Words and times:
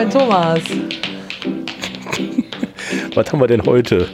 Moin 0.00 0.08
Thomas. 0.08 0.60
Was 3.14 3.30
haben 3.30 3.38
wir 3.38 3.48
denn 3.48 3.62
heute? 3.66 4.08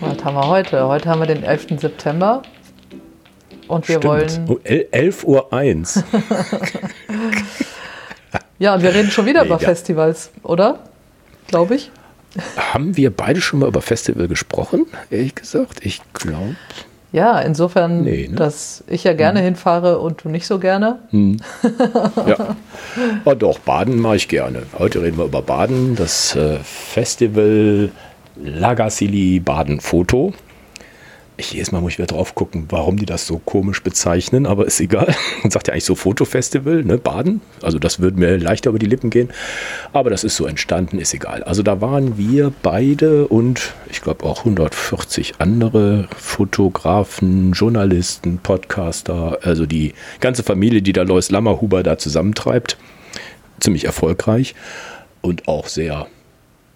Was 0.00 0.22
haben 0.22 0.34
wir 0.34 0.46
heute? 0.46 0.86
Heute 0.86 1.08
haben 1.08 1.20
wir 1.20 1.26
den 1.26 1.42
11. 1.42 1.80
September. 1.80 2.42
Und 3.68 3.88
wir 3.88 3.96
Stimmt. 3.96 4.04
wollen. 4.04 4.44
Oh, 4.50 4.58
el- 4.64 4.86
11 4.90 5.24
Uhr 5.24 5.50
1. 5.50 6.04
Ja, 8.58 8.82
wir 8.82 8.92
reden 8.94 9.10
schon 9.10 9.24
wieder 9.24 9.44
Mega. 9.44 9.54
über 9.56 9.64
Festivals, 9.64 10.30
oder? 10.42 10.80
Glaube 11.46 11.76
ich. 11.76 11.90
haben 12.58 12.94
wir 12.94 13.10
beide 13.10 13.40
schon 13.40 13.60
mal 13.60 13.68
über 13.68 13.80
Festival 13.80 14.28
gesprochen? 14.28 14.84
Ehrlich 15.08 15.34
gesagt, 15.34 15.86
ich 15.86 16.02
glaube. 16.12 16.54
Ja, 17.12 17.40
insofern, 17.40 18.02
Nee, 18.04 18.28
ne? 18.28 18.36
dass 18.36 18.82
ich 18.86 19.04
ja 19.04 19.12
gerne 19.12 19.40
hinfahre 19.40 19.98
und 19.98 20.24
du 20.24 20.30
nicht 20.30 20.46
so 20.46 20.58
gerne. 20.58 20.98
Ja. 22.26 22.56
Aber 23.24 23.34
doch, 23.34 23.58
Baden 23.58 23.98
mache 24.00 24.16
ich 24.16 24.28
gerne. 24.28 24.62
Heute 24.78 25.02
reden 25.02 25.18
wir 25.18 25.24
über 25.26 25.42
Baden, 25.42 25.94
das 25.96 26.34
äh, 26.36 26.58
Festival 26.62 27.90
Lagassili 28.42 29.40
Baden 29.40 29.80
Foto. 29.80 30.32
Ich, 31.38 31.52
jedes 31.52 31.72
Mal 31.72 31.80
muss 31.80 31.92
ich 31.92 31.98
wieder 31.98 32.08
drauf 32.08 32.34
gucken, 32.34 32.66
warum 32.68 32.98
die 32.98 33.06
das 33.06 33.26
so 33.26 33.38
komisch 33.38 33.82
bezeichnen, 33.82 34.46
aber 34.46 34.66
ist 34.66 34.80
egal. 34.80 35.14
Man 35.42 35.50
sagt 35.50 35.66
ja 35.66 35.72
eigentlich 35.72 35.86
so 35.86 35.94
Fotofestival, 35.94 36.84
ne, 36.84 36.98
Baden. 36.98 37.40
Also 37.62 37.78
das 37.78 38.00
würde 38.00 38.20
mir 38.20 38.36
leichter 38.36 38.68
über 38.68 38.78
die 38.78 38.86
Lippen 38.86 39.08
gehen. 39.08 39.30
Aber 39.94 40.10
das 40.10 40.24
ist 40.24 40.36
so 40.36 40.46
entstanden, 40.46 40.98
ist 40.98 41.14
egal. 41.14 41.42
Also 41.42 41.62
da 41.62 41.80
waren 41.80 42.18
wir 42.18 42.52
beide 42.62 43.28
und 43.28 43.72
ich 43.90 44.02
glaube 44.02 44.24
auch 44.24 44.40
140 44.40 45.34
andere 45.38 46.06
Fotografen, 46.16 47.52
Journalisten, 47.52 48.38
Podcaster, 48.38 49.38
also 49.42 49.64
die 49.64 49.94
ganze 50.20 50.42
Familie, 50.42 50.82
die 50.82 50.92
da 50.92 51.02
Lois 51.02 51.30
Lammerhuber 51.30 51.82
da 51.82 51.96
zusammentreibt. 51.96 52.76
Ziemlich 53.58 53.84
erfolgreich 53.84 54.54
und 55.22 55.48
auch 55.48 55.68
sehr 55.68 56.08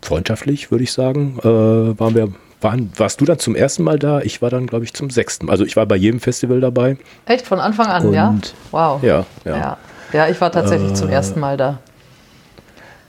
freundschaftlich, 0.00 0.70
würde 0.70 0.84
ich 0.84 0.92
sagen. 0.92 1.38
Äh, 1.40 1.44
waren 1.44 2.14
wir, 2.14 2.32
waren, 2.60 2.92
warst 2.96 3.20
du 3.20 3.24
dann 3.24 3.38
zum 3.38 3.54
ersten 3.54 3.82
Mal 3.82 3.98
da? 3.98 4.20
Ich 4.20 4.40
war 4.42 4.50
dann, 4.50 4.66
glaube 4.66 4.84
ich, 4.84 4.94
zum 4.94 5.10
sechsten. 5.10 5.50
Also 5.50 5.64
ich 5.64 5.76
war 5.76 5.86
bei 5.86 5.96
jedem 5.96 6.20
Festival 6.20 6.60
dabei. 6.60 6.96
Echt 7.26 7.46
von 7.46 7.60
Anfang 7.60 7.86
an, 7.88 8.12
ja? 8.12 8.28
Und- 8.28 8.54
Wow. 8.70 9.02
Ja, 9.02 9.24
ja. 9.44 9.54
Äh. 9.54 9.58
ja. 9.60 9.76
Ja, 10.12 10.28
ich 10.28 10.40
war 10.40 10.52
tatsächlich 10.52 10.94
zum 10.94 11.08
ersten 11.10 11.40
Mal 11.40 11.56
da. 11.56 11.78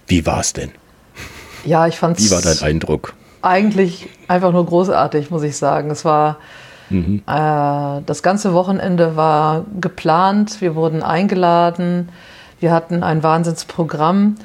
Wie 0.08 0.26
war 0.26 0.40
es 0.40 0.54
denn? 0.54 0.72
Ja, 1.66 1.86
ich 1.88 1.98
fand 1.98 2.20
Wie 2.20 2.32
war 2.32 2.42
dein 2.42 2.60
Eindruck? 2.62 3.14
eigentlich 3.42 4.10
einfach 4.28 4.52
nur 4.52 4.66
großartig, 4.66 5.30
muss 5.30 5.44
ich 5.44 5.56
sagen. 5.58 5.90
Es 5.92 6.04
war 6.06 6.38
Mhm. 6.90 7.22
äh, 7.28 8.02
das 8.06 8.24
ganze 8.24 8.54
Wochenende 8.54 9.16
war 9.16 9.66
geplant, 9.80 10.60
wir 10.62 10.74
wurden 10.76 11.04
eingeladen, 11.04 12.10
wir 12.60 12.72
hatten 12.72 13.04
ein 13.04 13.24
Wahnsinnsprogramm. 13.24 14.36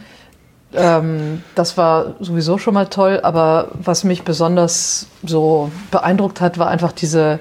Ähm, 0.75 1.43
das 1.55 1.77
war 1.77 2.15
sowieso 2.21 2.59
schon 2.59 2.75
mal 2.75 2.87
toll, 2.87 3.21
aber 3.23 3.69
was 3.75 4.05
mich 4.05 4.23
besonders 4.23 5.07
so 5.25 5.71
beeindruckt 5.91 6.41
hat, 6.41 6.59
war 6.59 6.69
einfach 6.69 6.93
diese 6.93 7.41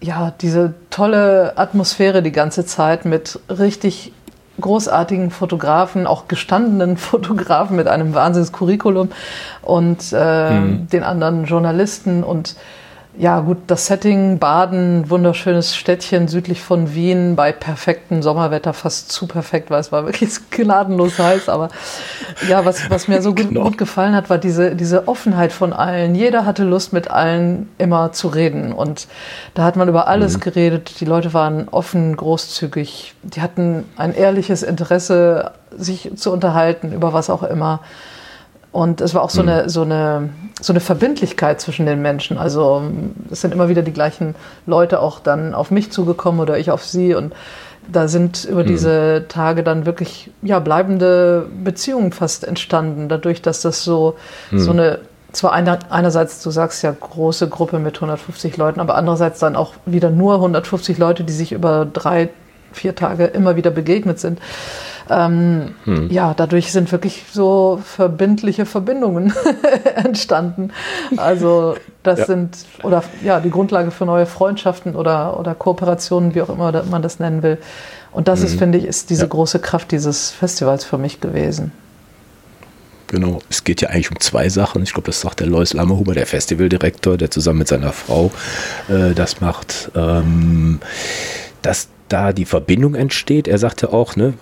ja, 0.00 0.32
diese 0.40 0.74
tolle 0.90 1.56
Atmosphäre 1.56 2.22
die 2.22 2.32
ganze 2.32 2.64
Zeit 2.66 3.04
mit 3.04 3.40
richtig 3.48 4.12
großartigen 4.60 5.30
Fotografen, 5.30 6.06
auch 6.06 6.28
gestandenen 6.28 6.96
Fotografen 6.96 7.76
mit 7.76 7.88
einem 7.88 8.14
Wahnsinns-Curriculum 8.14 9.10
und 9.62 10.14
ähm, 10.14 10.88
den 10.90 11.02
anderen 11.02 11.44
Journalisten 11.44 12.24
und 12.24 12.56
ja, 13.18 13.40
gut, 13.40 13.58
das 13.66 13.86
Setting 13.86 14.38
Baden, 14.38 15.08
wunderschönes 15.08 15.74
Städtchen 15.74 16.28
südlich 16.28 16.60
von 16.60 16.94
Wien, 16.94 17.34
bei 17.34 17.50
perfektem 17.50 18.22
Sommerwetter, 18.22 18.74
fast 18.74 19.10
zu 19.10 19.26
perfekt, 19.26 19.70
weil 19.70 19.80
es 19.80 19.90
war 19.90 20.04
wirklich 20.04 20.30
gnadenlos 20.50 21.18
heiß. 21.18 21.48
Aber 21.48 21.70
ja, 22.48 22.64
was, 22.64 22.90
was 22.90 23.08
mir 23.08 23.22
so 23.22 23.34
gut, 23.34 23.48
Genau. 23.48 23.64
gut 23.64 23.78
gefallen 23.78 24.14
hat, 24.14 24.28
war 24.28 24.38
diese, 24.38 24.76
diese 24.76 25.08
Offenheit 25.08 25.52
von 25.52 25.72
allen. 25.72 26.14
Jeder 26.14 26.44
hatte 26.44 26.64
Lust, 26.64 26.92
mit 26.92 27.10
allen 27.10 27.70
immer 27.78 28.12
zu 28.12 28.28
reden. 28.28 28.72
Und 28.72 29.08
da 29.54 29.64
hat 29.64 29.76
man 29.76 29.88
über 29.88 30.08
alles 30.08 30.40
geredet. 30.40 31.00
Die 31.00 31.04
Leute 31.06 31.32
waren 31.32 31.68
offen, 31.68 32.16
großzügig. 32.16 33.14
Die 33.22 33.40
hatten 33.40 33.84
ein 33.96 34.14
ehrliches 34.14 34.62
Interesse, 34.62 35.52
sich 35.76 36.10
zu 36.16 36.32
unterhalten, 36.32 36.92
über 36.92 37.12
was 37.12 37.30
auch 37.30 37.42
immer. 37.42 37.80
Und 38.76 39.00
es 39.00 39.14
war 39.14 39.22
auch 39.22 39.30
so, 39.30 39.40
eine, 39.40 39.70
so, 39.70 39.80
eine, 39.80 40.28
so 40.60 40.70
eine 40.70 40.80
Verbindlichkeit 40.80 41.62
zwischen 41.62 41.86
den 41.86 42.02
Menschen. 42.02 42.36
Also 42.36 42.82
es 43.30 43.40
sind 43.40 43.54
immer 43.54 43.70
wieder 43.70 43.80
die 43.80 43.90
gleichen 43.90 44.34
Leute 44.66 45.00
auch 45.00 45.18
dann 45.18 45.54
auf 45.54 45.70
mich 45.70 45.90
zugekommen 45.90 46.42
oder 46.42 46.58
ich 46.58 46.70
auf 46.70 46.84
sie. 46.84 47.14
Und 47.14 47.32
da 47.90 48.06
sind 48.06 48.44
über 48.44 48.64
diese 48.64 49.24
Tage 49.28 49.62
dann 49.62 49.86
wirklich 49.86 50.30
ja, 50.42 50.58
bleibende 50.58 51.48
Beziehungen 51.64 52.12
fast 52.12 52.44
entstanden, 52.44 53.08
dadurch, 53.08 53.40
dass 53.40 53.62
das 53.62 53.82
so, 53.82 54.16
so 54.52 54.72
eine, 54.72 54.98
zwar 55.32 55.54
einer, 55.54 55.78
einerseits, 55.88 56.42
du 56.42 56.50
sagst 56.50 56.82
ja, 56.82 56.94
große 57.00 57.48
Gruppe 57.48 57.78
mit 57.78 57.94
150 57.94 58.58
Leuten, 58.58 58.80
aber 58.80 58.96
andererseits 58.96 59.38
dann 59.38 59.56
auch 59.56 59.72
wieder 59.86 60.10
nur 60.10 60.34
150 60.34 60.98
Leute, 60.98 61.24
die 61.24 61.32
sich 61.32 61.52
über 61.52 61.86
drei, 61.90 62.28
vier 62.72 62.94
Tage 62.94 63.24
immer 63.24 63.56
wieder 63.56 63.70
begegnet 63.70 64.20
sind. 64.20 64.38
Ähm, 65.08 65.74
Ja, 66.10 66.34
dadurch 66.34 66.72
sind 66.72 66.90
wirklich 66.92 67.24
so 67.32 67.80
verbindliche 67.84 68.66
Verbindungen 68.66 69.32
entstanden. 69.96 70.70
Also 71.16 71.76
das 72.02 72.20
Ja. 72.20 72.26
sind, 72.26 72.56
oder 72.82 73.02
ja, 73.22 73.40
die 73.40 73.50
Grundlage 73.50 73.90
für 73.90 74.04
neue 74.06 74.26
Freundschaften 74.26 74.96
oder, 74.96 75.38
oder 75.38 75.54
Kooperationen, 75.54 76.34
wie 76.34 76.42
auch 76.42 76.48
immer 76.48 76.72
man 76.84 77.02
das 77.02 77.18
nennen 77.20 77.42
will. 77.42 77.58
Und 78.12 78.28
das 78.28 78.42
ist, 78.42 78.58
finde 78.58 78.78
ich, 78.78 78.84
ist 78.84 79.10
diese 79.10 79.22
Ja. 79.22 79.28
große 79.28 79.58
Kraft 79.58 79.90
dieses 79.92 80.30
Festivals 80.30 80.84
für 80.84 80.98
mich 80.98 81.20
gewesen. 81.20 81.72
Genau, 83.08 83.38
es 83.48 83.62
geht 83.62 83.80
ja 83.82 83.90
eigentlich 83.90 84.10
um 84.10 84.18
zwei 84.18 84.48
Sachen. 84.48 84.82
Ich 84.82 84.92
glaube, 84.92 85.06
das 85.06 85.20
sagt 85.20 85.38
der 85.38 85.46
Lois 85.46 85.72
Lammerhuber, 85.74 86.14
der 86.14 86.26
Festivaldirektor, 86.26 87.16
der 87.16 87.30
zusammen 87.30 87.60
mit 87.60 87.68
seiner 87.68 87.92
Frau 87.92 88.32
äh, 88.88 89.14
das 89.14 89.40
macht. 89.40 89.90
Ähm, 89.94 90.80
dass 91.62 91.88
da 92.08 92.32
die 92.32 92.44
Verbindung 92.44 92.94
entsteht. 92.94 93.48
Er 93.48 93.58
sagte 93.58 93.92
auch, 93.92 94.16
ne, 94.16 94.34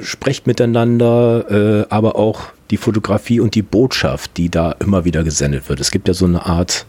sprecht 0.00 0.46
miteinander, 0.46 1.46
äh, 1.50 1.86
aber 1.88 2.16
auch 2.16 2.44
die 2.70 2.76
Fotografie 2.76 3.40
und 3.40 3.54
die 3.54 3.62
Botschaft, 3.62 4.36
die 4.36 4.50
da 4.50 4.72
immer 4.72 5.04
wieder 5.04 5.24
gesendet 5.24 5.68
wird. 5.68 5.80
Es 5.80 5.90
gibt 5.90 6.08
ja 6.08 6.14
so 6.14 6.26
eine 6.26 6.46
Art, 6.46 6.86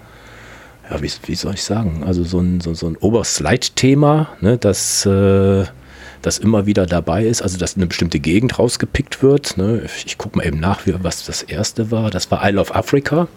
ja, 0.90 1.02
wie, 1.02 1.12
wie 1.26 1.36
soll 1.36 1.54
ich 1.54 1.64
sagen, 1.64 2.04
also 2.06 2.24
so 2.24 2.40
ein, 2.40 2.62
so, 2.62 2.74
so 2.74 2.88
ein 2.88 2.98
Oberslide-Thema, 2.98 4.30
ne, 4.42 4.58
das, 4.58 5.06
äh, 5.06 5.66
das 6.22 6.38
immer 6.38 6.66
wieder 6.66 6.86
dabei 6.86 7.26
ist, 7.26 7.42
also 7.42 7.58
dass 7.58 7.76
eine 7.76 7.86
bestimmte 7.88 8.20
Gegend 8.20 8.58
rausgepickt 8.58 9.22
wird. 9.22 9.58
Ne. 9.58 9.84
Ich 10.06 10.18
gucke 10.18 10.38
mal 10.38 10.48
eben 10.48 10.60
nach, 10.60 10.86
wie, 10.86 10.96
was 11.04 11.26
das 11.26 11.44
erste 11.44 11.92
war. 11.92 12.10
Das 12.10 12.32
war 12.32 12.48
Isle 12.48 12.62
of 12.62 12.74
Africa. 12.74 13.28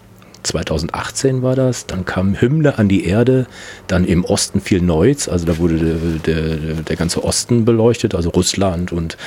2018 0.43 1.41
war 1.41 1.55
das, 1.55 1.85
dann 1.85 2.05
kam 2.05 2.39
Hymne 2.39 2.77
an 2.77 2.87
die 2.87 3.05
Erde, 3.05 3.47
dann 3.87 4.05
im 4.05 4.23
Osten 4.23 4.61
viel 4.61 4.81
Neues, 4.81 5.27
also 5.29 5.45
da 5.45 5.57
wurde 5.57 5.77
der, 5.77 5.95
der, 6.35 6.73
der 6.75 6.95
ganze 6.95 7.23
Osten 7.23 7.65
beleuchtet, 7.65 8.15
also 8.15 8.29
Russland 8.29 8.91
und 8.91 9.17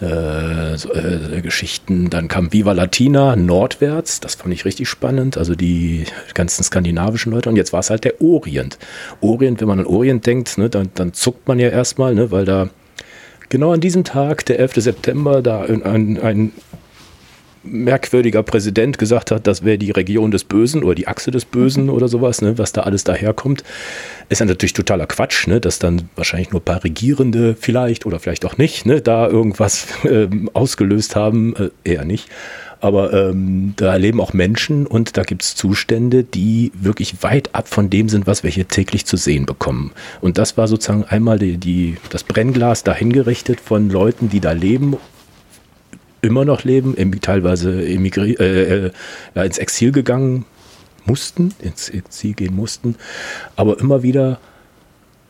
äh, 0.00 0.76
so, 0.76 0.92
äh, 0.92 1.40
Geschichten. 1.42 2.10
Dann 2.10 2.28
kam 2.28 2.52
Viva 2.52 2.72
Latina 2.72 3.36
nordwärts, 3.36 4.20
das 4.20 4.34
fand 4.34 4.52
ich 4.54 4.64
richtig 4.64 4.88
spannend, 4.88 5.36
also 5.36 5.54
die 5.54 6.04
ganzen 6.34 6.62
skandinavischen 6.62 7.32
Leute. 7.32 7.48
Und 7.48 7.56
jetzt 7.56 7.72
war 7.72 7.80
es 7.80 7.90
halt 7.90 8.04
der 8.04 8.20
Orient. 8.20 8.78
Orient, 9.20 9.60
wenn 9.60 9.68
man 9.68 9.80
an 9.80 9.86
Orient 9.86 10.26
denkt, 10.26 10.58
ne, 10.58 10.68
dann, 10.68 10.90
dann 10.94 11.12
zuckt 11.12 11.48
man 11.48 11.58
ja 11.58 11.68
erstmal, 11.68 12.14
ne, 12.14 12.30
weil 12.30 12.44
da 12.44 12.70
genau 13.48 13.72
an 13.72 13.80
diesem 13.80 14.04
Tag, 14.04 14.46
der 14.46 14.58
11. 14.58 14.74
September, 14.76 15.42
da 15.42 15.62
ein, 15.62 16.18
ein 16.18 16.52
merkwürdiger 17.62 18.42
Präsident 18.42 18.98
gesagt 18.98 19.30
hat, 19.30 19.46
das 19.46 19.64
wäre 19.64 19.78
die 19.78 19.90
Region 19.90 20.30
des 20.30 20.44
Bösen 20.44 20.82
oder 20.82 20.94
die 20.94 21.08
Achse 21.08 21.30
des 21.30 21.44
Bösen 21.44 21.90
oder 21.90 22.08
sowas, 22.08 22.40
ne, 22.40 22.58
was 22.58 22.72
da 22.72 22.82
alles 22.82 23.04
daherkommt, 23.04 23.64
ist 24.28 24.40
ja 24.40 24.46
natürlich 24.46 24.72
totaler 24.72 25.06
Quatsch, 25.06 25.46
ne, 25.46 25.60
dass 25.60 25.78
dann 25.78 26.08
wahrscheinlich 26.16 26.50
nur 26.50 26.60
ein 26.60 26.64
paar 26.64 26.84
Regierende 26.84 27.54
vielleicht 27.58 28.06
oder 28.06 28.18
vielleicht 28.18 28.44
auch 28.46 28.56
nicht, 28.56 28.86
ne, 28.86 29.00
da 29.00 29.28
irgendwas 29.28 29.88
ähm, 30.04 30.50
ausgelöst 30.54 31.16
haben, 31.16 31.54
äh, 31.56 31.70
eher 31.84 32.04
nicht. 32.04 32.28
Aber 32.82 33.12
ähm, 33.12 33.74
da 33.76 33.94
leben 33.96 34.22
auch 34.22 34.32
Menschen 34.32 34.86
und 34.86 35.18
da 35.18 35.22
gibt 35.22 35.42
es 35.42 35.54
Zustände, 35.54 36.24
die 36.24 36.72
wirklich 36.74 37.22
weit 37.22 37.54
ab 37.54 37.68
von 37.68 37.90
dem 37.90 38.08
sind, 38.08 38.26
was 38.26 38.42
wir 38.42 38.50
hier 38.50 38.68
täglich 38.68 39.04
zu 39.04 39.18
sehen 39.18 39.44
bekommen. 39.44 39.92
Und 40.22 40.38
das 40.38 40.56
war 40.56 40.66
sozusagen 40.66 41.04
einmal 41.04 41.38
die, 41.38 41.58
die, 41.58 41.98
das 42.08 42.24
Brennglas 42.24 42.82
dahingerichtet 42.82 43.60
von 43.60 43.90
Leuten, 43.90 44.30
die 44.30 44.40
da 44.40 44.52
leben 44.52 44.96
immer 46.22 46.44
noch 46.44 46.64
leben, 46.64 46.94
teilweise 47.20 47.84
emigri 47.86 48.32
äh, 48.34 48.86
äh, 48.86 48.90
ja, 49.34 49.42
ins 49.44 49.58
Exil 49.58 49.92
gegangen 49.92 50.44
mussten, 51.04 51.54
ins 51.60 51.88
Exil 51.88 52.34
gehen 52.34 52.54
mussten, 52.54 52.96
aber 53.56 53.78
immer 53.80 54.02
wieder, 54.02 54.38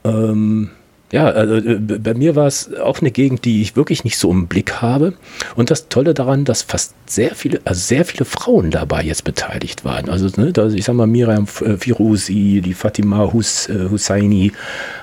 ähm, 0.05 0.71
ja, 1.13 1.27
also 1.27 1.57
äh, 1.57 1.79
bei 1.79 2.15
mir 2.15 2.37
war 2.37 2.47
es 2.47 2.73
auch 2.75 3.01
eine 3.01 3.11
Gegend, 3.11 3.45
die 3.45 3.63
ich 3.63 3.77
wirklich 3.77 4.05
nicht 4.05 4.19
so 4.19 4.31
im 4.31 4.47
Blick 4.47 4.81
habe. 4.81 5.15
Und 5.57 5.71
das 5.71 5.89
Tolle 5.89 6.15
daran, 6.15 6.45
dass 6.45 6.63
fast 6.63 6.95
sehr 7.07 7.35
viele, 7.35 7.61
also 7.65 7.81
sehr 7.81 8.05
viele 8.05 8.25
Frauen 8.25 8.71
dabei 8.71 9.03
jetzt 9.03 9.25
beteiligt 9.25 9.85
waren. 9.85 10.09
Also, 10.09 10.29
ne, 10.41 10.53
da, 10.53 10.69
ich 10.69 10.85
sag 10.85 10.95
mal, 10.95 11.09
Miriam 11.09 11.49
äh, 11.65 11.77
Firouzi, 11.77 12.63
die 12.65 12.75
Fatima 12.75 13.33
Hus, 13.33 13.69
Husseini, 13.69 14.53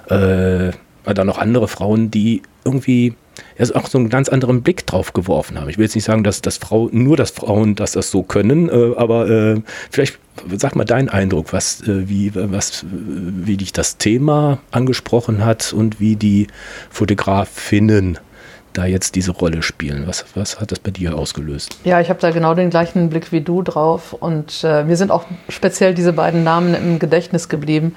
äh, 0.09 0.71
dann 1.03 1.27
noch 1.27 1.37
andere 1.37 1.67
Frauen, 1.67 2.09
die 2.11 2.41
irgendwie 2.63 3.15
ja, 3.57 3.75
auch 3.75 3.87
so 3.87 3.97
einen 3.97 4.09
ganz 4.09 4.29
anderen 4.29 4.61
Blick 4.61 4.85
drauf 4.85 5.13
geworfen 5.13 5.59
haben. 5.59 5.69
Ich 5.69 5.77
will 5.77 5.85
jetzt 5.85 5.95
nicht 5.95 6.03
sagen, 6.03 6.23
dass, 6.23 6.41
dass 6.41 6.57
Frau, 6.57 6.89
nur 6.91 7.17
dass 7.17 7.31
Frauen 7.31 7.75
dass 7.75 7.93
das 7.93 8.11
so 8.11 8.23
können, 8.23 8.69
äh, 8.69 8.95
aber 8.95 9.29
äh, 9.29 9.61
vielleicht 9.91 10.19
sag 10.55 10.75
mal 10.75 10.85
deinen 10.85 11.09
Eindruck, 11.09 11.53
was, 11.53 11.81
äh, 11.81 12.07
wie, 12.07 12.31
was, 12.35 12.85
wie 12.89 13.57
dich 13.57 13.73
das 13.73 13.97
Thema 13.97 14.59
angesprochen 14.71 15.43
hat 15.43 15.73
und 15.73 15.99
wie 15.99 16.15
die 16.15 16.47
Fotografinnen 16.89 18.19
da 18.77 18.85
jetzt 18.85 19.15
diese 19.15 19.31
Rolle 19.31 19.63
spielen. 19.63 20.03
Was, 20.05 20.25
was 20.35 20.59
hat 20.59 20.71
das 20.71 20.79
bei 20.79 20.91
dir 20.91 21.17
ausgelöst? 21.17 21.79
Ja, 21.83 21.99
ich 21.99 22.09
habe 22.09 22.19
da 22.19 22.29
genau 22.29 22.53
den 22.53 22.69
gleichen 22.69 23.09
Blick 23.09 23.31
wie 23.31 23.41
du 23.41 23.63
drauf 23.63 24.13
und 24.13 24.63
äh, 24.63 24.83
mir 24.83 24.95
sind 24.95 25.09
auch 25.09 25.25
speziell 25.49 25.95
diese 25.95 26.13
beiden 26.13 26.43
Namen 26.43 26.75
im 26.75 26.99
Gedächtnis 26.99 27.49
geblieben, 27.49 27.95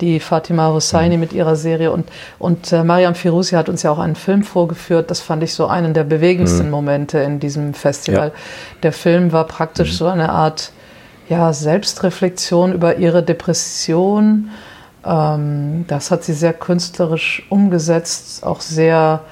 die 0.00 0.20
Fatima 0.20 0.68
Hosseini 0.68 1.16
mhm. 1.16 1.20
mit 1.20 1.32
ihrer 1.32 1.56
Serie 1.56 1.90
und, 1.90 2.08
und 2.38 2.72
äh, 2.72 2.84
Mariam 2.84 3.14
Firouzi 3.16 3.56
hat 3.56 3.68
uns 3.68 3.82
ja 3.82 3.90
auch 3.90 3.98
einen 3.98 4.14
Film 4.14 4.44
vorgeführt. 4.44 5.10
Das 5.10 5.20
fand 5.20 5.42
ich 5.42 5.52
so 5.52 5.66
einen 5.66 5.94
der 5.94 6.04
bewegendsten 6.04 6.66
mhm. 6.66 6.70
Momente 6.70 7.18
in 7.18 7.40
diesem 7.40 7.74
Festival. 7.74 8.28
Ja. 8.28 8.40
Der 8.84 8.92
Film 8.92 9.32
war 9.32 9.46
praktisch 9.46 9.92
mhm. 9.92 9.96
so 9.96 10.06
eine 10.06 10.30
Art 10.30 10.70
ja, 11.28 11.52
Selbstreflexion 11.52 12.72
über 12.72 12.96
ihre 12.96 13.22
Depression. 13.24 14.50
Ähm, 15.04 15.84
das 15.88 16.10
hat 16.10 16.22
sie 16.22 16.34
sehr 16.34 16.52
künstlerisch 16.52 17.46
umgesetzt, 17.48 18.44
auch 18.44 18.60
sehr 18.60 19.22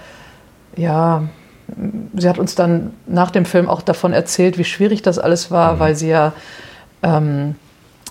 ja, 0.79 1.25
sie 2.17 2.29
hat 2.29 2.39
uns 2.39 2.55
dann 2.55 2.93
nach 3.07 3.31
dem 3.31 3.45
Film 3.45 3.69
auch 3.69 3.83
davon 3.83 4.13
erzählt, 4.13 4.57
wie 4.59 4.65
schwierig 4.65 5.03
das 5.03 5.19
alles 5.19 5.51
war, 5.51 5.75
mhm. 5.75 5.79
weil 5.81 5.95
sie 5.95 6.09
ja 6.09 6.33
ähm, 7.03 7.57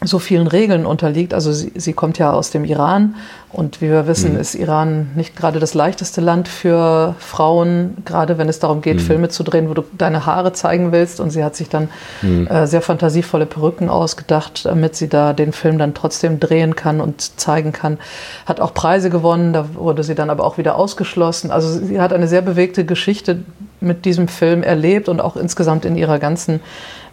so 0.04 0.20
vielen 0.20 0.48
Regeln 0.48 0.86
unterliegt. 0.86 1.34
Also 1.34 1.52
sie, 1.52 1.72
sie 1.76 1.94
kommt 1.94 2.20
ja 2.20 2.32
aus 2.32 2.52
dem 2.52 2.66
Iran 2.66 3.16
und 3.52 3.82
wie 3.82 3.90
wir 3.90 4.06
wissen, 4.08 4.34
mhm. 4.34 4.40
ist 4.40 4.54
Iran 4.56 5.12
nicht 5.16 5.36
gerade 5.36 5.60
das 5.60 5.74
leichteste 5.74 6.22
Land 6.22 6.48
für 6.48 7.16
Frauen, 7.20 7.98
gerade 8.06 8.38
wenn 8.38 8.50
es 8.50 8.60
darum 8.60 8.82
geht, 8.82 8.98
mhm. 8.98 9.02
Filme 9.02 9.30
zu 9.30 9.44
drehen, 9.44 9.70
wo 9.70 9.74
du 9.74 9.84
deine 9.98 10.26
Haare 10.26 10.54
zeigen 10.54 10.92
willst. 10.92 11.20
Und 11.20 11.32
sie 11.32 11.44
hat 11.44 11.56
sich 11.56 11.70
dann 11.70 11.90
mhm. 12.22 12.48
äh, 12.48 12.68
sehr 12.68 12.82
fantasievolle 12.82 13.48
Perücken 13.48 13.90
ausgedacht, 13.90 14.66
damit 14.66 14.96
sie 14.96 15.08
da 15.08 15.34
den 15.34 15.52
Film 15.52 15.80
dann 15.80 15.94
trotzdem 15.94 16.40
drehen 16.40 16.76
kann 16.76 17.02
und 17.02 17.40
zeigen 17.40 17.72
kann. 17.72 17.98
Hat 18.46 18.60
auch 18.60 18.74
Preise 18.74 19.10
gewonnen, 19.10 19.54
da 19.54 19.74
wurde 19.74 20.04
sie 20.04 20.14
dann 20.14 20.30
aber 20.30 20.44
auch 20.44 20.58
wieder 20.58 20.76
ausgeschlossen. 20.76 21.50
Also 21.50 21.70
sie 21.70 22.00
hat 22.00 22.14
eine 22.14 22.28
sehr 22.28 22.42
bewegte 22.42 22.86
Geschichte 22.86 23.40
mit 23.80 24.06
diesem 24.06 24.28
Film 24.28 24.62
erlebt 24.62 25.10
und 25.10 25.22
auch 25.22 25.36
insgesamt 25.36 25.86
in 25.86 25.96
ihrer 25.96 26.20
ganzen 26.20 26.60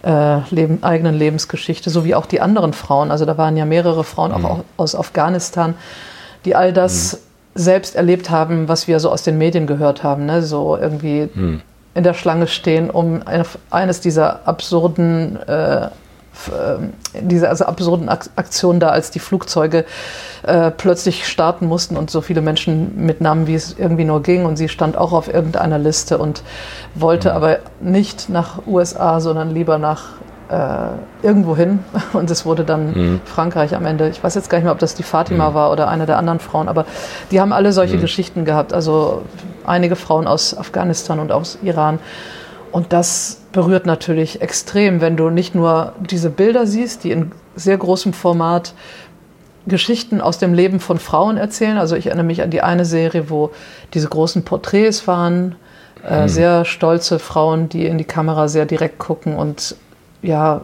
äh, 0.04 0.38
Leben, 0.50 0.82
eigenen 0.82 1.14
Lebensgeschichte, 1.14 1.90
so 1.90 2.04
wie 2.04 2.14
auch 2.14 2.26
die 2.26 2.40
anderen 2.40 2.72
Frauen. 2.72 3.10
Also 3.10 3.24
da 3.24 3.38
waren 3.38 3.56
ja 3.56 3.64
mehrere 3.64 4.04
Frauen 4.04 4.36
mhm. 4.36 4.44
auch 4.44 4.60
aus 4.76 4.94
Afghanistan, 4.94 5.74
die 6.44 6.54
all 6.54 6.72
das 6.72 7.14
mhm. 7.14 7.18
selbst 7.54 7.96
erlebt 7.96 8.30
haben, 8.30 8.68
was 8.68 8.86
wir 8.86 9.00
so 9.00 9.10
aus 9.10 9.22
den 9.22 9.38
Medien 9.38 9.66
gehört 9.66 10.02
haben. 10.02 10.26
Ne? 10.26 10.42
So 10.42 10.76
irgendwie 10.76 11.28
mhm. 11.32 11.62
in 11.94 12.04
der 12.04 12.14
Schlange 12.14 12.46
stehen, 12.46 12.90
um 12.90 13.22
eines 13.70 14.00
dieser 14.00 14.46
absurden 14.46 15.36
äh, 15.46 15.88
diese 17.20 17.48
also 17.48 17.64
absurden 17.64 18.08
Aktionen 18.08 18.80
da, 18.80 18.88
als 18.88 19.10
die 19.10 19.18
Flugzeuge 19.18 19.84
äh, 20.42 20.70
plötzlich 20.70 21.26
starten 21.26 21.66
mussten 21.66 21.96
und 21.96 22.10
so 22.10 22.20
viele 22.20 22.40
Menschen 22.40 23.06
mitnahmen, 23.06 23.46
wie 23.46 23.54
es 23.54 23.76
irgendwie 23.78 24.04
nur 24.04 24.22
ging. 24.22 24.44
Und 24.44 24.56
sie 24.56 24.68
stand 24.68 24.96
auch 24.96 25.12
auf 25.12 25.32
irgendeiner 25.32 25.78
Liste 25.78 26.18
und 26.18 26.42
wollte 26.94 27.30
mhm. 27.30 27.36
aber 27.36 27.58
nicht 27.80 28.28
nach 28.28 28.66
USA, 28.66 29.20
sondern 29.20 29.50
lieber 29.50 29.78
nach 29.78 30.02
äh, 30.48 31.26
irgendwo 31.26 31.56
hin. 31.56 31.80
Und 32.12 32.30
es 32.30 32.44
wurde 32.44 32.64
dann 32.64 32.92
mhm. 32.92 33.20
Frankreich 33.24 33.74
am 33.74 33.86
Ende. 33.86 34.08
Ich 34.08 34.22
weiß 34.22 34.34
jetzt 34.34 34.50
gar 34.50 34.58
nicht 34.58 34.64
mehr, 34.64 34.72
ob 34.72 34.78
das 34.78 34.94
die 34.94 35.02
Fatima 35.02 35.50
mhm. 35.50 35.54
war 35.54 35.72
oder 35.72 35.88
eine 35.88 36.06
der 36.06 36.18
anderen 36.18 36.40
Frauen, 36.40 36.68
aber 36.68 36.84
die 37.30 37.40
haben 37.40 37.52
alle 37.52 37.72
solche 37.72 37.96
mhm. 37.96 38.02
Geschichten 38.02 38.44
gehabt. 38.44 38.72
Also 38.72 39.22
einige 39.64 39.96
Frauen 39.96 40.26
aus 40.26 40.56
Afghanistan 40.56 41.20
und 41.20 41.32
aus 41.32 41.58
Iran. 41.62 41.98
Und 42.72 42.92
das 42.92 43.40
berührt 43.54 43.86
natürlich 43.86 44.42
extrem, 44.42 45.00
wenn 45.00 45.16
du 45.16 45.30
nicht 45.30 45.54
nur 45.54 45.94
diese 46.00 46.28
Bilder 46.28 46.66
siehst, 46.66 47.04
die 47.04 47.12
in 47.12 47.32
sehr 47.54 47.78
großem 47.78 48.12
Format 48.12 48.74
Geschichten 49.66 50.20
aus 50.20 50.38
dem 50.38 50.52
Leben 50.52 50.80
von 50.80 50.98
Frauen 50.98 51.38
erzählen. 51.38 51.78
Also 51.78 51.96
ich 51.96 52.08
erinnere 52.08 52.26
mich 52.26 52.42
an 52.42 52.50
die 52.50 52.60
eine 52.60 52.84
Serie, 52.84 53.30
wo 53.30 53.52
diese 53.94 54.08
großen 54.08 54.44
Porträts 54.44 55.06
waren, 55.06 55.54
äh, 56.06 56.22
hm. 56.22 56.28
sehr 56.28 56.64
stolze 56.66 57.18
Frauen, 57.18 57.70
die 57.70 57.86
in 57.86 57.96
die 57.96 58.04
Kamera 58.04 58.48
sehr 58.48 58.66
direkt 58.66 58.98
gucken 58.98 59.36
und 59.36 59.76
ja, 60.20 60.62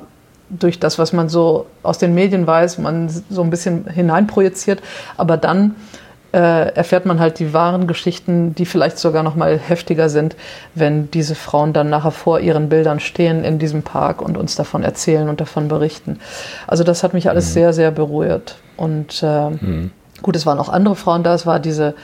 durch 0.50 0.80
das, 0.80 0.98
was 0.98 1.12
man 1.12 1.28
so 1.28 1.66
aus 1.84 1.98
den 1.98 2.12
Medien 2.12 2.44
weiß, 2.44 2.78
man 2.78 3.08
so 3.08 3.42
ein 3.42 3.50
bisschen 3.50 3.86
hineinprojiziert, 3.88 4.82
aber 5.16 5.36
dann 5.36 5.76
erfährt 6.36 7.06
man 7.06 7.18
halt 7.18 7.38
die 7.40 7.52
wahren 7.52 7.86
Geschichten, 7.86 8.54
die 8.54 8.66
vielleicht 8.66 8.98
sogar 8.98 9.22
noch 9.22 9.34
mal 9.34 9.58
heftiger 9.58 10.08
sind, 10.08 10.36
wenn 10.74 11.10
diese 11.10 11.34
Frauen 11.34 11.72
dann 11.72 11.90
nachher 11.90 12.12
vor 12.12 12.38
ihren 12.40 12.68
Bildern 12.68 13.00
stehen 13.00 13.42
in 13.42 13.58
diesem 13.58 13.82
Park 13.82 14.22
und 14.22 14.38
uns 14.38 14.54
davon 14.54 14.84
erzählen 14.84 15.28
und 15.28 15.40
davon 15.40 15.66
berichten. 15.68 16.20
Also 16.66 16.84
das 16.84 17.02
hat 17.02 17.14
mich 17.14 17.28
alles 17.28 17.48
mhm. 17.48 17.52
sehr, 17.52 17.72
sehr 17.72 17.90
berührt. 17.90 18.56
Und 18.76 19.22
äh, 19.22 19.50
mhm. 19.50 19.90
gut, 20.22 20.36
es 20.36 20.46
waren 20.46 20.58
auch 20.58 20.68
andere 20.68 20.94
Frauen 20.94 21.24
da. 21.24 21.34
Es 21.34 21.46
war 21.46 21.58
diese 21.58 21.94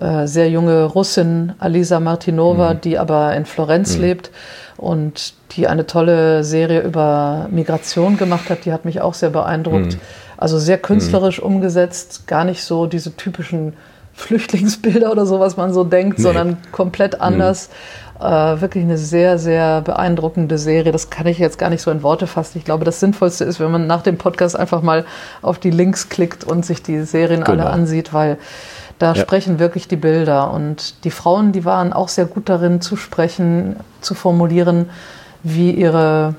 äh, 0.00 0.26
sehr 0.26 0.48
junge 0.48 0.84
Russin 0.84 1.52
Alisa 1.58 2.00
Martinova, 2.00 2.74
mhm. 2.74 2.80
die 2.80 2.98
aber 2.98 3.34
in 3.34 3.44
Florenz 3.44 3.96
mhm. 3.96 4.02
lebt 4.02 4.30
und 4.78 5.34
die 5.52 5.66
eine 5.66 5.86
tolle 5.86 6.44
Serie 6.44 6.80
über 6.80 7.48
Migration 7.50 8.16
gemacht 8.16 8.48
hat. 8.48 8.64
Die 8.64 8.72
hat 8.72 8.84
mich 8.84 9.00
auch 9.00 9.14
sehr 9.14 9.30
beeindruckt. 9.30 9.98
Also 10.38 10.58
sehr 10.58 10.78
künstlerisch 10.78 11.40
mhm. 11.40 11.46
umgesetzt, 11.46 12.26
gar 12.26 12.44
nicht 12.44 12.62
so 12.62 12.86
diese 12.86 13.14
typischen 13.16 13.74
Flüchtlingsbilder 14.14 15.12
oder 15.12 15.26
so, 15.26 15.40
was 15.40 15.56
man 15.56 15.72
so 15.72 15.84
denkt, 15.84 16.18
nee. 16.18 16.22
sondern 16.22 16.56
komplett 16.72 17.20
anders. 17.20 17.68
Mhm. 17.68 18.24
Äh, 18.24 18.60
wirklich 18.60 18.82
eine 18.82 18.98
sehr, 18.98 19.38
sehr 19.38 19.80
beeindruckende 19.80 20.58
Serie. 20.58 20.90
Das 20.90 21.08
kann 21.08 21.26
ich 21.26 21.38
jetzt 21.38 21.58
gar 21.58 21.70
nicht 21.70 21.82
so 21.82 21.90
in 21.90 22.02
Worte 22.02 22.26
fassen. 22.26 22.58
Ich 22.58 22.64
glaube, 22.64 22.84
das 22.84 22.98
Sinnvollste 22.98 23.44
ist, 23.44 23.60
wenn 23.60 23.70
man 23.70 23.86
nach 23.86 24.02
dem 24.02 24.18
Podcast 24.18 24.56
einfach 24.56 24.82
mal 24.82 25.04
auf 25.40 25.58
die 25.60 25.70
Links 25.70 26.08
klickt 26.08 26.42
und 26.42 26.66
sich 26.66 26.82
die 26.82 27.02
Serien 27.02 27.44
genau. 27.44 27.62
alle 27.62 27.70
ansieht, 27.70 28.12
weil 28.12 28.38
da 28.98 29.12
ja. 29.12 29.22
sprechen 29.22 29.60
wirklich 29.60 29.86
die 29.86 29.96
Bilder. 29.96 30.52
Und 30.52 31.04
die 31.04 31.12
Frauen, 31.12 31.52
die 31.52 31.64
waren 31.64 31.92
auch 31.92 32.08
sehr 32.08 32.26
gut 32.26 32.48
darin 32.48 32.80
zu 32.80 32.96
sprechen, 32.96 33.76
zu 34.00 34.14
formulieren, 34.14 34.90
wie 35.44 35.70
ihre 35.70 36.34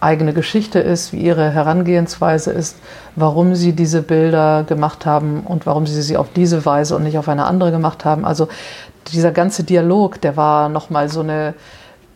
eigene 0.00 0.32
Geschichte 0.32 0.78
ist, 0.78 1.12
wie 1.12 1.18
ihre 1.18 1.50
Herangehensweise 1.50 2.52
ist, 2.52 2.76
warum 3.16 3.54
sie 3.54 3.72
diese 3.72 4.02
Bilder 4.02 4.64
gemacht 4.64 5.06
haben 5.06 5.40
und 5.44 5.66
warum 5.66 5.86
sie 5.86 6.02
sie 6.02 6.16
auf 6.16 6.28
diese 6.34 6.64
Weise 6.64 6.94
und 6.96 7.02
nicht 7.02 7.18
auf 7.18 7.28
eine 7.28 7.46
andere 7.46 7.70
gemacht 7.70 8.04
haben. 8.04 8.24
Also 8.24 8.48
dieser 9.12 9.32
ganze 9.32 9.64
Dialog, 9.64 10.20
der 10.20 10.36
war 10.36 10.68
nochmal 10.68 11.08
so 11.08 11.20
eine 11.20 11.54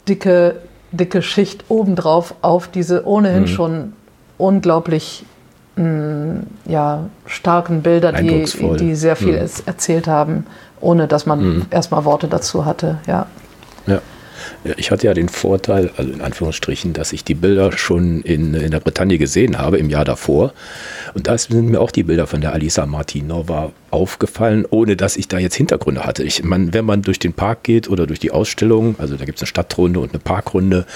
dicke, 0.09 0.57
dicke 0.93 1.23
Schicht 1.23 1.65
obendrauf 1.69 2.35
auf 2.43 2.69
diese 2.69 3.07
ohnehin 3.07 3.43
mhm. 3.43 3.49
schon 3.49 3.93
unglaublich 4.39 5.25
mh, 5.77 5.85
mm, 5.85 6.47
ja, 6.67 7.05
starken 7.27 7.83
Bilder, 7.83 8.13
die, 8.13 8.45
die 8.79 8.95
sehr 8.95 9.17
viel 9.17 9.41
mhm. 9.41 9.49
erzählt 9.67 10.07
haben, 10.07 10.47
ohne 10.81 11.09
dass 11.09 11.27
man 11.27 11.41
mhm. 11.41 11.67
erstmal 11.71 12.05
Worte 12.05 12.29
dazu 12.29 12.65
hatte. 12.65 12.99
Ja. 13.07 13.27
Ich 14.77 14.91
hatte 14.91 15.07
ja 15.07 15.15
den 15.15 15.29
Vorteil, 15.29 15.91
also 15.97 16.13
in 16.13 16.21
Anführungsstrichen, 16.21 16.93
dass 16.93 17.13
ich 17.13 17.25
die 17.25 17.35
Bilder 17.35 17.73
schon 17.73 18.23
in, 18.23 18.55
in 18.55 18.71
der 18.71 18.81
Bretagne 18.81 19.19
gesehen 19.19 19.59
habe 19.59 19.79
im 19.79 19.91
Jahr 19.91 20.05
davor. 20.05 20.53
Und 21.15 21.27
da 21.27 21.37
sind 21.39 21.69
mir 21.69 21.81
auch 21.81 21.91
die 21.91 22.03
Bilder 22.03 22.27
von 22.27 22.41
der 22.41 22.53
Alisa 22.53 22.87
Martinova 22.87 23.73
aufgefallen, 23.93 24.65
ohne 24.69 24.97
dass 24.97 25.17
ich 25.17 25.29
da 25.29 25.39
jetzt 25.39 25.55
Hintergründe 25.55 26.05
hatte. 26.05 26.25
Ich, 26.25 26.43
man, 26.43 26.73
wenn 26.73 26.85
man 26.85 27.03
durch 27.03 27.19
den 27.19 27.35
Park 27.35 27.63
geht 27.63 27.89
oder 27.89 28.07
durch 28.07 28.19
die 28.19 28.31
Ausstellung, 28.31 28.97
also 28.99 29.17
da 29.17 29.25
gibt 29.25 29.39
es 29.39 29.43
eine 29.43 29.49
Stadtrunde 29.49 30.01
und 30.01 30.11
eine 30.11 30.19
Parkrunde, 30.19 30.87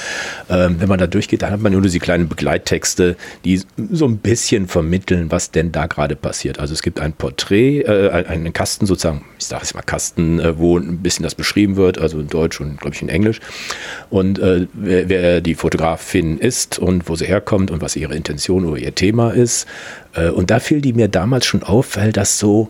ähm, 0.48 0.76
wenn 0.78 0.88
man 0.88 0.98
da 0.98 1.06
durchgeht, 1.06 1.42
dann 1.42 1.50
hat 1.50 1.60
man 1.60 1.72
nur 1.72 1.82
diese 1.82 1.98
kleinen 1.98 2.28
Begleittexte, 2.28 3.16
die 3.44 3.60
so 3.90 4.06
ein 4.06 4.18
bisschen 4.18 4.66
vermitteln, 4.66 5.30
was 5.30 5.50
denn 5.50 5.72
da 5.72 5.86
gerade 5.86 6.16
passiert. 6.16 6.58
Also 6.58 6.72
es 6.72 6.82
gibt 6.82 6.98
ein 7.00 7.12
Porträt, 7.12 7.82
äh, 7.82 8.10
einen 8.10 8.52
Kasten 8.52 8.86
sozusagen, 8.86 9.24
ich 9.38 9.46
sage 9.46 9.62
es 9.64 9.74
mal 9.74 9.82
Kasten, 9.82 10.40
äh, 10.40 10.58
wo 10.58 10.78
ein 10.78 10.98
bisschen 10.98 11.22
das 11.22 11.34
beschrieben 11.34 11.76
wird, 11.76 11.98
also 11.98 12.18
in 12.18 12.28
Deutsch 12.28 12.60
und 12.60 12.80
glaube 12.80 12.96
ich 12.96 13.02
in 13.02 13.10
Englisch. 13.10 13.25
Und 14.10 14.38
äh, 14.38 14.66
wer, 14.72 15.08
wer 15.08 15.40
die 15.40 15.54
Fotografin 15.54 16.38
ist 16.38 16.78
und 16.78 17.08
wo 17.08 17.16
sie 17.16 17.26
herkommt 17.26 17.70
und 17.70 17.80
was 17.80 17.96
ihre 17.96 18.14
Intention 18.14 18.64
oder 18.64 18.78
ihr 18.78 18.94
Thema 18.94 19.30
ist. 19.30 19.66
Äh, 20.14 20.28
und 20.28 20.50
da 20.50 20.60
fiel 20.60 20.80
die 20.80 20.92
mir 20.92 21.08
damals 21.08 21.46
schon 21.46 21.62
auf, 21.62 21.96
weil 21.96 22.12
das 22.12 22.38
so 22.38 22.68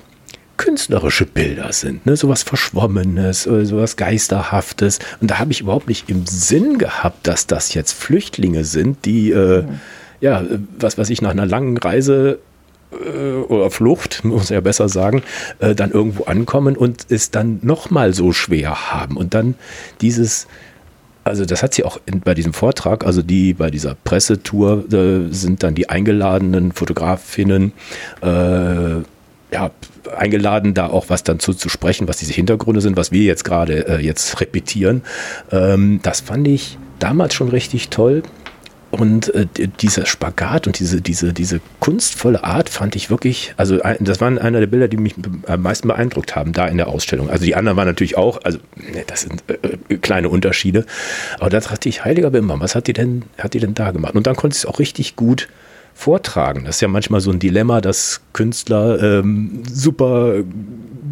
künstlerische 0.56 1.26
Bilder 1.26 1.72
sind, 1.72 2.06
ne? 2.06 2.16
sowas 2.16 2.42
Verschwommenes, 2.42 3.46
oder 3.46 3.64
sowas 3.66 3.96
Geisterhaftes. 3.96 4.98
Und 5.20 5.30
da 5.30 5.38
habe 5.38 5.52
ich 5.52 5.60
überhaupt 5.60 5.88
nicht 5.88 6.08
im 6.08 6.26
Sinn 6.26 6.78
gehabt, 6.78 7.26
dass 7.26 7.46
das 7.46 7.75
jetzt 7.75 7.92
Flüchtlinge 7.92 8.64
sind, 8.64 9.04
die, 9.04 9.30
äh, 9.30 9.62
mhm. 9.62 9.80
ja, 10.20 10.44
was 10.78 10.98
weiß 10.98 11.10
ich, 11.10 11.20
nach 11.20 11.30
einer 11.30 11.46
langen 11.46 11.76
Reise 11.76 12.38
äh, 12.38 12.55
oder 13.49 13.71
Flucht, 13.71 14.25
muss 14.25 14.49
ja 14.49 14.61
besser 14.61 14.88
sagen, 14.88 15.23
äh, 15.59 15.75
dann 15.75 15.90
irgendwo 15.90 16.25
ankommen 16.25 16.76
und 16.76 17.07
es 17.11 17.31
dann 17.31 17.59
nochmal 17.62 18.12
so 18.14 18.33
schwer 18.33 18.93
haben. 18.93 19.16
Und 19.16 19.35
dann 19.35 19.55
dieses, 20.00 20.47
also 21.25 21.45
das 21.45 21.62
hat 21.62 21.75
sie 21.75 21.85
auch 21.85 22.00
in, 22.07 22.21
bei 22.21 22.35
diesem 22.35 22.52
Vortrag, 22.52 23.05
also 23.05 23.23
die 23.23 23.55
bei 23.55 23.71
dieser 23.71 23.95
Pressetour 23.95 24.93
äh, 24.93 25.33
sind 25.33 25.62
dann 25.62 25.75
die 25.75 25.88
eingeladenen 25.88 26.73
Fotografinnen, 26.73 27.73
äh, 28.23 29.00
ja, 29.52 29.71
eingeladen, 30.16 30.75
da 30.75 30.88
auch 30.88 31.09
was 31.09 31.23
dann 31.23 31.38
zu, 31.38 31.55
zu 31.55 31.69
sprechen, 31.69 32.09
was 32.09 32.19
diese 32.19 32.33
Hintergründe 32.33 32.81
sind, 32.81 32.97
was 32.97 33.12
wir 33.12 33.23
jetzt 33.23 33.45
gerade 33.45 33.88
äh, 33.88 34.00
jetzt 34.00 34.40
repetieren. 34.40 35.02
Ähm, 35.50 36.00
das 36.02 36.21
fand 36.21 36.47
ich 36.49 36.78
damals 36.99 37.35
schon 37.35 37.49
richtig 37.49 37.88
toll. 37.88 38.23
Und 38.96 39.34
äh, 39.34 39.46
dieser 39.80 40.06
Spagat 40.06 40.66
und 40.66 40.78
diese, 40.78 41.02
diese, 41.02 41.34
diese 41.34 41.60
kunstvolle 41.80 42.42
Art 42.44 42.70
fand 42.70 42.96
ich 42.96 43.10
wirklich, 43.10 43.52
also 43.58 43.78
das 44.00 44.22
waren 44.22 44.38
einer 44.38 44.60
der 44.60 44.66
Bilder, 44.68 44.88
die 44.88 44.96
mich 44.96 45.14
am 45.46 45.60
meisten 45.60 45.88
beeindruckt 45.88 46.34
haben, 46.34 46.54
da 46.54 46.66
in 46.66 46.78
der 46.78 46.88
Ausstellung. 46.88 47.28
Also 47.28 47.44
die 47.44 47.54
anderen 47.56 47.76
waren 47.76 47.86
natürlich 47.86 48.16
auch, 48.16 48.40
also 48.44 48.58
ne, 48.74 49.04
das 49.06 49.20
sind 49.22 49.44
äh, 49.48 49.92
äh, 49.92 49.98
kleine 49.98 50.30
Unterschiede. 50.30 50.86
Aber 51.38 51.50
da 51.50 51.60
dachte 51.60 51.90
ich, 51.90 52.06
heiliger 52.06 52.30
Bimbam, 52.30 52.60
was 52.60 52.74
hat 52.74 52.86
die 52.86 52.94
denn, 52.94 53.24
hat 53.36 53.52
die 53.52 53.60
denn 53.60 53.74
da 53.74 53.90
gemacht? 53.90 54.14
Und 54.14 54.26
dann 54.26 54.34
konnte 54.34 54.54
ich 54.54 54.60
es 54.60 54.66
auch 54.66 54.78
richtig 54.78 55.14
gut 55.14 55.48
vortragen. 55.92 56.64
Das 56.64 56.76
ist 56.76 56.80
ja 56.80 56.88
manchmal 56.88 57.20
so 57.20 57.30
ein 57.30 57.38
Dilemma, 57.38 57.82
dass 57.82 58.22
Künstler 58.32 59.02
ähm, 59.02 59.62
super 59.70 60.42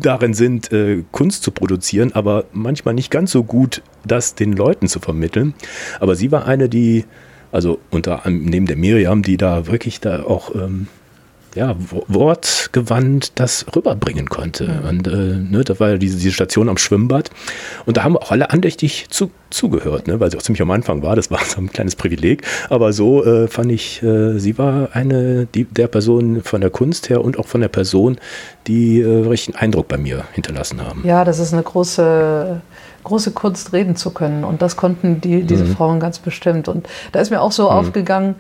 darin 0.01 0.33
sind, 0.33 0.73
äh, 0.73 1.05
Kunst 1.13 1.43
zu 1.43 1.51
produzieren, 1.51 2.13
aber 2.15 2.47
manchmal 2.53 2.95
nicht 2.95 3.11
ganz 3.11 3.31
so 3.31 3.45
gut, 3.45 3.83
das 4.07 4.35
den 4.35 4.55
Leuten 4.55 4.89
zu 4.89 5.01
vermitteln. 5.01 5.53
Aber 6.01 6.15
sie 6.17 6.33
war 6.33 6.47
eine, 6.47 6.71
die 6.71 7.05
also 7.55 7.79
unter 7.91 8.23
neben 8.27 8.67
der 8.67 8.77
Miriam, 8.77 9.23
die 9.23 9.37
da 9.37 9.69
wirklich 9.69 10.01
da 10.01 10.25
auch 10.25 10.55
ähm, 10.55 10.89
ja, 11.55 11.77
wortgewandt 11.79 13.33
das 13.37 13.65
rüberbringen 13.75 14.29
konnte. 14.29 14.69
Mhm. 14.69 14.89
Und 14.89 15.07
äh, 15.07 15.37
ne, 15.39 15.63
da 15.65 15.79
war 15.79 15.91
ja 15.91 15.99
diese, 15.99 16.17
diese 16.17 16.33
Station 16.33 16.69
am 16.69 16.79
Schwimmbad. 16.79 17.31
Und 17.87 17.97
da 17.97 18.03
haben 18.03 18.17
auch 18.17 18.33
alle 18.33 18.51
andächtig 18.51 19.07
zu, 19.11 19.31
zugehört, 19.51 20.09
ne, 20.09 20.19
weil 20.19 20.33
sie 20.33 20.37
auch 20.37 20.43
ziemlich 20.43 20.63
am 20.63 20.73
Anfang 20.73 21.03
war. 21.03 21.15
Das 21.15 21.31
war 21.31 21.39
so 21.45 21.61
ein 21.61 21.71
kleines 21.71 21.95
Privileg. 21.95 22.43
Aber 22.71 22.93
so 22.93 23.25
äh, 23.25 23.47
fand 23.47 23.71
ich, 23.71 24.03
äh, 24.03 24.37
sie 24.39 24.59
war 24.59 24.89
eine 24.93 25.47
die, 25.47 25.65
der 25.65 25.87
Person 25.87 26.43
von 26.43 26.61
der 26.61 26.71
Kunst 26.71 27.09
her 27.09 27.23
und 27.23 27.39
auch 27.39 27.47
von 27.47 27.61
der 27.61 27.69
Person, 27.69 28.19
die 28.67 29.01
äh, 29.01 29.27
richtigen 29.29 29.57
Eindruck 29.57 29.87
bei 29.87 29.97
mir 29.97 30.25
hinterlassen 30.33 30.85
haben. 30.85 31.05
Ja, 31.07 31.25
das 31.25 31.39
ist 31.39 31.53
eine 31.53 31.63
große 31.63 32.61
große 33.05 33.31
Kunst 33.33 33.73
reden 33.73 33.97
zu 33.97 34.11
können. 34.11 34.45
Und 34.45 34.63
das 34.63 34.77
konnten 34.77 35.21
die, 35.21 35.43
diese 35.43 35.65
mhm. 35.65 35.77
Frauen 35.77 36.01
ganz 36.01 36.19
bestimmt. 36.19 36.69
Und 36.69 36.89
da 37.13 37.21
ist 37.21 37.31
mir 37.31 37.41
auch 37.41 37.53
so 37.53 37.65
mhm. 37.65 37.77
aufgegangen, 37.77 38.35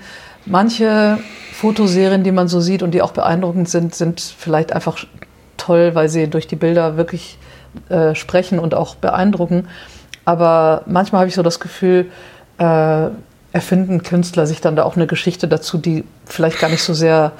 manche 0.46 1.18
Fotoserien, 1.52 2.24
die 2.24 2.32
man 2.32 2.48
so 2.48 2.60
sieht 2.60 2.82
und 2.82 2.92
die 2.92 3.02
auch 3.02 3.12
beeindruckend 3.12 3.68
sind, 3.68 3.94
sind 3.94 4.20
vielleicht 4.20 4.72
einfach 4.72 4.98
toll, 5.56 5.94
weil 5.94 6.08
sie 6.08 6.28
durch 6.28 6.46
die 6.46 6.56
Bilder 6.56 6.96
wirklich 6.96 7.38
äh, 7.88 8.14
sprechen 8.14 8.58
und 8.58 8.74
auch 8.74 8.94
beeindrucken. 8.96 9.68
Aber 10.24 10.82
manchmal 10.86 11.20
habe 11.20 11.28
ich 11.28 11.34
so 11.34 11.42
das 11.42 11.60
Gefühl, 11.60 12.06
äh, 12.58 13.08
erfinden 13.52 14.02
Künstler 14.02 14.46
sich 14.46 14.60
dann 14.60 14.74
da 14.74 14.82
auch 14.84 14.96
eine 14.96 15.06
Geschichte 15.06 15.46
dazu, 15.46 15.78
die 15.78 16.04
vielleicht 16.24 16.58
gar 16.58 16.70
nicht 16.70 16.82
so 16.82 16.94
sehr 16.94 17.32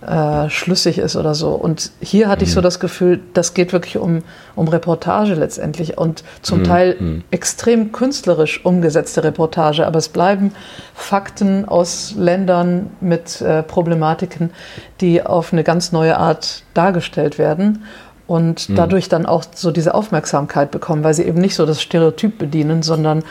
äh, 0.00 0.48
schlüssig 0.48 0.98
ist 0.98 1.16
oder 1.16 1.34
so. 1.34 1.50
Und 1.50 1.90
hier 2.00 2.28
hatte 2.28 2.44
mhm. 2.44 2.48
ich 2.48 2.52
so 2.52 2.60
mhm. 2.60 2.64
das 2.64 2.78
Gefühl, 2.78 3.20
das 3.34 3.52
geht 3.52 3.72
wirklich 3.72 3.98
um, 3.98 4.22
um 4.54 4.68
Reportage 4.68 5.34
letztendlich 5.34 5.98
und 5.98 6.22
zum 6.40 6.60
mhm. 6.60 6.64
Teil 6.64 6.96
mhm. 7.00 7.24
extrem 7.32 7.90
künstlerisch 7.90 8.64
umgesetzte 8.64 9.24
Reportage, 9.24 9.86
aber 9.86 9.98
es 9.98 10.08
bleiben 10.08 10.52
Fakten 10.94 11.64
aus 11.64 12.14
Ländern 12.16 12.90
mit 13.00 13.40
äh, 13.40 13.64
Problematiken, 13.64 14.50
die 15.00 15.26
auf 15.26 15.52
eine 15.52 15.64
ganz 15.64 15.90
neue 15.90 16.16
Art 16.16 16.62
dargestellt 16.74 17.38
werden 17.38 17.82
und 18.28 18.68
mhm. 18.68 18.76
dadurch 18.76 19.08
dann 19.08 19.26
auch 19.26 19.42
so 19.52 19.72
diese 19.72 19.94
Aufmerksamkeit 19.94 20.70
bekommen, 20.70 21.02
weil 21.02 21.14
sie 21.14 21.24
eben 21.24 21.40
nicht 21.40 21.56
so 21.56 21.66
das 21.66 21.82
Stereotyp 21.82 22.38
bedienen, 22.38 22.82
sondern 22.82 23.24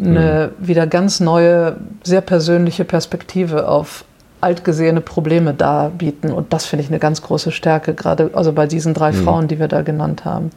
eine 0.00 0.52
mhm. 0.58 0.66
wieder 0.66 0.86
ganz 0.86 1.20
neue, 1.20 1.76
sehr 2.04 2.20
persönliche 2.20 2.84
Perspektive 2.84 3.68
auf 3.68 4.04
altgesehene 4.40 5.00
Probleme 5.00 5.54
darbieten. 5.54 6.32
Und 6.32 6.52
das 6.52 6.66
finde 6.66 6.84
ich 6.84 6.90
eine 6.90 6.98
ganz 6.98 7.22
große 7.22 7.52
Stärke, 7.52 7.94
gerade 7.94 8.30
also 8.34 8.52
bei 8.52 8.66
diesen 8.66 8.94
drei 8.94 9.12
mhm. 9.12 9.24
Frauen, 9.24 9.48
die 9.48 9.58
wir 9.58 9.68
da 9.68 9.82
genannt 9.82 10.24
haben. 10.24 10.50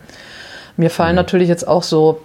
Mir 0.77 0.89
fallen 0.89 1.11
mhm. 1.11 1.17
natürlich 1.17 1.49
jetzt 1.49 1.67
auch 1.67 1.83
so 1.83 2.21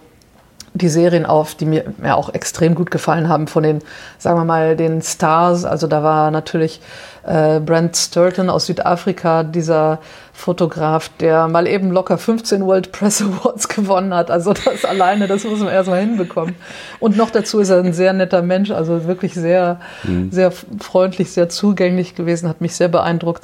die 0.75 0.89
Serien 0.89 1.27
auf, 1.27 1.55
die 1.55 1.65
mir 1.65 1.85
ja 2.05 2.15
auch 2.15 2.33
extrem 2.35 2.75
gut 2.75 2.91
gefallen 2.91 3.29
haben 3.29 3.47
von 3.47 3.63
den, 3.63 3.79
sagen 4.19 4.39
wir 4.39 4.45
mal, 4.45 4.77
den 4.77 5.01
Stars. 5.03 5.65
Also 5.65 5.87
da 5.87 6.03
war 6.03 6.31
natürlich 6.31 6.81
äh, 7.27 7.61
Brent 7.61 7.97
Sturton 7.97 8.49
aus 8.49 8.67
Südafrika, 8.67 9.43
dieser 9.43 9.99
Fotograf, 10.33 11.11
der 11.19 11.49
mal 11.49 11.67
eben 11.67 11.91
locker 11.91 12.19
15 12.19 12.65
World 12.65 12.93
Press 12.93 13.23
Awards 13.43 13.69
gewonnen 13.69 14.15
hat. 14.15 14.31
Also 14.31 14.53
das 14.53 14.85
alleine, 14.85 15.27
das 15.27 15.45
muss 15.45 15.59
man 15.61 15.69
erstmal 15.69 16.01
hinbekommen. 16.01 16.55
Und 17.01 17.17
noch 17.17 17.31
dazu 17.31 17.59
ist 17.59 17.71
er 17.71 17.79
ein 17.79 17.93
sehr 17.93 18.13
netter 18.13 18.43
Mensch, 18.43 18.71
also 18.71 19.07
wirklich 19.07 19.35
sehr, 19.35 19.81
mhm. 20.05 20.31
sehr 20.31 20.53
freundlich, 20.53 21.33
sehr 21.33 21.49
zugänglich 21.49 22.15
gewesen, 22.15 22.49
hat 22.49 22.61
mich 22.61 22.77
sehr 22.77 22.89
beeindruckt. 22.89 23.43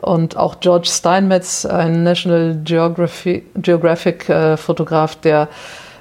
Und 0.00 0.36
auch 0.36 0.60
George 0.60 0.88
Steinmetz, 0.90 1.64
ein 1.66 2.02
National 2.02 2.58
Geography, 2.64 3.44
Geographic 3.54 4.28
äh, 4.28 4.56
Fotograf, 4.56 5.16
der 5.16 5.48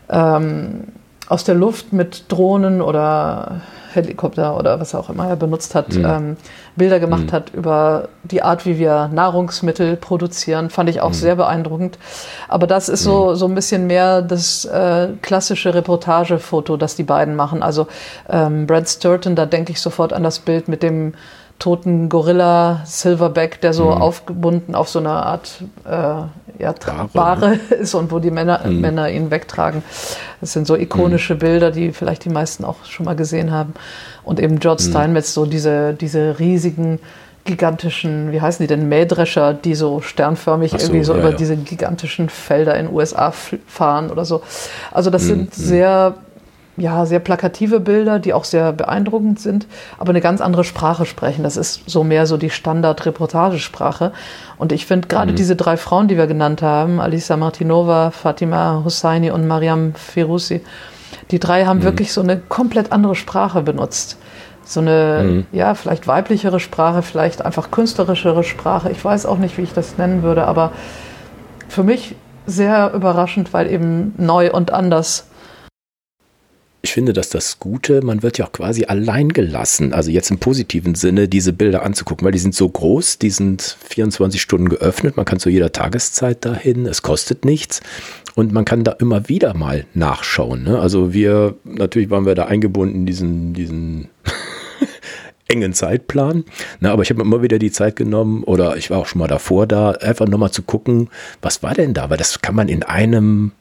ähm, 0.10 0.86
aus 1.28 1.44
der 1.44 1.56
Luft 1.56 1.94
mit 1.94 2.24
Drohnen 2.30 2.82
oder 2.82 3.62
Helikopter 3.94 4.58
oder 4.58 4.80
was 4.80 4.96
auch 4.96 5.10
immer 5.10 5.28
er 5.28 5.36
benutzt 5.36 5.76
hat, 5.76 5.94
mhm. 5.96 6.06
ähm, 6.06 6.38
Bilder 6.76 7.00
gemacht 7.00 7.28
mhm. 7.28 7.32
hat 7.32 7.54
über 7.54 8.10
die 8.24 8.42
Art, 8.42 8.66
wie 8.66 8.78
wir 8.78 9.10
Nahrungsmittel 9.14 9.96
produzieren, 9.96 10.70
fand 10.70 10.90
ich 10.90 11.02
auch 11.02 11.10
mhm. 11.10 11.14
sehr 11.14 11.36
beeindruckend. 11.36 11.98
Aber 12.48 12.68
das 12.68 12.90
ist 12.90 13.04
so, 13.04 13.32
mhm. 13.32 13.36
so 13.36 13.48
ein 13.48 13.56
bisschen 13.56 13.88
mehr 13.88 14.22
das 14.22 14.66
äh, 14.66 15.10
klassische 15.22 15.74
Reportagefoto, 15.74 16.78
das 16.78 16.96
die 16.96 17.04
beiden 17.04 17.36
machen. 17.36 17.64
Also 17.64 17.88
ähm, 18.30 18.68
Brad 18.68 18.90
Sturton, 18.90 19.36
da 19.36 19.46
denke 19.46 19.72
ich 19.72 19.82
sofort 19.82 20.14
an 20.14 20.24
das 20.24 20.40
Bild 20.40 20.68
mit 20.68 20.84
dem 20.84 21.14
toten 21.60 22.10
Gorilla 22.10 22.82
Silverback, 22.86 23.62
der 23.62 23.74
so 23.74 23.86
mhm. 23.86 24.02
aufgebunden 24.02 24.76
auf 24.76 24.90
so 24.90 25.00
einer 25.00 25.26
Art 25.26 25.62
äh, 25.86 26.62
ja, 26.62 26.76
Bahre 27.14 27.52
ne? 27.52 27.60
ist 27.82 27.94
und 27.94 28.12
wo 28.12 28.20
die 28.20 28.32
Männer, 28.32 28.62
mhm. 28.66 28.82
Männer 28.82 29.10
ihn 29.10 29.32
wegtragen. 29.32 29.84
Das 30.42 30.54
sind 30.54 30.68
so 30.68 30.76
ikonische 30.76 31.36
mhm. 31.36 31.40
Bilder, 31.40 31.72
die 31.72 31.92
vielleicht 31.92 32.26
die 32.26 32.30
meisten 32.30 32.66
auch 32.66 32.84
schon 32.86 33.06
mal 33.06 33.16
gesehen 33.16 33.52
haben. 33.52 33.74
Und 34.24 34.40
eben 34.40 34.60
George 34.60 34.84
mhm. 34.84 34.90
Steinmetz, 34.90 35.34
so 35.34 35.46
diese, 35.46 35.94
diese 35.94 36.40
riesigen, 36.40 37.00
gigantischen, 37.46 38.32
wie 38.32 38.42
heißen 38.42 38.64
die 38.64 38.68
denn, 38.68 38.90
Mähdrescher, 38.90 39.54
die 39.54 39.74
so 39.74 40.02
sternförmig 40.02 40.72
so, 40.72 40.78
irgendwie 40.78 41.04
so 41.04 41.14
ja, 41.14 41.20
über 41.20 41.32
ja. 41.32 41.36
diese 41.36 41.56
gigantischen 41.56 42.30
Felder 42.30 42.76
in 42.76 42.88
den 42.88 42.96
USA 42.96 43.32
fahren 43.32 44.12
oder 44.12 44.26
so. 44.26 44.42
Also 44.92 45.10
das 45.10 45.24
mhm. 45.24 45.28
sind 45.28 45.58
mhm. 45.58 45.64
sehr 45.64 46.16
ja, 46.80 47.06
sehr 47.06 47.20
plakative 47.20 47.80
Bilder, 47.80 48.20
die 48.20 48.34
auch 48.34 48.44
sehr 48.44 48.72
beeindruckend 48.72 49.40
sind, 49.40 49.68
aber 49.98 50.10
eine 50.10 50.22
ganz 50.22 50.42
andere 50.42 50.64
Sprache 50.64 51.06
sprechen. 51.06 51.44
Das 51.44 51.58
ist 51.58 51.90
so 51.90 52.04
mehr 52.04 52.26
so 52.26 52.38
die 52.38 52.50
Standard-Reportagesprache. 52.50 54.12
Und 54.58 54.72
ich 54.72 54.86
finde 54.86 55.08
gerade 55.08 55.32
mhm. 55.32 55.36
diese 55.36 55.56
drei 55.56 55.78
Frauen, 55.78 56.08
die 56.08 56.18
wir 56.18 56.28
genannt 56.28 56.62
haben, 56.62 57.00
Alisa 57.00 57.38
Martinova, 57.38 58.12
Fatima 58.12 58.82
Husseini 58.84 59.32
und 59.32 59.48
Mariam 59.48 59.94
Feruzi, 59.96 60.62
die 61.32 61.40
drei 61.40 61.66
haben 61.66 61.80
mhm. 61.80 61.84
wirklich 61.84 62.14
so 62.14 62.22
eine 62.22 62.38
komplett 62.38 62.92
andere 62.92 63.16
Sprache 63.16 63.62
benutzt. 63.62 64.18
So 64.64 64.82
eine, 64.82 65.24
mhm. 65.24 65.46
ja, 65.52 65.74
vielleicht 65.74 66.08
weiblichere 66.08 66.60
Sprache, 66.60 67.02
vielleicht 67.02 67.44
einfach 67.44 67.72
künstlerischere 67.72 68.44
Sprache. 68.44 68.92
Ich 68.92 69.04
weiß 69.04 69.26
auch 69.26 69.38
nicht, 69.38 69.58
wie 69.58 69.64
ich 69.64 69.74
das 69.74 69.98
nennen 69.98 70.22
würde, 70.22 70.46
aber 70.46 70.72
für 71.68 71.84
mich 71.84 72.16
sehr 72.46 72.94
überraschend, 72.94 73.54
weil 73.54 73.72
eben 73.72 74.14
neu 74.18 74.52
und 74.52 74.72
anders 74.72 75.29
ich 76.82 76.94
finde, 76.94 77.12
dass 77.12 77.30
das 77.30 77.60
Gute, 77.60 78.02
man 78.02 78.24
wird 78.24 78.38
ja 78.38 78.46
auch 78.46 78.54
quasi 78.54 78.86
allein 78.86 79.30
gelassen, 79.30 79.94
also 79.94 80.12
jetzt 80.12 80.32
im 80.32 80.40
positiven 80.40 80.96
Sinne, 80.96 81.28
diese 81.28 81.52
Bilder 81.52 81.84
anzugucken, 81.84 82.26
weil 82.26 82.32
die 82.32 82.40
sind 82.40 82.56
so 82.56 82.70
groß, 82.70 83.18
die 83.20 83.32
sind 83.32 83.78
24 83.90 84.42
Stunden 84.42 84.70
geöffnet, 84.70 85.18
man 85.18 85.26
kann 85.26 85.40
zu 85.40 85.50
jeder 85.50 85.74
Tageszeit 85.74 86.46
dahin, 86.46 86.86
es 86.86 87.02
kostet 87.02 87.44
nichts 87.44 87.82
und 88.36 88.54
man 88.54 88.64
kann 88.64 88.86
da 88.86 88.94
immer 88.94 89.28
wieder 89.28 89.54
mal 89.56 89.86
nachschauen. 89.94 90.64
Ne? 90.64 90.80
Also 90.80 91.14
wir, 91.14 91.56
natürlich 91.66 92.10
waren 92.10 92.26
wir 92.26 92.36
da 92.36 92.46
eingebunden 92.46 92.96
in 92.96 93.06
diesen, 93.06 93.54
diesen 93.54 94.08
engen 95.50 95.74
Zeitplan. 95.74 96.46
Na, 96.80 96.94
aber 96.94 97.04
ich 97.04 97.10
habe 97.10 97.20
mir 97.20 97.26
immer 97.26 97.44
wieder 97.44 97.60
die 97.60 97.72
Zeit 97.72 97.98
genommen, 97.98 98.44
oder 98.46 98.78
ich 98.78 98.90
war 98.90 99.00
auch 99.00 99.08
schon 99.08 99.20
mal 99.20 99.28
davor 99.28 99.68
da, 99.68 99.92
einfach 99.92 100.28
nochmal 100.28 100.52
zu 100.52 100.62
gucken, 100.62 101.10
was 101.42 101.62
war 101.62 101.74
denn 101.74 101.94
da? 101.94 102.10
Weil 102.10 102.18
das 102.18 102.42
kann 102.42 102.56
man 102.56 102.70
in 102.70 102.84
einem 102.84 103.52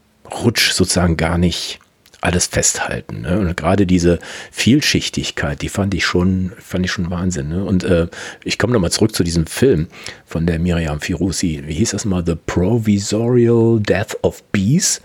Rutsch 0.43 0.71
sozusagen 0.71 1.17
gar 1.17 1.37
nicht 1.37 1.79
alles 2.21 2.47
festhalten. 2.47 3.21
Ne? 3.21 3.39
Und 3.39 3.55
gerade 3.55 3.85
diese 3.85 4.19
Vielschichtigkeit, 4.51 5.61
die 5.61 5.69
fand 5.69 5.93
ich 5.93 6.05
schon, 6.05 6.51
fand 6.59 6.85
ich 6.85 6.91
schon 6.91 7.09
Wahnsinn. 7.09 7.49
Ne? 7.49 7.63
Und 7.63 7.83
äh, 7.83 8.07
ich 8.43 8.57
komme 8.57 8.73
nochmal 8.73 8.91
zurück 8.91 9.15
zu 9.15 9.23
diesem 9.23 9.45
Film 9.45 9.87
von 10.25 10.45
der 10.45 10.59
Miriam 10.59 10.99
Firusi. 10.99 11.63
Wie 11.65 11.73
hieß 11.73 11.91
das 11.91 12.05
mal? 12.05 12.23
The 12.25 12.35
Provisorial 12.35 13.79
Death 13.79 14.17
of 14.21 14.43
Bees 14.51 15.01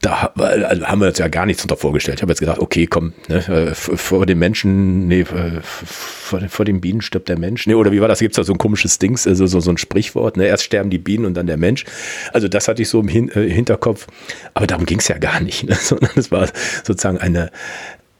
da 0.00 0.32
also 0.36 0.86
haben 0.86 1.00
wir 1.00 1.08
uns 1.08 1.18
ja 1.18 1.28
gar 1.28 1.46
nichts 1.46 1.62
unter 1.62 1.76
vorgestellt. 1.76 2.18
Ich 2.18 2.22
habe 2.22 2.32
jetzt 2.32 2.40
gedacht, 2.40 2.58
okay, 2.58 2.86
komm, 2.86 3.12
ne, 3.28 3.46
äh, 3.46 3.74
vor 3.74 4.24
dem 4.24 4.38
Menschen, 4.38 5.08
nee, 5.08 5.20
äh, 5.20 5.60
vor, 5.62 6.40
vor 6.48 6.64
dem 6.64 6.80
Bienen 6.80 7.02
stirbt 7.02 7.28
der 7.28 7.38
Mensch. 7.38 7.66
Nee, 7.66 7.74
oder 7.74 7.92
wie 7.92 8.00
war 8.00 8.08
das? 8.08 8.20
Gibt 8.20 8.32
es 8.32 8.36
da 8.36 8.44
so 8.44 8.52
ein 8.52 8.58
komisches 8.58 8.98
Dings, 8.98 9.26
also 9.26 9.46
so, 9.46 9.60
so 9.60 9.70
ein 9.70 9.76
Sprichwort, 9.76 10.36
ne? 10.36 10.46
Erst 10.46 10.64
sterben 10.64 10.90
die 10.90 10.98
Bienen 10.98 11.26
und 11.26 11.34
dann 11.34 11.46
der 11.46 11.58
Mensch. 11.58 11.84
Also 12.32 12.48
das 12.48 12.66
hatte 12.66 12.80
ich 12.80 12.88
so 12.88 13.00
im 13.00 13.08
Hin 13.08 13.30
äh, 13.30 13.48
Hinterkopf. 13.48 14.06
Aber 14.54 14.66
darum 14.66 14.86
ging 14.86 15.00
es 15.00 15.08
ja 15.08 15.18
gar 15.18 15.40
nicht, 15.40 15.64
ne? 15.64 15.74
sondern 15.80 16.10
es 16.16 16.30
war 16.30 16.48
sozusagen 16.84 17.18
eine, 17.18 17.50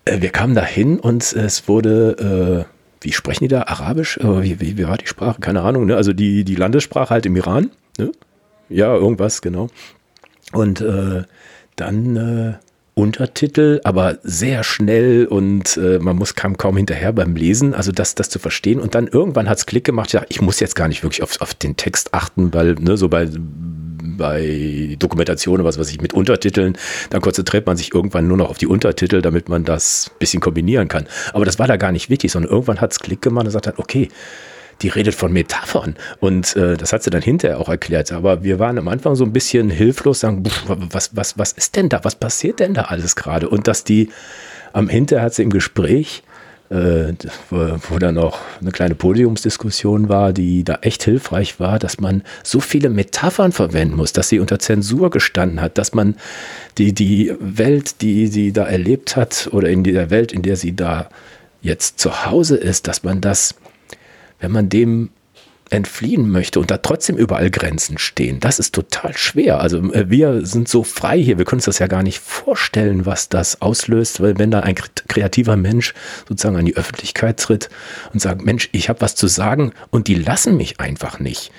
äh, 0.05 0.21
wir 0.21 0.31
kamen 0.31 0.55
da 0.55 0.65
hin 0.65 1.01
und 1.01 1.33
es 1.33 1.67
wurde 1.67 2.67
wie 3.03 3.13
sprechen 3.13 3.45
die 3.45 3.49
da? 3.49 3.63
Arabisch? 3.63 4.19
Äh, 4.19 4.43
wie, 4.43 4.61
wie, 4.61 4.79
wie, 4.79 4.87
war 4.87 4.99
die 4.99 5.07
Sprache? 5.07 5.41
Keine 5.41 5.63
Ahnung. 5.63 5.87
Ne? 5.87 5.97
Also 5.97 6.13
die, 6.13 6.45
die 6.45 6.55
Landessprache 6.55 7.11
halt 7.11 7.27
im 7.27 7.37
Iran. 7.37 7.71
Ne? 7.99 8.13
Ja, 8.69 8.95
irgendwas, 8.95 9.41
genau. 9.43 9.69
Und 10.53 10.81
äh, 10.81 11.23
dann 11.77 12.17
äh, 12.17 12.55
Untertitel, 12.95 13.81
aber 13.85 14.19
sehr 14.23 14.63
schnell 14.63 15.27
und 15.27 15.77
äh, 15.77 15.99
man 15.99 16.17
muss 16.17 16.35
kam 16.35 16.59
kaum 16.59 16.77
hinterher 16.77 17.13
beim 17.13 17.35
Lesen, 17.35 17.73
also 17.73 17.93
das, 17.93 18.15
das 18.15 18.29
zu 18.29 18.39
verstehen. 18.39 18.81
Und 18.81 18.95
dann 18.95 19.07
irgendwann 19.07 19.49
hat 19.49 19.59
es 19.59 19.67
Klick 19.67 19.85
gemacht, 19.85 20.13
ja, 20.13 20.23
ich 20.29 20.43
muss 20.43 20.61
jetzt 20.61 20.75
gar 20.75 20.89
nicht 20.89 21.03
wirklich 21.03 21.23
auf, 21.23 21.41
auf 21.41 21.55
den 21.55 21.77
Text 21.77 22.13
achten, 22.13 22.53
weil 22.53 22.75
ne, 22.75 22.97
so 22.97 23.09
bei, 23.09 23.29
bei 23.33 24.97
Dokumentationen, 24.99 25.65
was 25.65 25.79
weiß 25.79 25.91
ich, 25.91 26.01
mit 26.03 26.13
Untertiteln, 26.13 26.77
dann 27.09 27.23
konzentriert 27.23 27.67
man 27.67 27.77
sich 27.77 27.95
irgendwann 27.95 28.29
nur 28.29 28.37
noch 28.37 28.51
auf 28.51 28.59
die 28.59 28.67
Untertitel, 28.67 29.23
damit 29.23 29.49
man 29.49 29.65
das 29.65 30.11
bisschen 30.19 30.41
kombinieren 30.41 30.89
kann. 30.89 31.07
Aber 31.33 31.45
das 31.45 31.59
war 31.59 31.67
da 31.67 31.77
gar 31.77 31.93
nicht 31.93 32.11
wichtig, 32.11 32.33
sondern 32.33 32.51
irgendwann 32.51 32.81
hat 32.81 32.93
es 32.93 32.99
Klick 32.99 33.23
gemacht 33.23 33.47
und 33.47 33.53
sagt 33.53 33.67
dann, 33.67 33.75
okay, 33.79 34.09
die 34.83 34.89
redet 34.89 35.15
von 35.15 35.33
Metaphern. 35.33 35.97
Und 36.21 36.57
äh, 36.57 36.77
das 36.77 36.93
hat 36.93 37.03
sie 37.03 37.11
dann 37.11 37.23
hinterher 37.23 37.59
auch 37.59 37.69
erklärt. 37.69 38.13
Aber 38.13 38.43
wir 38.43 38.59
waren 38.59 38.79
am 38.79 38.89
Anfang 38.89 39.15
so 39.15 39.25
ein 39.25 39.33
bisschen 39.33 39.71
hilflos, 39.71 40.21
sagen, 40.21 40.45
was, 40.67 41.15
was, 41.15 41.39
was 41.39 41.53
ist 41.53 41.77
denn 41.77 41.89
da? 41.89 42.01
Was 42.03 42.15
passiert 42.15 42.61
denn 42.61 42.75
da 42.75 42.83
alles 42.83 43.17
gerade? 43.17 43.49
Und 43.49 43.69
dass 43.69 43.85
die 43.85 44.11
am 44.73 44.89
hinterher 44.89 45.25
hat 45.25 45.35
sie 45.35 45.43
im 45.43 45.51
Gespräch, 45.51 46.23
äh, 46.71 47.13
wo, 47.51 47.77
wo 47.89 47.99
dann 47.99 48.15
noch 48.15 48.39
eine 48.61 48.71
kleine 48.71 48.95
Podiumsdiskussion 48.95 50.09
war, 50.09 50.33
die 50.33 50.63
da 50.65 50.79
echt 50.83 51.03
hilfreich 51.03 51.59
war, 51.59 51.79
dass 51.79 51.99
man 51.99 52.23
so 52.45 52.61
viele 52.61 52.89
Metaphern 52.89 53.53
verwenden 53.53 53.97
muss, 53.97 54.13
dass 54.13 54.29
sie 54.29 54.39
unter 54.39 54.59
Zensur 54.59 55.11
gestanden 55.11 55.61
hat, 55.61 55.79
dass 55.79 55.95
man 55.95 56.15
die, 56.79 56.93
die 56.93 57.35
Welt, 57.41 58.01
die 58.03 58.29
sie 58.29 58.53
da 58.53 58.65
erlebt 58.65 59.17
hat 59.17 59.49
oder 59.53 59.69
in 59.69 59.83
der 59.83 60.11
Welt, 60.11 60.33
in 60.33 60.43
der 60.43 60.57
sie 60.57 60.77
da 60.77 61.09
jetzt 61.61 61.99
zu 61.99 62.27
Hause 62.27 62.57
ist, 62.57 62.87
dass 62.87 63.03
man 63.03 63.21
das 63.21 63.55
wenn 64.41 64.53
man 64.53 64.69
dem 64.69 65.11
entfliehen 65.71 66.29
möchte 66.31 66.59
und 66.61 66.71
da 66.71 66.79
trotzdem 66.79 67.17
überall 67.17 67.51
Grenzen 67.51 67.97
stehen. 67.97 68.41
Das 68.41 68.59
ist 68.59 68.75
total 68.75 69.17
schwer. 69.17 69.61
Also 69.61 69.93
äh, 69.93 70.11
wir 70.11 70.45
sind 70.45 70.69
so 70.69 70.83
frei 70.83 71.19
hier, 71.19 71.39
wir 71.39 71.45
können 71.45 71.59
uns 71.59 71.67
das 71.67 71.79
ja 71.79 71.87
gar 71.87 72.03
nicht 72.03 72.19
vorstellen, 72.19 73.07
was 73.07 73.29
das 73.29 73.63
auslöst, 73.63 74.21
weil 74.21 74.39
wenn 74.39 74.51
da 74.51 74.61
ein 74.61 74.75
kreativer 74.75 75.57
Mensch 75.57 75.95
sozusagen 76.29 76.57
an 76.57 76.67
die 76.67 76.77
Öffentlichkeit 76.77 77.39
tritt 77.39 77.71
und 78.13 78.21
sagt, 78.21 78.45
Mensch, 78.45 78.69
ich 78.73 78.89
habe 78.89 79.01
was 79.01 79.15
zu 79.15 79.29
sagen 79.29 79.73
und 79.91 80.09
die 80.09 80.17
lassen 80.17 80.57
mich 80.57 80.81
einfach 80.81 81.21
nicht. 81.21 81.53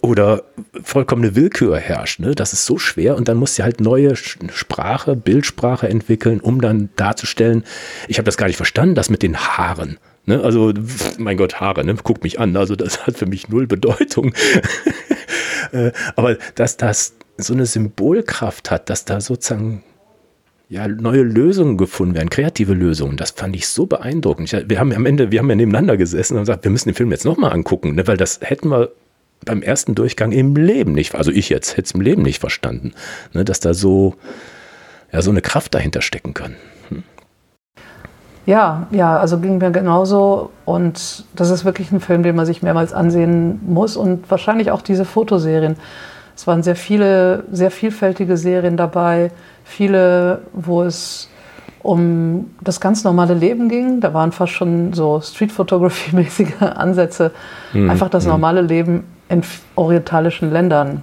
Oder 0.00 0.42
vollkommene 0.82 1.34
Willkür 1.34 1.78
herrscht. 1.78 2.20
Ne? 2.20 2.34
Das 2.34 2.52
ist 2.52 2.66
so 2.66 2.76
schwer 2.76 3.16
und 3.16 3.28
dann 3.28 3.38
muss 3.38 3.54
sie 3.54 3.62
halt 3.62 3.80
neue 3.80 4.16
Sprache, 4.16 5.16
Bildsprache 5.16 5.88
entwickeln, 5.88 6.40
um 6.40 6.60
dann 6.60 6.90
darzustellen, 6.96 7.64
ich 8.08 8.18
habe 8.18 8.26
das 8.26 8.36
gar 8.36 8.48
nicht 8.48 8.56
verstanden, 8.56 8.96
das 8.96 9.08
mit 9.08 9.22
den 9.22 9.38
Haaren. 9.38 9.98
Ne? 10.26 10.42
Also, 10.42 10.72
mein 11.18 11.36
Gott, 11.36 11.60
Haare, 11.60 11.84
ne? 11.84 11.94
guckt 12.02 12.24
mich 12.24 12.40
an. 12.40 12.56
Also, 12.56 12.76
das 12.76 13.06
hat 13.06 13.16
für 13.16 13.26
mich 13.26 13.48
null 13.48 13.66
Bedeutung. 13.66 14.32
Äh, 15.72 15.92
aber 16.14 16.36
dass 16.54 16.76
das 16.76 17.14
so 17.38 17.54
eine 17.54 17.64
Symbolkraft 17.64 18.70
hat, 18.70 18.90
dass 18.90 19.06
da 19.06 19.20
sozusagen 19.20 19.82
ja, 20.68 20.88
neue 20.88 21.22
Lösungen 21.22 21.76
gefunden 21.76 22.14
werden, 22.14 22.30
kreative 22.30 22.74
Lösungen. 22.74 23.16
Das 23.16 23.32
fand 23.32 23.54
ich 23.54 23.68
so 23.68 23.86
beeindruckend. 23.86 24.50
Wir 24.68 24.78
haben 24.78 24.92
am 24.92 25.06
Ende, 25.06 25.30
wir 25.30 25.38
haben 25.38 25.50
ja 25.50 25.56
nebeneinander 25.56 25.96
gesessen 25.96 26.34
und 26.34 26.42
gesagt, 26.42 26.64
wir 26.64 26.70
müssen 26.70 26.88
den 26.88 26.94
Film 26.94 27.10
jetzt 27.10 27.24
nochmal 27.24 27.52
angucken, 27.52 27.94
ne? 27.94 28.06
weil 28.06 28.16
das 28.16 28.40
hätten 28.42 28.70
wir 28.70 28.90
beim 29.44 29.62
ersten 29.62 29.94
Durchgang 29.94 30.32
im 30.32 30.56
Leben 30.56 30.92
nicht, 30.92 31.14
also 31.14 31.30
ich 31.30 31.48
jetzt 31.48 31.76
hätte 31.76 31.86
es 31.86 31.92
im 31.92 32.00
Leben 32.00 32.22
nicht 32.22 32.40
verstanden, 32.40 32.92
ne? 33.32 33.44
dass 33.44 33.60
da 33.60 33.74
so, 33.74 34.14
ja, 35.12 35.22
so 35.22 35.30
eine 35.30 35.42
Kraft 35.42 35.74
dahinter 35.74 36.02
stecken 36.02 36.34
kann. 36.34 36.56
Ja, 38.46 38.86
ja, 38.90 39.16
also 39.16 39.38
ging 39.38 39.58
mir 39.58 39.70
genauso. 39.70 40.50
Und 40.64 41.24
das 41.34 41.50
ist 41.50 41.64
wirklich 41.64 41.90
ein 41.92 42.00
Film, 42.00 42.22
den 42.22 42.36
man 42.36 42.46
sich 42.46 42.62
mehrmals 42.62 42.92
ansehen 42.92 43.60
muss. 43.66 43.96
Und 43.96 44.30
wahrscheinlich 44.30 44.70
auch 44.70 44.82
diese 44.82 45.04
Fotoserien. 45.04 45.76
Es 46.36 46.46
waren 46.46 46.62
sehr 46.62 46.76
viele, 46.76 47.44
sehr 47.50 47.70
vielfältige 47.70 48.36
Serien 48.36 48.76
dabei. 48.76 49.30
Viele, 49.64 50.42
wo 50.52 50.82
es 50.82 51.30
um 51.82 52.50
das 52.60 52.80
ganz 52.80 53.04
normale 53.04 53.34
Leben 53.34 53.68
ging. 53.68 54.00
Da 54.00 54.12
waren 54.14 54.32
fast 54.32 54.52
schon 54.52 54.92
so 54.92 55.20
Street 55.20 55.52
Photography-mäßige 55.52 56.60
Ansätze. 56.60 57.30
Mhm. 57.72 57.90
Einfach 57.90 58.08
das 58.08 58.24
mhm. 58.24 58.32
normale 58.32 58.60
Leben 58.60 59.04
in 59.28 59.42
orientalischen 59.74 60.50
Ländern. 60.50 61.02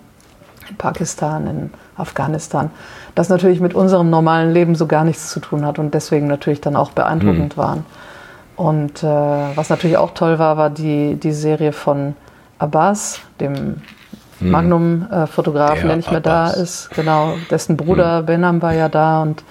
In 0.69 0.77
Pakistan, 0.77 1.47
in 1.47 1.69
Afghanistan 1.97 2.71
das 3.15 3.29
natürlich 3.29 3.59
mit 3.59 3.73
unserem 3.73 4.09
normalen 4.09 4.51
Leben 4.51 4.75
so 4.75 4.87
gar 4.87 5.03
nichts 5.03 5.29
zu 5.29 5.39
tun 5.39 5.65
hat 5.65 5.79
und 5.79 5.93
deswegen 5.93 6.27
natürlich 6.27 6.61
dann 6.61 6.75
auch 6.75 6.91
beeindruckend 6.91 7.57
mhm. 7.57 7.61
waren. 7.61 7.85
Und 8.55 9.03
äh, 9.03 9.07
was 9.07 9.69
natürlich 9.69 9.97
auch 9.97 10.13
toll 10.13 10.39
war, 10.39 10.57
war 10.57 10.69
die, 10.69 11.15
die 11.15 11.31
Serie 11.31 11.71
von 11.73 12.15
Abbas, 12.59 13.19
dem 13.39 13.81
mhm. 14.39 14.51
Magnum-Fotografen, 14.51 15.87
der 15.87 15.97
nicht 15.97 16.11
mehr 16.11 16.19
Abbas. 16.19 16.53
da 16.53 16.61
ist. 16.61 16.89
Genau, 16.91 17.33
dessen 17.49 17.75
Bruder 17.75 18.21
mhm. 18.21 18.25
Benham 18.27 18.61
war 18.61 18.73
ja 18.73 18.87
da 18.87 19.21
und 19.23 19.43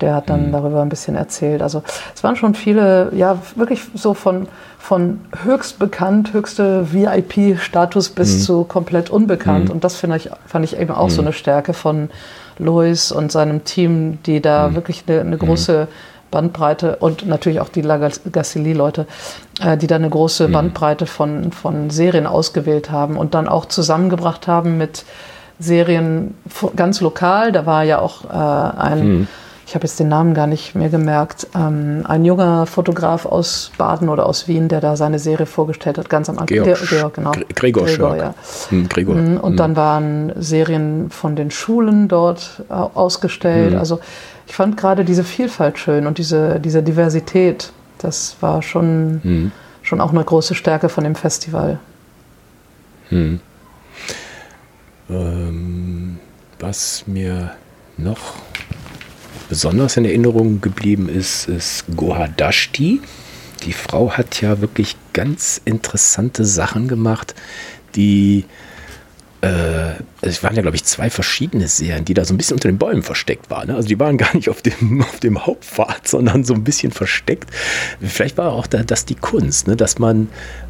der 0.00 0.14
hat 0.14 0.30
dann 0.30 0.48
mhm. 0.48 0.52
darüber 0.52 0.82
ein 0.82 0.88
bisschen 0.88 1.16
erzählt. 1.16 1.62
Also 1.62 1.82
es 2.14 2.22
waren 2.22 2.36
schon 2.36 2.54
viele, 2.54 3.12
ja, 3.14 3.38
wirklich 3.56 3.82
so 3.94 4.14
von, 4.14 4.48
von 4.78 5.20
höchst 5.44 5.78
bekannt, 5.78 6.32
höchste 6.32 6.92
VIP-Status 6.92 8.10
bis 8.10 8.34
mhm. 8.34 8.40
zu 8.40 8.64
komplett 8.64 9.10
unbekannt. 9.10 9.66
Mhm. 9.66 9.72
Und 9.72 9.84
das 9.84 9.96
finde 9.96 10.16
ich, 10.16 10.30
fand 10.46 10.64
ich 10.64 10.78
eben 10.78 10.92
auch 10.92 11.10
so 11.10 11.22
mhm. 11.22 11.28
eine 11.28 11.32
Stärke 11.32 11.72
von 11.72 12.10
Lois 12.58 13.12
und 13.12 13.32
seinem 13.32 13.64
Team, 13.64 14.18
die 14.24 14.40
da 14.40 14.68
mhm. 14.68 14.74
wirklich 14.74 15.04
eine, 15.06 15.20
eine 15.20 15.38
große 15.38 15.88
mhm. 15.90 16.18
Bandbreite 16.30 16.96
und 16.96 17.26
natürlich 17.26 17.60
auch 17.60 17.70
die 17.70 17.80
Lagassili-Leute, 17.80 19.06
äh, 19.60 19.76
die 19.76 19.86
da 19.86 19.96
eine 19.96 20.10
große. 20.10 20.48
Bandbreite 20.48 21.06
von, 21.06 21.52
von 21.52 21.90
Serien 21.90 22.26
ausgewählt 22.26 22.90
haben 22.90 23.16
und 23.16 23.34
dann 23.34 23.48
auch 23.48 23.64
zusammengebracht 23.64 24.46
haben 24.46 24.76
mit 24.76 25.04
Serien 25.58 26.34
ganz 26.76 27.00
lokal. 27.00 27.52
Da 27.52 27.66
war 27.66 27.82
ja 27.82 27.98
auch 27.98 28.24
äh, 28.24 28.78
ein 28.78 29.28
ich 29.68 29.74
habe 29.74 29.84
jetzt 29.84 30.00
den 30.00 30.08
Namen 30.08 30.32
gar 30.32 30.46
nicht 30.46 30.74
mehr 30.74 30.88
gemerkt, 30.88 31.46
ähm, 31.54 32.02
ein 32.08 32.24
junger 32.24 32.64
Fotograf 32.64 33.26
aus 33.26 33.70
Baden 33.76 34.08
oder 34.08 34.24
aus 34.24 34.48
Wien, 34.48 34.68
der 34.68 34.80
da 34.80 34.96
seine 34.96 35.18
Serie 35.18 35.44
vorgestellt 35.44 35.98
hat, 35.98 36.08
ganz 36.08 36.30
am 36.30 36.38
Anfang. 36.38 36.64
Georg, 36.64 36.88
Georg 36.88 37.12
genau. 37.12 37.32
Gregor, 37.54 37.84
Gregor 37.84 38.16
ja. 38.16 38.34
Hm, 38.70 38.88
Gregor. 38.88 39.16
Mhm, 39.16 39.36
und 39.36 39.50
hm. 39.50 39.56
dann 39.58 39.76
waren 39.76 40.32
Serien 40.36 41.10
von 41.10 41.36
den 41.36 41.50
Schulen 41.50 42.08
dort 42.08 42.62
äh, 42.70 42.72
ausgestellt. 42.72 43.72
Hm. 43.72 43.78
Also 43.78 44.00
ich 44.46 44.54
fand 44.54 44.78
gerade 44.78 45.04
diese 45.04 45.22
Vielfalt 45.22 45.78
schön 45.78 46.06
und 46.06 46.16
diese, 46.16 46.60
diese 46.60 46.82
Diversität, 46.82 47.70
das 47.98 48.38
war 48.40 48.62
schon, 48.62 49.20
hm. 49.22 49.52
schon 49.82 50.00
auch 50.00 50.12
eine 50.12 50.24
große 50.24 50.54
Stärke 50.54 50.88
von 50.88 51.04
dem 51.04 51.14
Festival. 51.14 51.78
Hm. 53.10 53.40
Ähm, 55.10 56.18
was 56.58 57.04
mir 57.06 57.50
noch 57.98 58.32
besonders 59.48 59.96
in 59.96 60.04
Erinnerung 60.04 60.60
geblieben 60.60 61.08
ist, 61.08 61.48
ist 61.48 61.84
Gohadashti. 61.96 63.00
Die 63.64 63.72
Frau 63.72 64.12
hat 64.12 64.40
ja 64.40 64.60
wirklich 64.60 64.96
ganz 65.12 65.60
interessante 65.64 66.44
Sachen 66.44 66.88
gemacht, 66.88 67.34
die 67.94 68.44
äh, 69.40 69.94
es 70.20 70.42
waren 70.42 70.56
ja, 70.56 70.62
glaube 70.62 70.76
ich, 70.76 70.84
zwei 70.84 71.10
verschiedene 71.10 71.68
Serien, 71.68 72.04
die 72.04 72.14
da 72.14 72.24
so 72.24 72.34
ein 72.34 72.38
bisschen 72.38 72.56
unter 72.56 72.68
den 72.68 72.78
Bäumen 72.78 73.02
versteckt 73.02 73.50
waren. 73.50 73.68
Ne? 73.68 73.76
Also 73.76 73.88
die 73.88 73.98
waren 73.98 74.16
gar 74.18 74.34
nicht 74.34 74.48
auf 74.48 74.62
dem, 74.62 75.02
auf 75.02 75.20
dem 75.20 75.46
Hauptpfad, 75.46 76.08
sondern 76.08 76.44
so 76.44 76.54
ein 76.54 76.64
bisschen 76.64 76.90
versteckt. 76.90 77.50
Vielleicht 78.00 78.36
war 78.36 78.52
auch 78.52 78.66
da, 78.66 78.82
das 78.82 79.04
die 79.04 79.14
Kunst, 79.14 79.68
ne? 79.68 79.76
dass 79.76 79.98
man, 79.98 80.28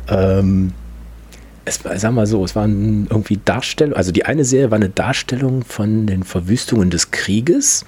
ähm, 0.09 0.73
es 1.65 1.81
sag 1.97 2.13
mal 2.13 2.27
so, 2.27 2.45
es 2.45 2.55
waren 2.57 3.07
irgendwie 3.11 3.39
Darstellungen, 3.43 3.97
also 3.97 4.13
die 4.13 4.25
eine 4.25 4.45
Serie 4.45 4.71
war 4.71 4.77
eine 4.77 4.91
Darstellung 4.91 5.65
von 5.65 6.07
den 6.07 6.23
Verwüstungen 6.23 6.91
des 6.91 7.11
Krieges 7.11 7.85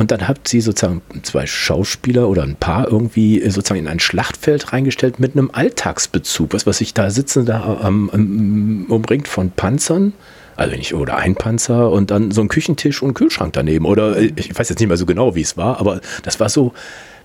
und 0.00 0.10
dann 0.10 0.26
hat 0.26 0.48
sie 0.48 0.62
sozusagen 0.62 1.02
zwei 1.24 1.46
Schauspieler 1.46 2.26
oder 2.26 2.42
ein 2.42 2.56
Paar 2.56 2.88
irgendwie 2.88 3.38
sozusagen 3.50 3.80
in 3.80 3.86
ein 3.86 4.00
Schlachtfeld 4.00 4.72
reingestellt 4.72 5.20
mit 5.20 5.36
einem 5.36 5.50
Alltagsbezug. 5.52 6.54
Was, 6.54 6.66
was 6.66 6.80
ich 6.80 6.94
da 6.94 7.10
sitzen, 7.10 7.44
da 7.44 7.82
ähm, 7.84 8.86
umringt 8.88 9.28
von 9.28 9.50
Panzern. 9.50 10.14
Also 10.56 10.74
nicht, 10.74 10.94
oder 10.94 11.18
ein 11.18 11.34
Panzer 11.34 11.90
und 11.90 12.10
dann 12.10 12.30
so 12.30 12.40
ein 12.40 12.48
Küchentisch 12.48 13.02
und 13.02 13.12
Kühlschrank 13.12 13.52
daneben. 13.52 13.84
Oder 13.84 14.16
ich 14.18 14.58
weiß 14.58 14.70
jetzt 14.70 14.78
nicht 14.78 14.88
mehr 14.88 14.96
so 14.96 15.04
genau, 15.04 15.34
wie 15.34 15.42
es 15.42 15.58
war, 15.58 15.78
aber 15.78 16.00
das 16.22 16.40
war 16.40 16.48
so 16.48 16.72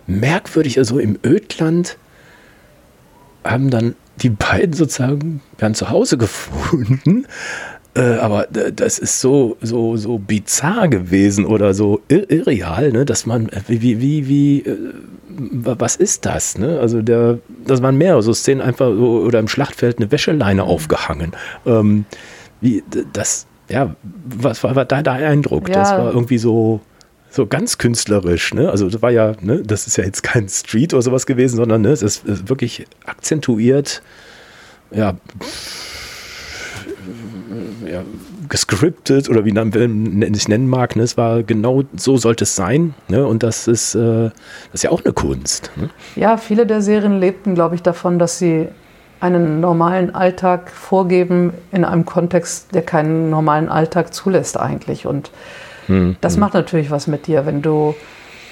merkwürdig. 0.06 0.78
Also 0.78 1.00
im 1.00 1.18
Ödland 1.26 1.98
haben 3.46 3.70
dann 3.70 3.96
die 4.18 4.32
beiden 4.32 4.74
sozusagen 4.74 5.42
werden 5.58 5.76
zu 5.76 5.92
Hause 5.92 6.18
gefunden 6.18 7.26
äh, 7.96 8.16
aber 8.16 8.48
das 8.48 9.00
ist 9.00 9.22
so, 9.22 9.58
so, 9.62 9.96
so 9.96 10.18
bizarr 10.18 10.88
gewesen 10.90 11.46
oder 11.46 11.74
so 11.74 12.02
irreal, 12.10 12.92
ne, 12.92 13.06
dass 13.06 13.26
man, 13.26 13.50
äh, 13.50 13.62
wie, 13.68 13.82
wie, 13.82 14.02
wie, 14.02 14.28
wie 14.28 14.60
äh, 14.60 14.78
was 15.38 15.96
ist 15.96 16.26
das? 16.26 16.58
Ne? 16.58 16.80
Also 16.80 17.02
der, 17.02 17.40
das 17.66 17.82
waren 17.82 17.98
mehrere 17.98 18.22
so 18.22 18.34
Szenen 18.34 18.62
einfach 18.62 18.88
so, 18.88 19.22
oder 19.22 19.40
im 19.40 19.48
Schlachtfeld 19.48 19.98
eine 19.98 20.12
Wäscheleine 20.12 20.64
aufgehangen. 20.64 21.32
Ähm, 21.66 22.06
wie, 22.62 22.84
das, 23.14 23.48
ja, 23.70 23.96
was 24.26 24.64
war, 24.64 24.76
war 24.76 24.86
dein 24.86 25.08
Eindruck? 25.08 25.70
Ja. 25.70 25.76
Das 25.76 25.92
war 25.92 26.14
irgendwie 26.14 26.38
so 26.38 26.82
so 27.30 27.46
ganz 27.46 27.78
künstlerisch, 27.78 28.54
ne? 28.54 28.70
Also 28.70 28.90
das 28.90 29.02
war 29.02 29.12
ja, 29.12 29.34
ne, 29.42 29.62
das 29.62 29.88
ist 29.88 29.98
ja 29.98 30.06
jetzt 30.06 30.24
kein 30.24 30.48
Street 30.48 30.94
oder 30.94 31.02
sowas 31.02 31.26
gewesen, 31.26 31.58
sondern 31.58 31.82
ne, 31.82 31.90
es 31.90 32.02
ist 32.02 32.48
wirklich 32.48 32.86
akzentuiert, 33.06 34.02
ja, 34.92 35.18
ja, 37.86 38.02
gescriptet 38.50 39.30
oder 39.30 39.46
wie 39.46 39.52
man 39.52 39.72
es 40.34 40.48
nennen 40.48 40.68
mag. 40.68 40.96
Ne? 40.96 41.04
Es 41.04 41.18
war 41.18 41.44
genau 41.44 41.84
so 41.96 42.18
sollte 42.18 42.44
es 42.44 42.56
sein. 42.56 42.94
Ne? 43.08 43.26
Und 43.26 43.44
das 43.44 43.68
ist, 43.68 43.96
äh, 43.96 44.30
das 44.30 44.34
ist 44.74 44.84
ja 44.84 44.92
auch 44.92 45.04
eine 45.04 45.14
Kunst. 45.14 45.72
Ne? 45.76 45.90
Ja, 46.16 46.38
viele 46.38 46.66
der 46.66 46.82
Serien 46.82 47.20
lebten, 47.20 47.56
glaube 47.56 47.76
ich, 47.76 47.82
davon, 47.82 48.20
dass 48.20 48.40
sie 48.40 48.68
einen 49.20 49.60
normalen 49.60 50.14
Alltag 50.14 50.70
vorgeben 50.70 51.54
in 51.72 51.86
einem 51.86 52.06
Kontext, 52.06 52.74
der 52.74 52.82
keinen 52.82 53.30
normalen 53.30 53.70
Alltag 53.70 54.14
zulässt 54.14 54.60
eigentlich. 54.60 55.06
Und 55.08 55.32
hm, 55.88 56.18
das 56.22 56.34
hm. 56.34 56.42
macht 56.42 56.54
natürlich 56.54 56.92
was 56.92 57.08
mit 57.08 57.28
dir, 57.28 57.46
wenn 57.46 57.62
du, 57.62 57.96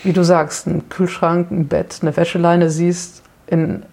wie 0.04 0.14
du 0.14 0.24
sagst, 0.24 0.68
einen 0.68 0.90
Kühlschrank, 0.90 1.52
ein 1.52 1.68
Bett, 1.68 2.00
eine 2.02 2.16
Wäscheleine 2.16 2.70
siehst 2.70 3.24
in, 3.48 3.84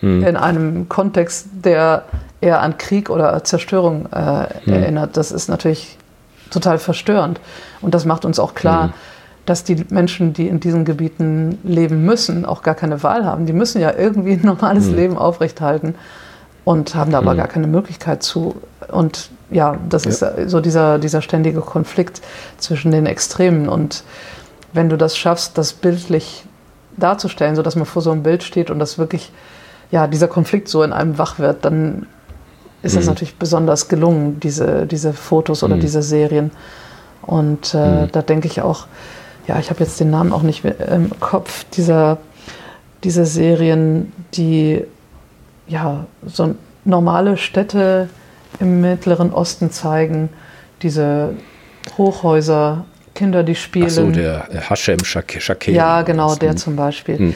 hm. 0.00 0.24
in 0.24 0.36
einem 0.36 0.88
Kontext, 0.88 1.46
der 1.64 2.04
eher 2.40 2.60
an 2.60 2.78
Krieg 2.78 3.10
oder 3.10 3.42
Zerstörung 3.44 4.06
äh, 4.12 4.46
hm. 4.64 4.72
erinnert. 4.72 5.16
Das 5.16 5.32
ist 5.32 5.48
natürlich 5.48 5.98
total 6.50 6.78
verstörend. 6.78 7.40
Und 7.80 7.94
das 7.94 8.04
macht 8.04 8.24
uns 8.24 8.38
auch 8.38 8.54
klar, 8.54 8.84
hm. 8.84 8.92
dass 9.46 9.64
die 9.64 9.84
Menschen, 9.90 10.32
die 10.32 10.48
in 10.48 10.60
diesen 10.60 10.84
Gebieten 10.84 11.58
leben 11.64 12.04
müssen, 12.04 12.44
auch 12.44 12.62
gar 12.62 12.74
keine 12.74 13.02
Wahl 13.02 13.24
haben. 13.24 13.46
Die 13.46 13.52
müssen 13.52 13.80
ja 13.80 13.92
irgendwie 13.96 14.32
ein 14.32 14.42
normales 14.42 14.86
hm. 14.86 14.96
Leben 14.96 15.18
aufrechthalten 15.18 15.94
und 16.64 16.94
haben 16.94 17.12
da 17.12 17.18
aber 17.18 17.32
hm. 17.32 17.38
gar 17.38 17.48
keine 17.48 17.66
Möglichkeit 17.66 18.22
zu. 18.22 18.56
Und 18.88 19.30
ja, 19.50 19.76
das 19.88 20.04
ja. 20.04 20.10
ist 20.10 20.50
so 20.50 20.60
dieser, 20.60 20.98
dieser 20.98 21.22
ständige 21.22 21.60
Konflikt 21.60 22.20
zwischen 22.58 22.90
den 22.92 23.06
Extremen. 23.06 23.68
Und 23.68 24.04
wenn 24.72 24.88
du 24.88 24.96
das 24.96 25.16
schaffst, 25.16 25.58
das 25.58 25.72
bildlich 25.72 26.44
darzustellen, 26.96 27.56
sodass 27.56 27.76
man 27.76 27.86
vor 27.86 28.02
so 28.02 28.10
einem 28.10 28.22
Bild 28.22 28.42
steht 28.42 28.70
und 28.70 28.78
das 28.78 28.98
wirklich, 28.98 29.32
ja, 29.90 30.06
dieser 30.06 30.28
Konflikt 30.28 30.68
so 30.68 30.82
in 30.82 30.92
einem 30.92 31.18
wach 31.18 31.38
wird, 31.38 31.64
dann 31.64 32.06
ist 32.82 32.96
das 32.96 33.04
mhm. 33.04 33.10
natürlich 33.10 33.36
besonders 33.36 33.88
gelungen, 33.88 34.40
diese, 34.40 34.86
diese 34.86 35.12
Fotos 35.12 35.62
oder 35.62 35.76
mhm. 35.76 35.80
diese 35.80 36.02
Serien. 36.02 36.50
Und 37.22 37.74
äh, 37.74 38.02
mhm. 38.02 38.12
da 38.12 38.22
denke 38.22 38.46
ich 38.46 38.62
auch, 38.62 38.86
ja, 39.46 39.58
ich 39.58 39.70
habe 39.70 39.80
jetzt 39.80 39.98
den 40.00 40.10
Namen 40.10 40.32
auch 40.32 40.42
nicht 40.42 40.64
im 40.64 41.10
Kopf, 41.20 41.64
dieser, 41.72 42.18
diese 43.04 43.26
Serien, 43.26 44.12
die 44.34 44.84
ja 45.66 46.06
so 46.24 46.54
normale 46.84 47.36
Städte 47.36 48.08
im 48.58 48.80
Mittleren 48.80 49.32
Osten 49.32 49.70
zeigen, 49.70 50.28
diese 50.82 51.34
Hochhäuser, 51.98 52.84
Kinder, 53.14 53.42
die 53.42 53.54
spielen. 53.54 53.86
Ach 53.86 53.90
so, 53.90 54.10
der 54.10 54.48
Hashem 54.68 55.04
Shakir. 55.04 55.74
Ja, 55.74 56.02
genau, 56.02 56.34
der 56.36 56.56
zum 56.56 56.76
Beispiel. 56.76 57.34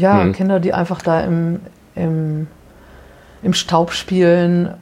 Ja, 0.00 0.22
hm. 0.22 0.32
Kinder, 0.32 0.60
die 0.60 0.72
einfach 0.72 1.02
da 1.02 1.20
im, 1.20 1.60
im 1.94 2.46
im 3.42 3.54
Staub 3.54 3.92
spielen. 3.92 4.74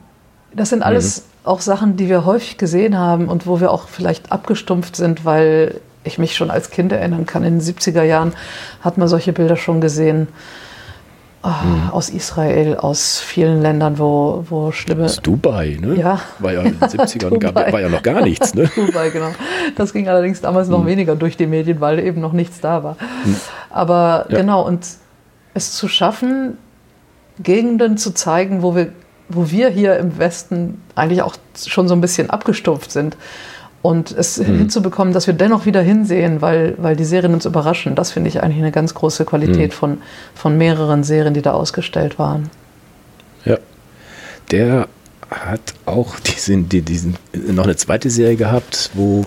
Das 0.53 0.69
sind 0.69 0.83
alles 0.83 1.21
mhm. 1.21 1.49
auch 1.49 1.61
Sachen, 1.61 1.97
die 1.97 2.09
wir 2.09 2.25
häufig 2.25 2.57
gesehen 2.57 2.97
haben 2.97 3.27
und 3.27 3.47
wo 3.47 3.59
wir 3.59 3.71
auch 3.71 3.87
vielleicht 3.87 4.31
abgestumpft 4.31 4.95
sind, 4.95 5.25
weil 5.25 5.79
ich 6.03 6.17
mich 6.17 6.35
schon 6.35 6.49
als 6.49 6.71
Kind 6.71 6.91
erinnern 6.91 7.25
kann. 7.25 7.43
In 7.43 7.59
den 7.59 7.61
70er 7.61 8.03
Jahren 8.03 8.33
hat 8.81 8.97
man 8.97 9.07
solche 9.07 9.33
Bilder 9.33 9.55
schon 9.55 9.81
gesehen. 9.81 10.27
Oh, 11.41 11.47
mhm. 11.47 11.89
Aus 11.91 12.09
Israel, 12.09 12.75
aus 12.75 13.21
vielen 13.21 13.61
Ländern, 13.61 13.97
wo, 13.97 14.43
wo 14.49 14.73
schlimme. 14.73 15.05
Aus 15.05 15.21
Dubai, 15.21 15.77
ne? 15.79 15.95
Ja. 15.95 16.19
War 16.39 16.51
ja 16.51 16.63
in 16.63 16.77
den 16.77 16.89
70ern 16.89 17.37
gab, 17.39 17.55
war 17.55 17.79
ja 17.79 17.87
noch 17.87 18.03
gar 18.03 18.21
nichts, 18.21 18.53
ne? 18.55 18.69
Dubai, 18.75 19.09
genau. 19.09 19.29
Das 19.77 19.93
ging 19.93 20.09
allerdings 20.09 20.41
damals 20.41 20.67
noch 20.67 20.83
mhm. 20.83 20.87
weniger 20.87 21.15
durch 21.15 21.37
die 21.37 21.47
Medien, 21.47 21.79
weil 21.79 21.99
eben 21.99 22.19
noch 22.19 22.33
nichts 22.33 22.59
da 22.59 22.83
war. 22.83 22.97
Mhm. 23.23 23.37
Aber 23.69 24.25
ja. 24.27 24.37
genau, 24.37 24.67
und 24.67 24.85
es 25.59 25.73
zu 25.73 25.87
schaffen, 25.87 26.57
Gegenden 27.41 27.97
zu 27.97 28.13
zeigen, 28.13 28.61
wo 28.61 28.75
wir, 28.75 28.91
wo 29.29 29.49
wir 29.49 29.69
hier 29.69 29.97
im 29.97 30.17
Westen 30.17 30.81
eigentlich 30.95 31.21
auch 31.21 31.35
schon 31.55 31.87
so 31.87 31.93
ein 31.93 32.01
bisschen 32.01 32.29
abgestumpft 32.29 32.91
sind. 32.91 33.15
Und 33.81 34.11
es 34.11 34.37
mhm. 34.37 34.57
hinzubekommen, 34.57 35.13
dass 35.13 35.25
wir 35.25 35.33
dennoch 35.33 35.65
wieder 35.65 35.81
hinsehen, 35.81 36.41
weil, 36.41 36.75
weil 36.77 36.97
die 36.97 37.05
Serien 37.05 37.33
uns 37.33 37.45
überraschen. 37.45 37.95
Das 37.95 38.11
finde 38.11 38.27
ich 38.27 38.43
eigentlich 38.43 38.57
eine 38.57 38.73
ganz 38.73 38.93
große 38.93 39.23
Qualität 39.23 39.71
mhm. 39.71 39.75
von, 39.75 39.97
von 40.35 40.57
mehreren 40.57 41.03
Serien, 41.03 41.33
die 41.33 41.41
da 41.41 41.53
ausgestellt 41.53 42.19
waren. 42.19 42.49
Ja. 43.45 43.57
Der 44.51 44.89
hat 45.29 45.61
auch 45.85 46.19
diesen, 46.19 46.67
diesen, 46.67 47.15
noch 47.33 47.63
eine 47.63 47.77
zweite 47.77 48.09
Serie 48.09 48.35
gehabt, 48.35 48.91
wo 48.95 49.25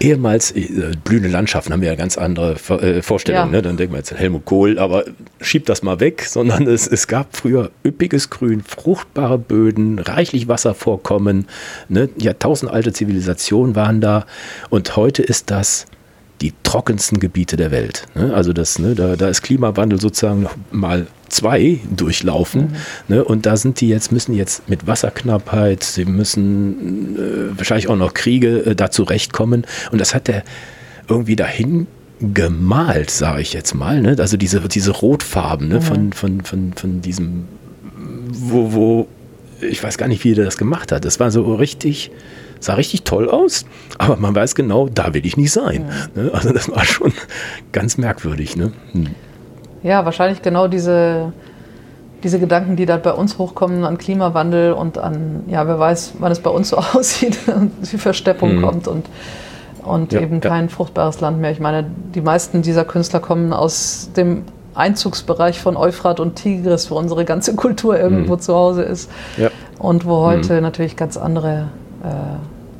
ehemals 0.00 0.50
äh, 0.52 0.92
blühende 1.04 1.28
Landschaften 1.28 1.72
haben 1.72 1.82
wir 1.82 1.88
ja 1.88 1.94
ganz 1.94 2.18
andere 2.18 2.54
äh, 2.54 3.02
Vorstellungen. 3.02 3.52
Ja. 3.52 3.58
Ne? 3.58 3.62
Dann 3.62 3.76
denkt 3.76 3.92
man 3.92 4.00
jetzt 4.00 4.12
Helmut 4.12 4.44
Kohl, 4.46 4.78
aber 4.78 5.04
schiebt 5.40 5.68
das 5.68 5.82
mal 5.82 6.00
weg, 6.00 6.22
sondern 6.28 6.66
es, 6.66 6.86
es 6.86 7.06
gab 7.06 7.36
früher 7.36 7.70
üppiges 7.84 8.30
Grün, 8.30 8.62
fruchtbare 8.62 9.38
Böden, 9.38 9.98
reichlich 9.98 10.48
Wasservorkommen, 10.48 11.46
ne? 11.88 12.08
jahrtausendalte 12.18 12.92
Zivilisationen 12.92 13.76
waren 13.76 14.00
da 14.00 14.26
und 14.70 14.96
heute 14.96 15.22
ist 15.22 15.50
das 15.50 15.86
die 16.40 16.52
trockensten 16.62 17.20
Gebiete 17.20 17.56
der 17.56 17.70
Welt. 17.70 18.06
Ne? 18.14 18.32
Also 18.34 18.52
das, 18.52 18.78
ne, 18.78 18.94
da, 18.94 19.16
da 19.16 19.28
ist 19.28 19.42
Klimawandel 19.42 20.00
sozusagen 20.00 20.46
mal 20.70 21.06
zwei 21.28 21.80
durchlaufen. 21.94 22.62
Mhm. 23.08 23.14
Ne? 23.14 23.24
Und 23.24 23.46
da 23.46 23.56
sind 23.56 23.80
die 23.80 23.88
jetzt, 23.88 24.10
müssen 24.10 24.34
jetzt 24.34 24.68
mit 24.68 24.86
Wasserknappheit, 24.86 25.84
sie 25.84 26.06
müssen 26.06 27.16
äh, 27.16 27.58
wahrscheinlich 27.58 27.88
auch 27.88 27.96
noch 27.96 28.14
Kriege 28.14 28.64
äh, 28.64 28.74
da 28.74 28.90
zurechtkommen. 28.90 29.66
Und 29.92 30.00
das 30.00 30.14
hat 30.14 30.28
der 30.28 30.42
irgendwie 31.08 31.36
dahin 31.36 31.86
gemalt, 32.20 33.10
sage 33.10 33.42
ich 33.42 33.52
jetzt 33.52 33.74
mal. 33.74 34.00
Ne? 34.00 34.16
Also 34.18 34.36
diese, 34.36 34.60
diese 34.60 34.92
Rotfarben 34.92 35.68
ne? 35.68 35.76
Mhm. 35.76 35.82
von, 35.82 36.12
von, 36.12 36.40
von, 36.42 36.72
von 36.74 37.00
diesem, 37.02 37.44
wo, 38.28 38.72
wo, 38.72 39.08
ich 39.60 39.82
weiß 39.82 39.98
gar 39.98 40.08
nicht, 40.08 40.24
wie 40.24 40.34
der 40.34 40.46
das 40.46 40.56
gemacht 40.56 40.90
hat. 40.90 41.04
Das 41.04 41.20
war 41.20 41.30
so 41.30 41.54
richtig 41.54 42.10
sah 42.60 42.74
richtig 42.74 43.02
toll 43.02 43.28
aus, 43.28 43.64
aber 43.98 44.16
man 44.16 44.34
weiß 44.34 44.54
genau, 44.54 44.88
da 44.88 45.12
will 45.14 45.26
ich 45.26 45.36
nicht 45.36 45.50
sein. 45.50 45.86
Ja. 46.14 46.22
Ne? 46.22 46.30
Also 46.32 46.52
das 46.52 46.70
war 46.70 46.84
schon 46.84 47.12
ganz 47.72 47.98
merkwürdig. 47.98 48.56
Ne? 48.56 48.72
Hm. 48.92 49.08
Ja, 49.82 50.04
wahrscheinlich 50.04 50.42
genau 50.42 50.68
diese, 50.68 51.32
diese 52.22 52.38
Gedanken, 52.38 52.76
die 52.76 52.86
da 52.86 52.98
bei 52.98 53.12
uns 53.12 53.38
hochkommen 53.38 53.84
an 53.84 53.98
Klimawandel 53.98 54.72
und 54.72 54.98
an, 54.98 55.44
ja, 55.48 55.66
wer 55.66 55.78
weiß, 55.78 56.14
wann 56.18 56.30
es 56.30 56.40
bei 56.40 56.50
uns 56.50 56.68
so 56.68 56.76
aussieht, 56.94 57.38
wie 57.80 57.98
Versteppung 57.98 58.56
mhm. 58.56 58.62
kommt 58.62 58.88
und, 58.88 59.06
und 59.82 60.12
ja, 60.12 60.20
eben 60.20 60.40
kein 60.40 60.66
ja. 60.66 60.70
fruchtbares 60.70 61.20
Land 61.20 61.40
mehr. 61.40 61.50
Ich 61.50 61.60
meine, 61.60 61.90
die 62.14 62.20
meisten 62.20 62.62
dieser 62.62 62.84
Künstler 62.84 63.20
kommen 63.20 63.54
aus 63.54 64.10
dem 64.16 64.44
Einzugsbereich 64.74 65.60
von 65.60 65.76
Euphrat 65.76 66.20
und 66.20 66.36
Tigris, 66.36 66.90
wo 66.90 66.96
unsere 66.96 67.24
ganze 67.24 67.54
Kultur 67.54 67.98
irgendwo 67.98 68.34
mhm. 68.34 68.40
zu 68.40 68.54
Hause 68.54 68.82
ist. 68.82 69.10
Ja. 69.36 69.50
Und 69.78 70.04
wo 70.04 70.18
heute 70.18 70.56
mhm. 70.56 70.62
natürlich 70.62 70.96
ganz 70.96 71.16
andere 71.16 71.68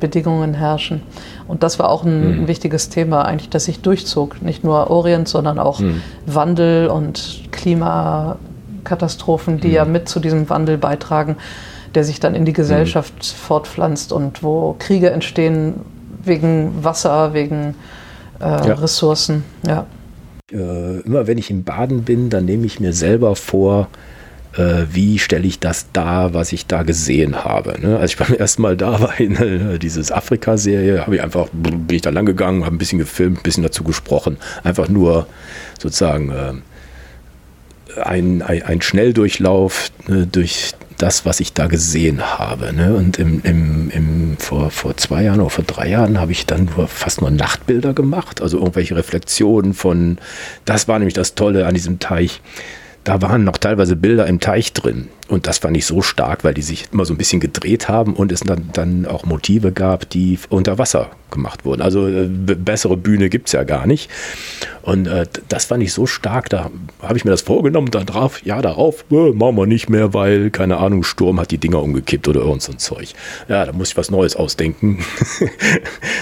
Bedingungen 0.01 0.53
herrschen. 0.53 1.01
Und 1.47 1.63
das 1.63 1.79
war 1.79 1.89
auch 1.89 2.03
ein, 2.03 2.41
mhm. 2.41 2.49
wichtiges 2.49 2.89
Thema 2.89 3.23
eigentlich, 3.23 3.49
das 3.49 3.63
sich 3.63 3.79
durchzog. 3.79 4.41
Nicht 4.41 4.65
nur 4.65 4.89
Orient, 4.89 5.29
sondern 5.29 5.59
auch 5.59 5.79
mhm. 5.79 6.01
Wandel 6.25 6.87
und 6.87 7.43
Klimakatastrophen, 7.51 9.61
die 9.61 9.69
mhm. 9.69 9.73
ja 9.73 9.85
mit 9.85 10.09
zu 10.09 10.19
diesem 10.19 10.49
Wandel 10.49 10.77
beitragen, 10.77 11.37
der 11.95 12.03
sich 12.03 12.19
dann 12.19 12.35
in 12.35 12.43
die 12.43 12.51
Gesellschaft 12.51 13.13
mhm. 13.13 13.21
fortpflanzt 13.21 14.11
und 14.11 14.43
wo 14.43 14.75
Kriege 14.77 15.11
entstehen 15.11 15.75
wegen 16.23 16.83
Wasser, 16.83 17.33
wegen 17.33 17.75
äh, 18.39 18.43
ja. 18.43 18.73
Ressourcen. 18.73 19.43
Ja. 19.65 19.85
Äh, 20.51 20.99
immer 21.01 21.27
wenn 21.27 21.37
ich 21.37 21.49
im 21.49 21.63
Baden 21.63 22.03
bin, 22.03 22.29
dann 22.29 22.45
nehme 22.45 22.65
ich 22.65 22.79
mir 22.79 22.93
selber 22.93 23.35
vor, 23.35 23.87
äh, 24.57 24.85
wie 24.91 25.19
stelle 25.19 25.47
ich 25.47 25.59
das 25.59 25.91
dar, 25.93 26.33
was 26.33 26.51
ich 26.51 26.65
da 26.67 26.83
gesehen 26.83 27.43
habe. 27.43 27.79
Ne? 27.79 27.97
Als 27.97 28.11
ich 28.11 28.17
beim 28.17 28.33
ersten 28.33 28.61
Mal 28.61 28.75
da 28.75 28.99
war 28.99 29.19
in 29.19 29.35
äh, 29.35 29.79
dieses 29.79 30.11
Afrika-Serie, 30.11 31.01
habe 31.01 31.15
ich 31.15 31.23
einfach, 31.23 31.47
bin 31.53 31.85
ich 31.89 32.01
da 32.01 32.09
lang 32.09 32.25
gegangen, 32.25 32.65
habe 32.65 32.75
ein 32.75 32.79
bisschen 32.79 32.99
gefilmt, 32.99 33.39
ein 33.39 33.43
bisschen 33.43 33.63
dazu 33.63 33.83
gesprochen. 33.83 34.37
Einfach 34.63 34.89
nur 34.89 35.27
sozusagen 35.79 36.31
äh, 36.31 36.53
ein, 38.01 38.41
ein, 38.41 38.63
ein, 38.63 38.81
Schnelldurchlauf 38.81 39.91
ne, 40.07 40.27
durch 40.27 40.73
das, 40.97 41.25
was 41.25 41.39
ich 41.39 41.53
da 41.53 41.67
gesehen 41.67 42.21
habe. 42.21 42.73
Ne? 42.73 42.93
Und 42.93 43.17
im, 43.17 43.41
im, 43.43 43.89
im, 43.89 44.37
vor, 44.37 44.69
vor 44.69 44.95
zwei 44.97 45.23
Jahren 45.23 45.39
oder 45.39 45.49
vor 45.49 45.63
drei 45.63 45.87
Jahren 45.87 46.19
habe 46.19 46.31
ich 46.31 46.45
dann 46.45 46.69
nur 46.75 46.87
fast 46.87 47.21
nur 47.21 47.31
Nachtbilder 47.31 47.93
gemacht, 47.93 48.41
also 48.41 48.59
irgendwelche 48.59 48.95
Reflexionen 48.95 49.73
von, 49.73 50.19
das 50.65 50.87
war 50.87 50.99
nämlich 50.99 51.15
das 51.15 51.35
Tolle 51.35 51.65
an 51.65 51.73
diesem 51.73 51.99
Teich 51.99 52.41
da 53.03 53.21
waren 53.21 53.43
noch 53.43 53.57
teilweise 53.57 53.95
Bilder 53.95 54.27
im 54.27 54.39
Teich 54.39 54.73
drin. 54.73 55.09
Und 55.27 55.47
das 55.47 55.59
fand 55.59 55.77
ich 55.77 55.85
so 55.85 56.01
stark, 56.01 56.43
weil 56.43 56.53
die 56.53 56.61
sich 56.61 56.89
immer 56.91 57.05
so 57.05 57.13
ein 57.13 57.17
bisschen 57.17 57.39
gedreht 57.39 57.87
haben 57.87 58.13
und 58.13 58.31
es 58.31 58.41
dann, 58.41 58.69
dann 58.73 59.05
auch 59.05 59.23
Motive 59.23 59.71
gab, 59.71 60.09
die 60.09 60.37
unter 60.49 60.77
Wasser 60.77 61.09
gemacht 61.31 61.63
wurden. 61.63 61.81
Also 61.81 62.07
äh, 62.07 62.27
bessere 62.27 62.97
Bühne 62.97 63.29
gibt 63.29 63.47
es 63.47 63.53
ja 63.53 63.63
gar 63.63 63.87
nicht. 63.87 64.09
Und 64.81 65.07
äh, 65.07 65.25
das 65.47 65.65
fand 65.65 65.81
ich 65.83 65.93
so 65.93 66.05
stark, 66.05 66.49
da 66.49 66.69
habe 67.01 67.17
ich 67.17 67.23
mir 67.23 67.31
das 67.31 67.41
vorgenommen, 67.41 67.89
dann 67.91 68.05
drauf, 68.05 68.43
ja, 68.43 68.61
darauf, 68.61 69.05
äh, 69.09 69.31
machen 69.31 69.55
wir 69.55 69.65
nicht 69.65 69.89
mehr, 69.89 70.13
weil, 70.13 70.49
keine 70.51 70.77
Ahnung, 70.77 71.03
Sturm 71.03 71.39
hat 71.39 71.51
die 71.51 71.57
Dinger 71.57 71.81
umgekippt 71.81 72.27
oder 72.27 72.41
irgend 72.41 72.61
so 72.61 72.73
ein 72.73 72.79
Zeug. 72.79 73.13
Ja, 73.47 73.65
da 73.65 73.71
muss 73.71 73.91
ich 73.91 73.97
was 73.97 74.11
Neues 74.11 74.35
ausdenken. 74.35 74.99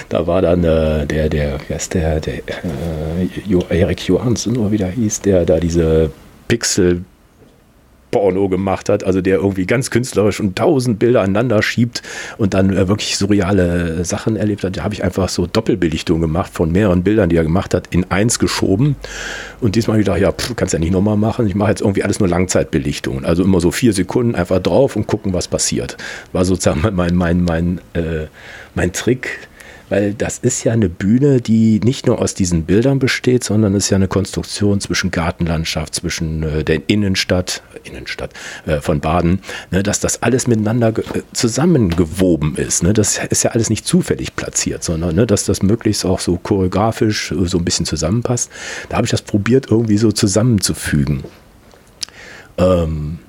Da 0.10 0.26
war 0.26 0.42
dann 0.42 0.64
äh, 0.64 1.06
der, 1.06 1.30
der, 1.30 1.60
wer 1.68 1.78
ist 1.78 1.94
der, 1.94 2.20
der 2.20 2.40
äh, 2.40 3.80
Erik 3.80 4.08
Johansson 4.08 4.58
oder 4.58 4.72
wie 4.72 4.78
der 4.78 4.90
hieß, 4.90 5.22
der 5.22 5.46
da 5.46 5.60
diese 5.60 6.12
Pixel 6.50 7.06
Porno 8.12 8.50
gemacht 8.50 8.90
hat, 8.90 9.04
also 9.04 9.22
der 9.22 9.38
irgendwie 9.38 9.66
ganz 9.66 9.92
künstlerisch 9.92 10.40
und 10.40 10.56
tausend 10.58 11.00
Bilder 11.00 11.22
aneinander 11.22 11.62
schiebt 11.62 12.02
und 12.38 12.54
dann 12.54 12.76
äh, 12.76 12.88
wirklich 12.88 13.18
surreale 13.18 14.04
Sachen 14.04 14.36
erlebt 14.36 14.64
hat. 14.64 14.78
Da 14.78 14.84
habe 14.84 14.94
ich 14.94 15.04
einfach 15.04 15.30
so 15.30 15.46
Doppelbelichtung 15.46 16.20
gemacht 16.20 16.52
von 16.54 16.72
mehreren 16.72 17.04
Bildern, 17.04 17.30
die 17.30 17.36
er 17.36 17.44
gemacht 17.44 17.74
hat, 17.74 17.88
in 17.92 18.10
eins 18.10 18.40
geschoben. 18.40 18.96
Und 19.62 19.76
diesmal 19.76 20.00
wieder, 20.00 20.18
ja, 20.18 20.32
pff, 20.32 20.56
kannst 20.56 20.74
ja 20.74 20.80
nicht 20.80 20.92
nochmal 20.92 21.18
machen. 21.18 21.48
Ich 21.48 21.56
mache 21.56 21.70
jetzt 21.70 21.82
irgendwie 21.82 22.04
alles 22.04 22.20
nur 22.20 22.30
Langzeitbelichtungen. 22.30 23.26
Also 23.26 23.44
immer 23.44 23.62
so 23.62 23.72
vier 23.72 23.94
Sekunden 23.94 24.36
einfach 24.36 24.60
drauf 24.60 24.96
und 24.96 25.08
gucken, 25.08 25.34
was 25.34 25.48
passiert. 25.48 25.98
War 26.34 26.46
sozusagen 26.46 26.82
mein, 26.96 27.16
mein, 27.16 27.44
mein, 27.44 27.82
äh, 27.94 28.26
mein 28.74 28.92
Trick 28.92 29.48
weil 29.90 30.14
das 30.14 30.38
ist 30.40 30.64
ja 30.64 30.74
eine 30.74 30.90
Bühne, 30.90 31.42
die 31.42 31.80
nicht 31.84 32.08
nur 32.08 32.22
aus 32.22 32.34
diesen 32.34 32.64
Bildern 32.64 33.00
besteht, 33.00 33.44
sondern 33.44 33.74
ist 33.74 33.90
ja 33.90 33.96
eine 33.96 34.08
Konstruktion 34.08 34.80
zwischen 34.80 35.12
Gartenlandschaft, 35.12 35.96
zwischen 35.96 36.44
äh, 36.44 36.64
der 36.64 36.88
Innenstadt, 36.88 37.64
Innenstadt 37.84 38.32
äh, 38.66 38.82
von 38.82 39.00
Baden, 39.00 39.42
ne, 39.72 39.84
dass 39.84 40.00
das 40.00 40.24
alles 40.24 40.48
miteinander 40.48 40.90
äh, 40.90 41.22
zusammengewoben 41.34 42.56
ist. 42.56 42.84
Ne? 42.84 42.94
Das 42.94 43.20
ist 43.30 43.44
ja 43.44 43.52
alles 43.52 43.70
nicht 43.70 43.86
zufällig 43.86 44.36
platziert, 44.36 44.84
sondern 44.84 45.16
ne, 45.16 45.26
dass 45.26 45.46
das 45.46 45.62
möglichst 45.62 46.06
auch 46.06 46.20
so 46.20 46.38
choreografisch 46.38 47.32
äh, 47.32 47.46
so 47.46 47.58
ein 47.58 47.66
bisschen 47.66 47.86
zusammenpasst. 47.86 48.52
Da 48.90 48.98
habe 48.98 49.06
ich 49.06 49.12
das 49.12 49.22
probiert, 49.22 49.68
irgendwie 49.70 49.98
so 49.98 50.12
zusammenzufügen. 50.12 51.24
Ähm, 52.58 53.20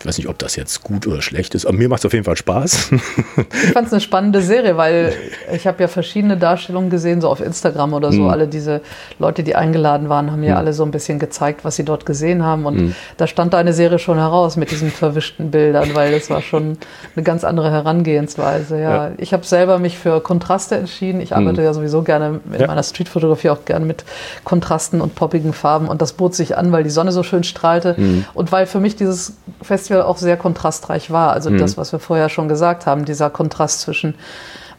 ich 0.00 0.06
weiß 0.06 0.18
nicht, 0.18 0.28
ob 0.28 0.38
das 0.38 0.56
jetzt 0.56 0.82
gut 0.82 1.06
oder 1.06 1.22
schlecht 1.22 1.54
ist, 1.54 1.66
aber 1.66 1.76
mir 1.76 1.88
macht 1.88 2.00
es 2.00 2.06
auf 2.06 2.12
jeden 2.12 2.24
Fall 2.24 2.36
Spaß. 2.36 2.90
ich 2.92 3.72
fand 3.72 3.88
es 3.88 3.92
eine 3.92 4.00
spannende 4.00 4.42
Serie, 4.42 4.76
weil 4.76 5.12
ich 5.52 5.66
habe 5.66 5.82
ja 5.82 5.88
verschiedene 5.88 6.36
Darstellungen 6.36 6.88
gesehen, 6.88 7.20
so 7.20 7.28
auf 7.28 7.40
Instagram 7.40 7.92
oder 7.94 8.12
so. 8.12 8.22
Mhm. 8.22 8.28
Alle 8.28 8.48
diese 8.48 8.80
Leute, 9.18 9.42
die 9.42 9.56
eingeladen 9.56 10.08
waren, 10.08 10.30
haben 10.30 10.40
mir 10.40 10.52
mhm. 10.52 10.56
alle 10.56 10.72
so 10.72 10.84
ein 10.84 10.90
bisschen 10.90 11.18
gezeigt, 11.18 11.64
was 11.64 11.76
sie 11.76 11.84
dort 11.84 12.06
gesehen 12.06 12.44
haben. 12.44 12.66
Und 12.66 12.76
mhm. 12.76 12.94
da 13.16 13.26
stand 13.26 13.54
deine 13.54 13.72
Serie 13.72 13.98
schon 13.98 14.18
heraus 14.18 14.56
mit 14.56 14.70
diesen 14.70 14.90
verwischten 14.90 15.50
Bildern, 15.50 15.94
weil 15.94 16.12
das 16.12 16.30
war 16.30 16.42
schon 16.42 16.78
eine 17.16 17.24
ganz 17.24 17.44
andere 17.44 17.70
Herangehensweise. 17.70 18.78
Ja, 18.80 19.08
ja. 19.08 19.12
ich 19.18 19.32
habe 19.32 19.44
selber 19.44 19.78
mich 19.78 19.98
für 19.98 20.20
Kontraste 20.20 20.76
entschieden. 20.76 21.20
Ich 21.20 21.34
arbeite 21.34 21.60
mhm. 21.60 21.66
ja 21.66 21.74
sowieso 21.74 22.02
gerne 22.02 22.40
in 22.52 22.60
ja. 22.60 22.66
meiner 22.66 22.82
Streetfotografie 22.82 23.50
auch 23.50 23.64
gerne 23.64 23.84
mit 23.84 24.04
Kontrasten 24.44 25.00
und 25.00 25.14
poppigen 25.14 25.52
Farben. 25.52 25.88
Und 25.88 26.02
das 26.02 26.12
bot 26.12 26.34
sich 26.34 26.56
an, 26.56 26.70
weil 26.72 26.84
die 26.84 26.90
Sonne 26.90 27.10
so 27.10 27.22
schön 27.22 27.42
strahlte 27.42 27.94
mhm. 27.96 28.24
und 28.34 28.52
weil 28.52 28.66
für 28.66 28.80
mich 28.80 28.94
dieses 28.94 29.34
Festival 29.60 29.87
Festival 29.88 30.02
auch 30.02 30.18
sehr 30.18 30.36
kontrastreich 30.36 31.10
war. 31.10 31.32
Also 31.32 31.50
mhm. 31.50 31.58
das, 31.58 31.76
was 31.76 31.92
wir 31.92 31.98
vorher 31.98 32.28
schon 32.28 32.48
gesagt 32.48 32.86
haben, 32.86 33.04
dieser 33.04 33.30
Kontrast 33.30 33.80
zwischen 33.80 34.14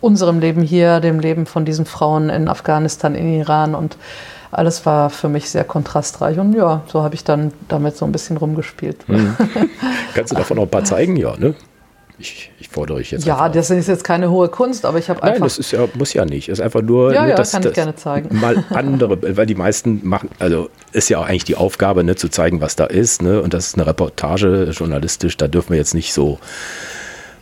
unserem 0.02 0.40
Leben 0.40 0.62
hier, 0.62 1.00
dem 1.00 1.20
Leben 1.20 1.46
von 1.46 1.66
diesen 1.66 1.86
Frauen 1.86 2.30
in 2.30 2.48
Afghanistan, 2.48 3.16
in 3.16 3.34
Iran 3.34 3.76
und 3.76 3.98
alles 4.52 4.86
war 4.86 5.10
für 5.10 5.30
mich 5.30 5.50
sehr 5.50 5.64
kontrastreich. 5.64 6.40
Und 6.40 6.54
ja, 6.54 6.82
so 6.88 7.04
habe 7.04 7.16
ich 7.16 7.24
dann 7.24 7.52
damit 7.68 7.98
so 7.98 8.06
ein 8.06 8.12
bisschen 8.12 8.38
rumgespielt. 8.38 9.08
Mhm. 9.08 9.36
Kannst 10.16 10.32
du 10.32 10.36
davon 10.36 10.58
noch 10.58 10.64
ein 10.64 10.70
paar 10.70 10.86
zeigen? 10.86 11.16
Ja, 11.18 11.36
ne? 11.38 11.54
Ich, 12.20 12.52
ich, 12.60 12.68
fordere 12.68 12.98
euch 12.98 13.12
jetzt. 13.12 13.26
Ja, 13.26 13.48
das 13.48 13.70
ist 13.70 13.88
jetzt 13.88 14.04
keine 14.04 14.30
hohe 14.30 14.50
Kunst, 14.50 14.86
aber 14.86 15.00
ich 15.00 15.10
habe 15.10 15.24
einfach. 15.24 15.40
Nein, 15.40 15.44
das 15.44 15.58
ist 15.58 15.72
ja, 15.72 15.88
muss 15.94 16.14
ja 16.14 16.26
nicht. 16.26 16.50
Es 16.50 16.60
ist 16.60 16.64
einfach 16.64 16.82
nur. 16.82 17.14
Ja, 17.14 17.24
ne, 17.24 17.30
ja, 17.30 17.36
das, 17.36 17.52
kann 17.52 17.66
ich 17.66 17.74
gerne 17.74 17.96
zeigen. 17.96 18.36
Mal 18.40 18.64
andere, 18.72 19.38
weil 19.38 19.46
die 19.46 19.56
meisten 19.56 20.02
machen, 20.04 20.30
also 20.38 20.70
ist 20.92 21.10
ja 21.10 21.20
auch 21.20 21.26
eigentlich 21.26 21.46
die 21.46 21.56
Aufgabe, 21.56 22.04
ne, 22.04 22.16
zu 22.18 22.28
zeigen, 22.28 22.60
was 22.60 22.76
da 22.76 22.86
ist. 22.86 23.22
Ne, 23.22 23.42
und 23.42 23.54
das 23.54 23.68
ist 23.68 23.76
eine 23.76 23.88
Reportage, 23.88 24.70
journalistisch, 24.72 25.38
da 25.38 25.48
dürfen 25.48 25.70
wir 25.70 25.78
jetzt 25.78 25.94
nicht 25.94 26.14
so 26.14 26.40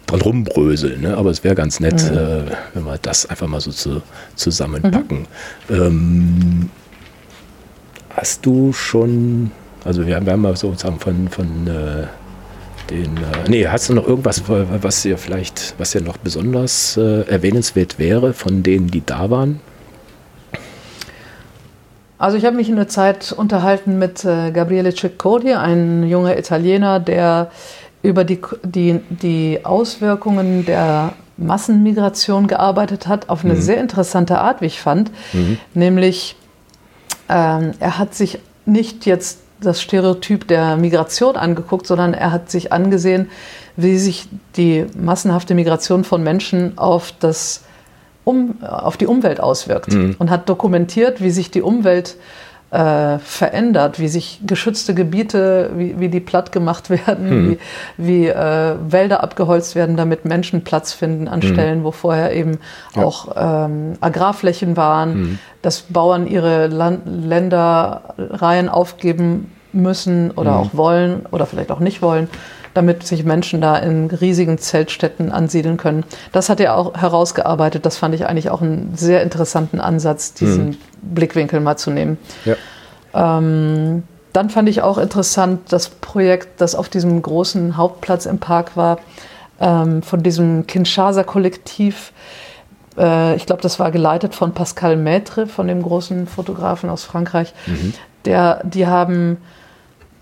dran 0.08 0.22
rumbröseln. 0.22 1.02
Ne? 1.02 1.18
Aber 1.18 1.30
es 1.30 1.44
wäre 1.44 1.56
ganz 1.56 1.80
nett, 1.80 2.10
mhm. 2.12 2.18
äh, 2.18 2.42
wenn 2.74 2.84
wir 2.84 2.98
das 3.02 3.26
einfach 3.28 3.48
mal 3.48 3.62
so 3.62 3.72
zu, 3.72 4.02
zusammenpacken. 4.36 5.28
Mhm. 5.70 5.76
Ähm, 5.76 6.70
hast 8.16 8.46
du 8.46 8.74
schon, 8.74 9.52
also 9.86 10.08
wir, 10.08 10.26
wir 10.26 10.32
haben 10.32 10.42
mal 10.42 10.56
sozusagen 10.56 11.00
von, 11.00 11.28
von 11.28 11.68
äh, 11.68 12.08
den, 12.90 13.18
äh, 13.18 13.50
nee, 13.50 13.68
hast 13.68 13.90
du 13.90 13.94
noch 13.94 14.08
irgendwas, 14.08 14.44
was 14.48 15.02
dir 15.02 15.18
vielleicht, 15.18 15.76
was 15.78 15.92
dir 15.92 16.02
noch 16.02 16.18
besonders 16.18 16.98
äh, 16.98 17.22
erwähnenswert 17.28 18.00
wäre 18.00 18.34
von 18.34 18.64
denen, 18.64 18.88
die 18.88 19.06
da 19.06 19.30
waren? 19.30 19.60
Also 22.18 22.38
ich 22.38 22.46
habe 22.46 22.56
mich 22.56 22.70
in 22.70 22.76
der 22.76 22.88
Zeit 22.88 23.32
unterhalten 23.32 24.00
mit 24.00 24.26
äh, 24.26 24.52
Gabriele 24.52 24.92
Ceccodi, 24.96 25.54
ein 25.54 26.08
junger 26.08 26.38
Italiener, 26.38 27.00
der 27.00 27.52
über 28.02 28.24
die, 28.24 28.40
die, 28.64 29.02
die 29.10 29.60
Auswirkungen 29.64 30.66
der 30.66 31.14
Massenmigration 31.38 32.48
gearbeitet 32.48 33.08
hat, 33.08 33.30
auf 33.30 33.46
eine 33.46 33.54
mhm. 33.54 33.62
sehr 33.62 33.80
interessante 33.80 34.40
Art, 34.40 34.62
wie 34.62 34.66
ich 34.66 34.82
fand. 34.82 35.12
Mhm. 35.34 35.58
Nämlich, 35.76 36.36
ähm, 37.30 37.72
er 37.80 38.00
hat 38.00 38.16
sich 38.16 38.40
nicht 38.66 39.06
jetzt 39.06 39.40
das 39.62 39.82
Stereotyp 39.82 40.48
der 40.48 40.78
Migration 40.78 41.36
angeguckt, 41.36 41.88
sondern 41.88 42.14
er 42.14 42.32
hat 42.32 42.52
sich 42.52 42.72
angesehen, 42.72 43.30
wie 43.76 43.98
sich 43.98 44.28
die 44.56 44.86
massenhafte 44.96 45.56
Migration 45.56 46.04
von 46.04 46.24
Menschen 46.24 46.78
auf, 46.78 47.14
das 47.20 47.64
um, 48.24 48.62
auf 48.62 48.98
die 48.98 49.08
Umwelt 49.08 49.40
auswirkt 49.40 49.94
mhm. 49.94 50.16
und 50.20 50.30
hat 50.30 50.50
dokumentiert, 50.50 51.22
wie 51.22 51.32
sich 51.32 51.50
die 51.50 51.62
Umwelt 51.62 52.18
äh, 52.72 53.20
verändert, 53.20 54.00
wie 54.00 54.10
sich 54.10 54.42
geschützte 54.46 54.94
Gebiete, 54.94 55.72
wie, 55.76 56.00
wie 56.00 56.10
die 56.10 56.20
platt 56.20 56.52
gemacht 56.52 56.90
werden, 57.08 57.30
mhm. 57.30 57.50
wie, 57.50 57.58
wie 57.98 58.28
äh, 58.28 58.76
Wälder 58.90 59.24
abgeholzt 59.24 59.76
werden, 59.76 59.96
damit 59.96 60.26
Menschen 60.26 60.64
Platz 60.64 60.94
finden 60.94 61.28
an 61.28 61.40
mhm. 61.40 61.54
Stellen, 61.54 61.84
wo 61.84 61.92
vorher 61.92 62.34
eben 62.34 62.60
ja. 62.96 63.04
auch 63.04 63.30
ähm, 63.36 63.94
Agrarflächen 64.02 64.76
waren, 64.76 65.18
mhm. 65.18 65.40
dass 65.62 65.84
Bauern 65.84 66.28
ihre 66.28 66.68
Land 66.68 67.04
Ländereien 67.06 68.70
aufgeben 68.70 69.52
müssen 69.72 70.32
oder 70.32 70.52
mhm. 70.52 70.58
auch 70.58 70.70
wollen 70.74 71.26
oder 71.32 71.46
vielleicht 71.46 71.72
auch 71.72 71.80
nicht 71.80 72.02
wollen, 72.02 72.30
damit 72.78 73.08
sich 73.08 73.24
Menschen 73.24 73.60
da 73.60 73.76
in 73.76 74.06
riesigen 74.12 74.60
Zeltstätten 74.60 75.32
ansiedeln 75.32 75.78
können. 75.78 76.04
Das 76.32 76.48
hat 76.48 76.60
er 76.60 76.78
auch 76.78 76.94
herausgearbeitet. 76.96 77.88
Das 77.88 77.98
fand 77.98 78.14
ich 78.14 78.28
eigentlich 78.28 78.52
auch 78.52 78.62
einen 78.62 78.96
sehr 78.96 79.24
interessanten 79.24 79.82
Ansatz, 79.82 80.36
diesen 80.36 80.68
mhm. 80.68 80.78
Blickwinkel 81.02 81.60
mal 81.60 81.76
zu 81.76 81.90
nehmen. 81.90 82.20
Ja. 82.46 82.56
Ähm, 83.40 84.04
dann 84.32 84.52
fand 84.52 84.70
ich 84.70 84.84
auch 84.84 85.00
interessant 85.00 85.62
das 85.74 85.90
Projekt, 85.90 86.62
das 86.62 86.76
auf 86.76 86.88
diesem 86.88 87.20
großen 87.20 87.78
Hauptplatz 87.78 88.28
im 88.28 88.38
Park 88.38 88.78
war, 88.78 89.00
ähm, 89.60 90.04
von 90.04 90.22
diesem 90.22 90.68
Kinshasa-Kollektiv. 90.68 92.14
Äh, 92.96 93.36
ich 93.38 93.48
glaube, 93.48 93.64
das 93.64 93.80
war 93.80 93.90
geleitet 93.90 94.36
von 94.36 94.54
Pascal 94.54 94.98
Maître, 94.98 95.48
von 95.48 95.68
dem 95.68 95.82
großen 95.82 96.28
Fotografen 96.28 96.92
aus 96.92 97.04
Frankreich. 97.06 97.56
Mhm. 97.66 97.96
Der, 98.26 98.62
die 98.64 98.86
haben 98.86 99.38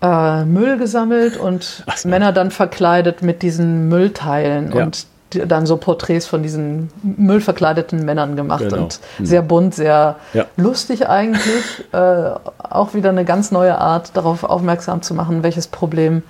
äh, 0.02 0.44
Müll 0.44 0.78
gesammelt 0.78 1.36
und 1.36 1.84
so. 1.96 2.08
Männer 2.08 2.32
dann 2.32 2.50
verkleidet 2.50 3.22
mit 3.22 3.42
diesen 3.42 3.88
Müllteilen 3.88 4.72
ja. 4.72 4.84
und 4.84 5.06
dann 5.30 5.66
so 5.66 5.76
Porträts 5.76 6.26
von 6.26 6.42
diesen 6.42 6.90
müllverkleideten 7.02 8.04
Männern 8.04 8.36
gemacht 8.36 8.68
genau. 8.68 8.84
und 8.84 9.00
mhm. 9.18 9.26
sehr 9.26 9.42
bunt, 9.42 9.74
sehr 9.74 10.16
ja. 10.32 10.46
lustig 10.56 11.08
eigentlich. 11.08 11.84
äh, 11.92 12.30
auch 12.58 12.94
wieder 12.94 13.10
eine 13.10 13.24
ganz 13.24 13.50
neue 13.50 13.78
Art, 13.78 14.16
darauf 14.16 14.44
aufmerksam 14.44 15.02
zu 15.02 15.14
machen, 15.14 15.42
welches 15.42 15.66
Problem 15.66 16.22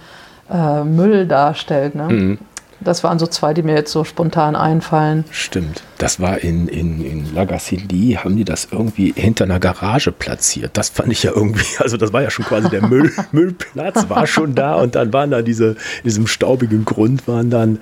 äh, 0.50 0.83
Müll 0.83 1.26
darstellt. 1.26 1.94
Ne? 1.94 2.09
Mhm. 2.09 2.38
Das 2.81 3.05
waren 3.05 3.18
so 3.18 3.26
zwei, 3.26 3.55
die 3.55 3.62
mir 3.62 3.74
jetzt 3.74 3.92
so 3.92 4.05
spontan 4.05 4.55
einfallen. 4.55 5.24
Stimmt. 5.31 5.83
Das 5.98 6.20
war 6.20 6.38
in, 6.38 6.68
in, 6.68 7.04
in 7.04 7.35
La 7.35 7.44
Gacilly, 7.44 8.18
haben 8.22 8.37
die 8.37 8.44
das 8.44 8.68
irgendwie 8.70 9.12
hinter 9.16 9.44
einer 9.44 9.61
Garage 9.61 10.12
platziert. 10.12 10.72
Das 10.74 10.90
fand 10.90 11.11
ich 11.12 11.22
ja 11.22 11.32
irgendwie, 11.35 11.64
also 11.78 11.96
das 11.96 12.12
war 12.12 12.22
ja 12.22 12.30
schon 12.30 12.44
quasi 12.44 12.68
der 12.68 12.87
Müll, 12.87 13.12
Müllplatz, 13.32 14.09
war 14.09 14.26
schon 14.26 14.54
da 14.54 14.74
und 14.74 14.94
dann 14.94 15.12
waren 15.12 15.30
da 15.30 15.42
diese, 15.42 15.70
in 15.70 16.04
diesem 16.04 16.26
staubigen 16.26 16.85
Grund 16.85 17.26
waren 17.28 17.50
dann, 17.50 17.78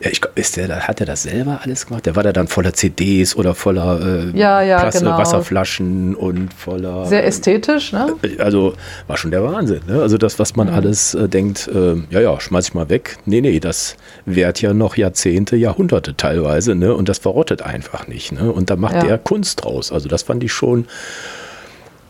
ja, 0.00 0.10
ich, 0.10 0.20
ist 0.34 0.56
der, 0.56 0.86
hat 0.86 1.00
er 1.00 1.06
das 1.06 1.22
selber 1.22 1.60
alles 1.62 1.86
gemacht? 1.86 2.06
Der 2.06 2.16
war 2.16 2.22
da 2.22 2.32
dann 2.32 2.48
voller 2.48 2.74
CDs 2.74 3.34
oder 3.36 3.54
voller 3.54 4.00
äh, 4.34 4.38
ja, 4.38 4.62
ja, 4.62 4.80
Klasse, 4.80 4.98
genau. 5.00 5.18
Wasserflaschen 5.18 6.14
und 6.14 6.52
voller. 6.52 7.06
Sehr 7.06 7.24
ästhetisch, 7.24 7.92
ne? 7.92 8.14
Äh, 8.22 8.40
also 8.40 8.74
war 9.06 9.16
schon 9.16 9.30
der 9.30 9.42
Wahnsinn, 9.42 9.80
ne? 9.86 10.02
Also 10.02 10.18
das, 10.18 10.38
was 10.38 10.56
man 10.56 10.68
mhm. 10.68 10.74
alles 10.74 11.14
äh, 11.14 11.28
denkt, 11.28 11.68
äh, 11.68 11.94
ja, 12.10 12.20
ja, 12.20 12.40
schmeiß 12.40 12.68
ich 12.68 12.74
mal 12.74 12.88
weg. 12.88 13.18
Nee, 13.26 13.40
nee, 13.40 13.60
das 13.60 13.96
währt 14.26 14.60
ja 14.60 14.74
noch 14.74 14.96
Jahrzehnte, 14.96 15.56
Jahrhunderte 15.56 16.16
teilweise, 16.16 16.74
ne? 16.74 16.94
Und 16.94 17.08
das 17.08 17.18
verrottet 17.18 17.53
arbeitet 17.54 17.62
einfach 17.62 18.06
nicht. 18.08 18.32
Ne? 18.32 18.52
Und 18.52 18.70
da 18.70 18.76
macht 18.76 18.94
ja. 18.94 19.04
der 19.04 19.18
Kunst 19.18 19.64
draus. 19.64 19.92
Also 19.92 20.08
das 20.08 20.22
fand 20.22 20.42
ich 20.44 20.52
schon, 20.52 20.86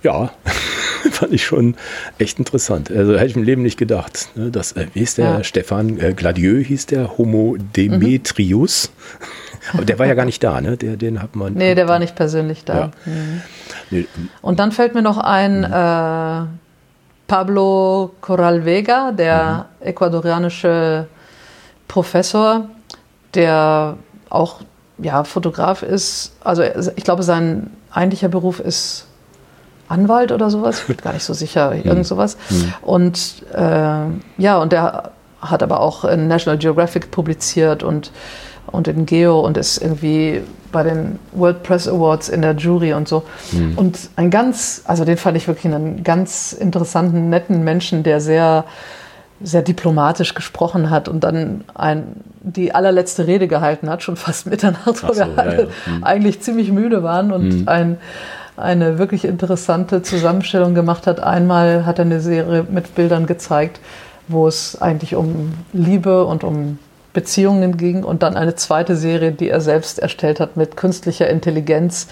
ja, 0.03 0.31
fand 1.11 1.33
ich 1.33 1.45
schon 1.45 1.77
echt 2.19 2.39
interessant. 2.39 2.91
Also 2.91 3.15
hätte 3.15 3.27
ich 3.27 3.37
im 3.37 3.43
Leben 3.43 3.63
nicht 3.63 3.79
gedacht. 3.79 4.29
Ne? 4.35 4.51
Das, 4.51 4.73
äh, 4.73 4.87
wie 4.95 5.01
ist 5.01 5.19
der? 5.19 5.25
Ja. 5.25 5.45
Stefan 5.45 5.99
äh, 5.99 6.13
Gladieux 6.15 6.67
hieß 6.67 6.87
der, 6.87 7.19
Homo 7.19 7.57
Demetrius. 7.77 8.91
Mhm. 8.91 9.25
Aber 9.73 9.85
der 9.85 9.99
war 9.99 10.07
ja 10.07 10.15
gar 10.15 10.27
nicht 10.27 10.45
da, 10.45 10.61
ne? 10.61 10.77
Der, 10.77 10.99
den 10.99 11.23
hat 11.23 11.37
man. 11.37 11.55
Nee, 11.55 11.75
der 11.75 11.89
war 11.89 11.99
nicht 11.99 12.15
persönlich 12.15 12.67
da. 12.67 12.79
Ja. 12.79 12.91
Mhm. 13.07 13.43
Nee. 13.91 14.07
Und 14.43 14.59
dann 14.59 14.73
fällt 14.73 14.95
mir 14.95 15.01
noch 15.01 15.17
ein 15.17 15.61
mhm. 15.61 15.65
äh, 15.65 16.47
Pablo 17.27 18.15
Corral 18.21 18.67
Vega, 18.67 19.13
der 19.13 19.69
mhm. 19.81 19.87
ecuadorianische 19.87 21.07
Professor, 21.89 22.69
der 23.33 23.97
auch 24.29 24.61
ja, 24.99 25.25
Fotograf 25.25 25.83
ist, 25.83 26.33
also 26.43 26.63
ich 26.63 27.05
glaube, 27.05 27.23
sein 27.23 27.71
eigentlicher 27.91 28.29
Beruf 28.29 28.61
ist 28.61 29.07
Anwalt 29.89 30.33
oder 30.33 30.51
sowas, 30.51 30.81
ich 30.81 30.87
bin 30.87 30.97
gar 30.97 31.13
nicht 31.13 31.25
so 31.25 31.35
sicher, 31.35 31.73
hm. 31.73 31.83
irgend 31.85 32.07
sowas. 32.07 32.37
Mhm. 32.51 32.75
Und 32.83 33.43
äh, 33.53 34.07
ja, 34.39 34.59
und 34.59 34.73
der 34.73 35.13
hat 35.41 35.63
aber 35.63 35.81
auch 35.81 36.05
in 36.05 36.27
National 36.27 36.59
Geographic 36.59 37.11
publiziert 37.11 37.83
und, 37.83 38.11
und 38.67 38.89
in 38.89 39.05
Geo 39.05 39.41
und 39.41 39.59
ist 39.59 39.79
irgendwie 39.79 40.43
bei 40.73 40.83
den 40.83 41.19
World 41.33 41.63
Press 41.63 41.87
Awards 41.87 42.29
in 42.29 42.43
der 42.43 42.55
Jury 42.55 42.95
und 42.95 43.09
so. 43.09 43.25
Mhm. 43.53 43.77
Und 43.77 43.99
ein 44.17 44.31
ganz, 44.31 44.83
also 44.87 45.05
den 45.05 45.17
fand 45.17 45.37
ich 45.37 45.47
wirklich 45.47 45.73
einen 45.73 46.03
ganz 46.03 46.53
interessanten, 46.53 47.29
netten 47.29 47.63
Menschen, 47.63 48.03
der 48.03 48.21
sehr, 48.21 48.65
sehr 49.42 49.62
diplomatisch 49.62 50.35
gesprochen 50.35 50.90
hat 50.90 51.09
und 51.09 51.25
dann 51.25 51.64
ein, 51.75 52.05
die 52.40 52.75
allerletzte 52.75 53.27
Rede 53.27 53.49
gehalten 53.49 53.90
hat, 53.90 54.03
schon 54.03 54.16
fast 54.16 54.47
Mitternacht, 54.47 55.03
wo 55.03 55.12
so, 55.12 55.14
wir 55.14 55.29
alle 55.37 55.55
ja, 55.55 55.61
ja. 55.62 55.68
Mhm. 55.87 56.05
eigentlich 56.05 56.40
ziemlich 56.40 56.70
müde 56.70 57.03
waren 57.03 57.33
und 57.33 57.61
mhm. 57.61 57.68
ein 57.68 57.99
eine 58.57 58.99
wirklich 58.99 59.25
interessante 59.25 60.03
Zusammenstellung 60.03 60.75
gemacht 60.75 61.07
hat. 61.07 61.20
Einmal 61.20 61.87
hat 61.87 61.99
er 61.99 62.05
eine 62.05 62.20
Serie 62.20 62.64
mit 62.70 62.94
Bildern 62.94 63.27
gezeigt, 63.27 63.81
wo 64.29 64.47
es 64.47 64.81
eigentlich 64.81 65.16
um 65.16 65.55
Liebe 65.73 66.25
und 66.25 66.44
um 66.44 66.79
Beziehungen 67.12 67.77
ging 67.77 68.05
und 68.05 68.23
dann 68.23 68.37
eine 68.37 68.55
zweite 68.55 68.97
Serie, 68.97 69.33
die 69.33 69.49
er 69.49 69.61
selbst 69.61 69.99
erstellt 69.99 70.40
hat 70.40 70.57
mit 70.57 70.77
künstlicher 70.77 71.29
Intelligenz, 71.29 72.09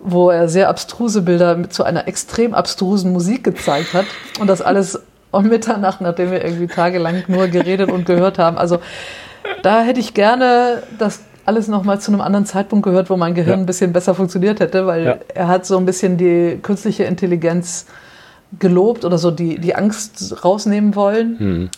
wo 0.00 0.30
er 0.30 0.48
sehr 0.48 0.68
abstruse 0.68 1.22
Bilder 1.22 1.56
mit 1.56 1.72
zu 1.72 1.84
einer 1.84 2.08
extrem 2.08 2.52
abstrusen 2.54 3.12
Musik 3.12 3.44
gezeigt 3.44 3.94
hat 3.94 4.06
und 4.40 4.48
das 4.48 4.60
alles 4.60 5.00
um 5.34 5.48
Mitternacht, 5.48 6.00
nachdem 6.00 6.30
wir 6.30 6.44
irgendwie 6.44 6.66
tagelang 6.66 7.24
nur 7.28 7.48
geredet 7.48 7.90
und 7.90 8.06
gehört 8.06 8.38
haben. 8.38 8.58
Also 8.58 8.78
da 9.62 9.82
hätte 9.82 10.00
ich 10.00 10.14
gerne 10.14 10.82
das 10.98 11.20
alles 11.46 11.68
nochmal 11.68 12.00
zu 12.00 12.10
einem 12.10 12.20
anderen 12.20 12.46
Zeitpunkt 12.46 12.84
gehört, 12.84 13.10
wo 13.10 13.16
mein 13.16 13.34
Gehirn 13.34 13.58
ja. 13.58 13.62
ein 13.62 13.66
bisschen 13.66 13.92
besser 13.92 14.14
funktioniert 14.14 14.60
hätte, 14.60 14.86
weil 14.86 15.04
ja. 15.04 15.16
er 15.34 15.48
hat 15.48 15.66
so 15.66 15.76
ein 15.76 15.84
bisschen 15.84 16.16
die 16.16 16.58
künstliche 16.62 17.04
Intelligenz 17.04 17.86
gelobt 18.58 19.04
oder 19.04 19.18
so 19.18 19.30
die, 19.30 19.58
die 19.58 19.74
Angst 19.74 20.44
rausnehmen 20.44 20.94
wollen. 20.94 21.36
Mhm 21.38 21.70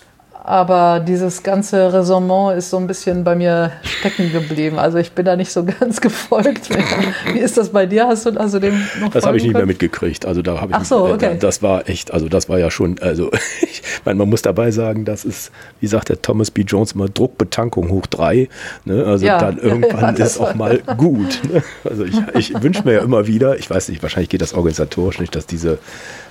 aber 0.46 1.00
dieses 1.00 1.42
ganze 1.42 1.92
Raisonnement 1.92 2.56
ist 2.56 2.70
so 2.70 2.76
ein 2.76 2.86
bisschen 2.86 3.24
bei 3.24 3.34
mir 3.34 3.72
stecken 3.82 4.30
geblieben. 4.30 4.78
Also 4.78 4.96
ich 4.98 5.10
bin 5.10 5.24
da 5.24 5.34
nicht 5.34 5.50
so 5.50 5.64
ganz 5.80 6.00
gefolgt. 6.00 6.70
Mehr. 6.70 6.84
Wie 7.32 7.40
ist 7.40 7.58
das 7.58 7.70
bei 7.70 7.84
dir? 7.84 8.06
Hast 8.06 8.26
du 8.26 8.30
also 8.38 8.60
dem 8.60 8.80
noch 9.00 9.10
Das 9.10 9.26
habe 9.26 9.38
ich 9.38 9.42
nicht 9.42 9.54
mehr 9.54 9.66
mitgekriegt. 9.66 10.24
Also 10.24 10.42
da 10.42 10.60
habe 10.60 10.70
ich 10.70 10.76
Ach 10.76 10.84
so, 10.84 11.06
okay. 11.06 11.36
das 11.40 11.64
war 11.64 11.88
echt, 11.88 12.14
also 12.14 12.28
das 12.28 12.48
war 12.48 12.60
ja 12.60 12.70
schon, 12.70 13.00
also 13.00 13.32
ich 13.60 13.82
meine, 14.04 14.18
man 14.18 14.28
muss 14.28 14.42
dabei 14.42 14.70
sagen, 14.70 15.04
das 15.04 15.24
ist, 15.24 15.50
wie 15.80 15.88
sagt 15.88 16.10
der 16.10 16.22
Thomas 16.22 16.52
B. 16.52 16.62
Jones 16.62 16.92
immer, 16.92 17.08
Druckbetankung 17.08 17.90
hoch 17.90 18.06
drei. 18.06 18.48
Ne? 18.84 19.04
Also 19.04 19.26
ja, 19.26 19.38
dann 19.38 19.58
irgendwann 19.60 20.14
ja, 20.16 20.24
ist 20.26 20.38
auch 20.38 20.54
mal 20.54 20.78
gut. 20.96 21.40
Ne? 21.52 21.64
Also 21.82 22.04
ich, 22.04 22.20
ich 22.34 22.62
wünsche 22.62 22.84
mir 22.84 22.92
ja 22.92 23.00
immer 23.00 23.26
wieder, 23.26 23.58
ich 23.58 23.68
weiß 23.68 23.88
nicht, 23.88 24.00
wahrscheinlich 24.00 24.28
geht 24.28 24.42
das 24.42 24.54
organisatorisch 24.54 25.18
nicht, 25.18 25.34
dass 25.34 25.46
diese 25.46 25.78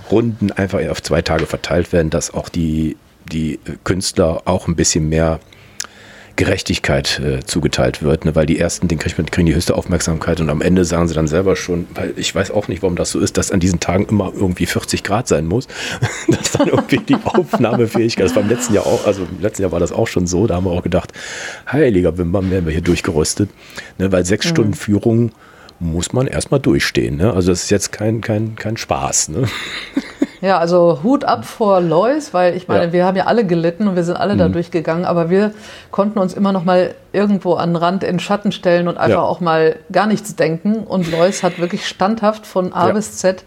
Runden 0.10 0.54
einfach 0.54 0.80
auf 0.90 1.04
zwei 1.04 1.22
Tage 1.22 1.48
verteilt 1.48 1.92
werden, 1.92 2.10
dass 2.10 2.34
auch 2.34 2.48
die 2.48 2.96
die 3.32 3.60
Künstler 3.84 4.44
auch 4.46 4.68
ein 4.68 4.76
bisschen 4.76 5.10
mehr 5.10 5.40
Gerechtigkeit 6.36 7.20
äh, 7.20 7.46
zugeteilt 7.46 8.04
wird, 8.04 8.26
ne? 8.26 8.36
weil 8.36 8.46
die 8.46 8.60
ersten, 8.60 8.90
den 8.90 9.00
kriegt 9.00 9.18
man, 9.18 9.30
kriegen 9.32 9.48
die 9.48 9.56
höchste 9.56 9.76
Aufmerksamkeit 9.76 10.42
und 10.42 10.50
am 10.50 10.62
Ende 10.62 10.84
sagen 10.84 11.08
sie 11.08 11.14
dann 11.14 11.28
selber 11.28 11.56
schon, 11.56 11.88
weil 11.96 12.14
ich 12.18 12.36
weiß 12.36 12.52
auch 12.52 12.68
nicht, 12.68 12.82
warum 12.82 12.98
das 12.98 13.12
so 13.12 13.20
ist, 13.20 13.38
dass 13.38 13.52
an 13.52 13.62
diesen 13.62 13.80
Tagen 13.80 14.06
immer 14.06 14.34
irgendwie 14.36 14.66
40 14.66 15.04
Grad 15.04 15.30
sein 15.30 15.46
muss, 15.46 15.68
dass 16.28 16.52
dann 16.52 16.68
irgendwie 16.68 16.98
die 16.98 17.16
Aufnahmefähigkeit, 17.24 18.26
das 18.26 18.36
war 18.36 18.44
im 18.44 18.50
letzten 18.50 18.74
Jahr 18.74 18.86
auch, 18.86 19.08
also 19.08 19.24
im 19.24 19.42
letzten 19.42 19.62
Jahr 19.62 19.72
war 19.72 19.80
das 19.80 19.94
auch 19.94 20.08
schon 20.08 20.28
so, 20.28 20.46
da 20.46 20.56
haben 20.56 20.66
wir 20.66 20.72
auch 20.72 20.84
gedacht, 20.84 21.14
heiliger 21.72 22.18
Wimbam, 22.18 22.52
werden 22.52 22.66
wir 22.66 22.74
hier 22.74 22.82
durchgerüstet, 22.82 23.50
ne? 23.98 24.12
weil 24.12 24.26
sechs 24.26 24.46
mhm. 24.46 24.50
Stunden 24.50 24.74
Führung 24.74 25.32
muss 25.80 26.14
man 26.14 26.28
erstmal 26.28 26.60
durchstehen. 26.60 27.18
Ne? 27.18 27.34
Also 27.34 27.52
das 27.52 27.64
ist 27.64 27.70
jetzt 27.70 27.92
kein, 27.92 28.22
kein, 28.22 28.56
kein 28.56 28.78
Spaß. 28.78 29.30
Ne? 29.30 29.48
Ja, 30.46 30.60
also 30.60 31.00
Hut 31.02 31.24
ab 31.24 31.44
vor 31.44 31.82
Lois, 31.82 32.32
weil 32.32 32.56
ich 32.56 32.68
meine, 32.68 32.86
ja. 32.86 32.94
wir 32.94 33.06
haben 33.06 33.18
ja 33.18 33.26
alle 33.26 33.48
gelitten 33.48 33.88
und 33.88 33.96
wir 33.96 34.04
sind 34.04 34.16
alle 34.16 34.36
mhm. 34.36 34.38
da 34.38 34.48
durchgegangen, 34.50 35.04
aber 35.04 35.32
wir 35.32 35.54
konnten 35.90 36.20
uns 36.20 36.36
immer 36.36 36.52
noch 36.52 36.64
mal 36.64 36.94
irgendwo 37.14 37.56
an 37.56 37.72
den 37.72 37.78
Rand 37.78 38.04
in 38.04 38.20
Schatten 38.20 38.52
stellen 38.52 38.88
und 38.88 38.96
einfach 39.00 39.24
ja. 39.24 39.24
auch 39.24 39.40
mal 39.40 39.78
gar 39.92 40.06
nichts 40.06 40.36
denken. 40.36 40.84
Und 40.84 41.12
Lois 41.12 41.42
hat 41.42 41.58
wirklich 41.58 41.88
standhaft 41.88 42.46
von 42.46 42.74
A 42.74 42.92
bis 42.92 43.18
Z 43.18 43.44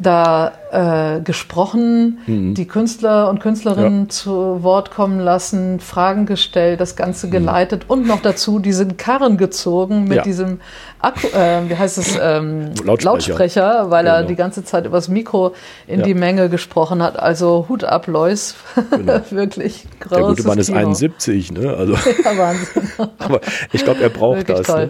da 0.00 0.52
äh, 0.70 1.20
gesprochen, 1.20 2.18
mhm. 2.26 2.54
die 2.54 2.66
Künstler 2.66 3.28
und 3.28 3.40
Künstlerinnen 3.40 4.04
ja. 4.04 4.08
zu 4.08 4.62
Wort 4.62 4.90
kommen 4.90 5.18
lassen, 5.18 5.80
Fragen 5.80 6.26
gestellt, 6.26 6.80
das 6.80 6.94
Ganze 6.94 7.26
mhm. 7.26 7.30
geleitet 7.32 7.84
mhm. 7.84 7.90
und 7.90 8.06
noch 8.06 8.20
dazu 8.20 8.58
diesen 8.58 8.96
Karren 8.96 9.36
gezogen 9.36 10.04
mit 10.04 10.18
ja. 10.18 10.22
diesem 10.22 10.60
Akku, 11.00 11.26
äh, 11.28 11.68
wie 11.68 11.76
heißt 11.76 11.98
es, 11.98 12.18
ähm, 12.20 12.72
Lautsprecher. 12.84 13.04
Lautsprecher. 13.04 13.90
weil 13.90 14.04
genau. 14.04 14.16
er 14.16 14.22
die 14.24 14.36
ganze 14.36 14.64
Zeit 14.64 14.86
übers 14.86 15.08
Mikro 15.08 15.54
in 15.86 16.00
ja. 16.00 16.06
die 16.06 16.14
Menge 16.14 16.48
gesprochen 16.48 17.02
hat. 17.02 17.18
Also 17.18 17.66
Hut 17.68 17.84
ab, 17.84 18.06
Lois. 18.06 18.54
Genau. 18.90 19.20
Wirklich 19.30 19.86
großes 20.00 20.16
Der 20.16 20.22
gute 20.22 20.42
Mann 20.44 20.58
ist 20.58 20.66
Kino. 20.68 20.78
71, 20.78 21.52
ne? 21.52 21.74
Also. 21.74 21.94
Ja, 22.24 22.36
Wahnsinn. 22.36 22.90
Aber 23.18 23.40
ich 23.72 23.84
glaube, 23.84 24.00
er 24.00 24.08
braucht 24.08 24.48
Wirklich 24.48 24.66
das. 24.66 24.76
Ne? 24.76 24.88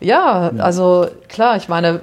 Ja, 0.00 0.50
also 0.58 1.06
klar, 1.28 1.56
ich 1.56 1.68
meine, 1.68 2.00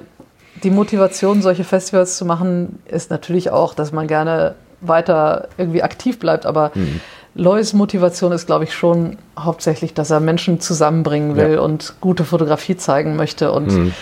die 0.63 0.71
Motivation, 0.71 1.41
solche 1.41 1.63
Festivals 1.63 2.17
zu 2.17 2.25
machen, 2.25 2.79
ist 2.85 3.11
natürlich 3.11 3.51
auch, 3.51 3.73
dass 3.73 3.91
man 3.91 4.07
gerne 4.07 4.55
weiter 4.81 5.49
irgendwie 5.57 5.83
aktiv 5.83 6.19
bleibt. 6.19 6.45
Aber 6.45 6.71
mhm. 6.73 7.01
Lois 7.35 7.73
Motivation 7.73 8.31
ist, 8.31 8.45
glaube 8.45 8.63
ich, 8.63 8.73
schon 8.73 9.17
hauptsächlich, 9.37 9.93
dass 9.93 10.09
er 10.09 10.19
Menschen 10.19 10.59
zusammenbringen 10.59 11.35
will 11.35 11.53
ja. 11.53 11.61
und 11.61 11.95
gute 12.01 12.23
Fotografie 12.23 12.77
zeigen 12.77 13.15
möchte. 13.15 13.51
Und 13.51 13.71
mhm. 13.71 13.93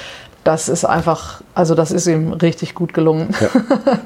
das 0.44 0.70
ist 0.70 0.86
einfach, 0.86 1.42
also 1.54 1.76
das 1.76 1.92
ist 1.92 2.08
ihm 2.08 2.34
richtig 2.34 2.74
gut 2.74 2.94
gelungen. 2.94 3.30
Ja. 3.40 3.50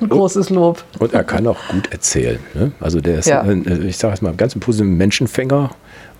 Großes 0.08 0.50
Lob. 0.50 0.84
Und 1.00 1.14
er 1.14 1.24
kann 1.24 1.48
auch 1.48 1.60
gut 1.70 1.92
erzählen. 1.92 2.40
Ne? 2.54 2.72
Also 2.80 3.00
der 3.00 3.20
ist, 3.20 3.28
ja. 3.28 3.46
ich 3.46 3.98
sage 3.98 4.14
es 4.14 4.22
mal, 4.22 4.34
ganz 4.34 4.56
ein 4.56 4.60
positiver 4.60 4.90
Menschenfänger 4.90 5.72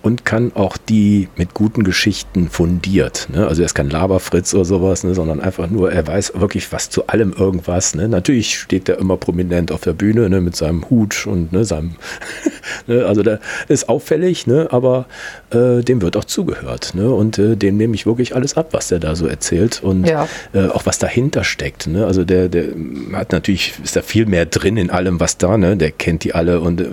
und 0.02 0.24
kann 0.24 0.52
auch 0.54 0.76
die 0.76 1.28
mit 1.36 1.54
guten 1.54 1.84
Geschichten 1.84 2.48
fundiert. 2.48 3.28
Ne? 3.32 3.46
Also 3.46 3.62
er 3.62 3.66
ist 3.66 3.74
kein 3.74 3.88
Laberfritz 3.88 4.52
oder 4.52 4.64
sowas, 4.64 5.04
ne? 5.04 5.14
sondern 5.14 5.40
einfach 5.40 5.70
nur, 5.70 5.92
er 5.92 6.06
weiß 6.06 6.32
wirklich 6.34 6.70
was 6.72 6.90
zu 6.90 7.06
allem 7.06 7.32
irgendwas. 7.32 7.94
Ne? 7.94 8.08
Natürlich 8.08 8.58
steht 8.58 8.88
er 8.88 8.98
immer 8.98 9.16
prominent 9.16 9.70
auf 9.70 9.82
der 9.82 9.92
Bühne 9.92 10.28
ne? 10.28 10.40
mit 10.40 10.56
seinem 10.56 10.90
Hut 10.90 11.26
und 11.26 11.52
ne? 11.52 11.64
seinem, 11.64 11.94
ne? 12.88 13.06
also 13.06 13.22
der 13.22 13.38
ist 13.68 13.88
auffällig, 13.88 14.46
aber 14.70 15.06
äh, 15.50 15.82
dem 15.82 16.02
wird 16.02 16.16
auch 16.16 16.24
zugehört. 16.24 16.94
Und 16.96 17.38
äh, 17.38 17.56
dem 17.56 17.76
nehme 17.76 17.94
ich 17.94 18.06
wirklich 18.06 18.34
alles 18.34 18.56
ab, 18.56 18.68
was 18.72 18.88
der 18.88 18.98
da 18.98 19.14
so 19.14 19.26
erzählt 19.26 19.82
und 19.82 20.04
ja. 20.04 20.26
äh, 20.52 20.66
auch 20.66 20.84
was 20.84 20.98
dahinter 20.98 21.44
steckt. 21.44 21.88
Also 21.88 22.24
der, 22.24 22.48
der 22.48 22.66
hat 23.12 23.30
natürlich, 23.30 23.74
ist 23.84 23.94
da 23.94 24.02
viel 24.02 24.26
mehr 24.26 24.46
drin 24.46 24.76
in 24.76 24.90
allem, 24.90 25.20
was 25.20 25.38
da, 25.38 25.56
ne? 25.56 25.76
der 25.76 25.92
kennt 25.92 26.24
die 26.24 26.34
alle 26.34 26.60
und 26.60 26.80
äh, 26.80 26.88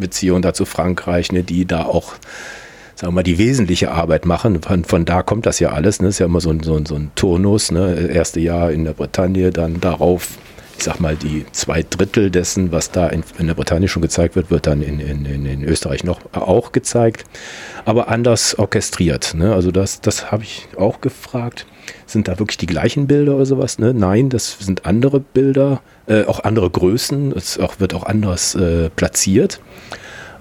Beziehungen 0.00 0.40
da 0.40 0.54
zu 0.54 0.64
Frankreich, 0.64 1.28
die 1.28 1.66
da 1.66 1.84
auch 1.84 2.14
sagen 2.94 3.12
wir 3.12 3.16
mal, 3.16 3.22
die 3.22 3.38
wesentliche 3.38 3.90
Arbeit 3.90 4.24
machen. 4.24 4.62
Von, 4.62 4.84
von 4.84 5.04
da 5.04 5.22
kommt 5.22 5.46
das 5.46 5.58
ja 5.58 5.70
alles. 5.70 6.00
Ne? 6.00 6.08
Das 6.08 6.16
ist 6.16 6.18
ja 6.20 6.26
immer 6.26 6.40
so 6.40 6.50
ein, 6.50 6.62
so 6.62 6.76
ein, 6.76 6.86
so 6.86 6.94
ein 6.94 7.10
Turnus. 7.14 7.70
Ne? 7.70 8.08
Erste 8.12 8.40
Jahr 8.40 8.70
in 8.70 8.84
der 8.84 8.92
Bretagne, 8.92 9.50
dann 9.50 9.80
darauf, 9.80 10.38
ich 10.78 10.84
sag 10.84 11.00
mal, 11.00 11.16
die 11.16 11.44
zwei 11.52 11.82
Drittel 11.82 12.30
dessen, 12.30 12.70
was 12.70 12.92
da 12.92 13.08
in, 13.08 13.24
in 13.38 13.48
der 13.48 13.54
Bretagne 13.54 13.88
schon 13.88 14.02
gezeigt 14.02 14.36
wird, 14.36 14.50
wird 14.50 14.66
dann 14.66 14.80
in, 14.80 15.00
in, 15.00 15.26
in 15.26 15.64
Österreich 15.64 16.04
noch 16.04 16.20
auch 16.32 16.72
gezeigt. 16.72 17.24
Aber 17.84 18.08
anders 18.08 18.58
orchestriert. 18.58 19.34
Ne? 19.34 19.52
Also 19.52 19.72
das, 19.72 20.00
das 20.00 20.30
habe 20.30 20.44
ich 20.44 20.68
auch 20.78 21.00
gefragt. 21.00 21.66
Sind 22.06 22.28
da 22.28 22.38
wirklich 22.38 22.58
die 22.58 22.66
gleichen 22.66 23.06
Bilder 23.08 23.34
oder 23.34 23.46
sowas? 23.46 23.78
Ne? 23.78 23.92
Nein, 23.92 24.30
das 24.30 24.56
sind 24.60 24.86
andere 24.86 25.20
Bilder, 25.20 25.82
äh, 26.06 26.24
auch 26.24 26.44
andere 26.44 26.70
Größen. 26.70 27.32
Es 27.32 27.58
auch, 27.58 27.80
wird 27.80 27.92
auch 27.92 28.04
anders 28.04 28.54
äh, 28.54 28.88
platziert. 28.90 29.60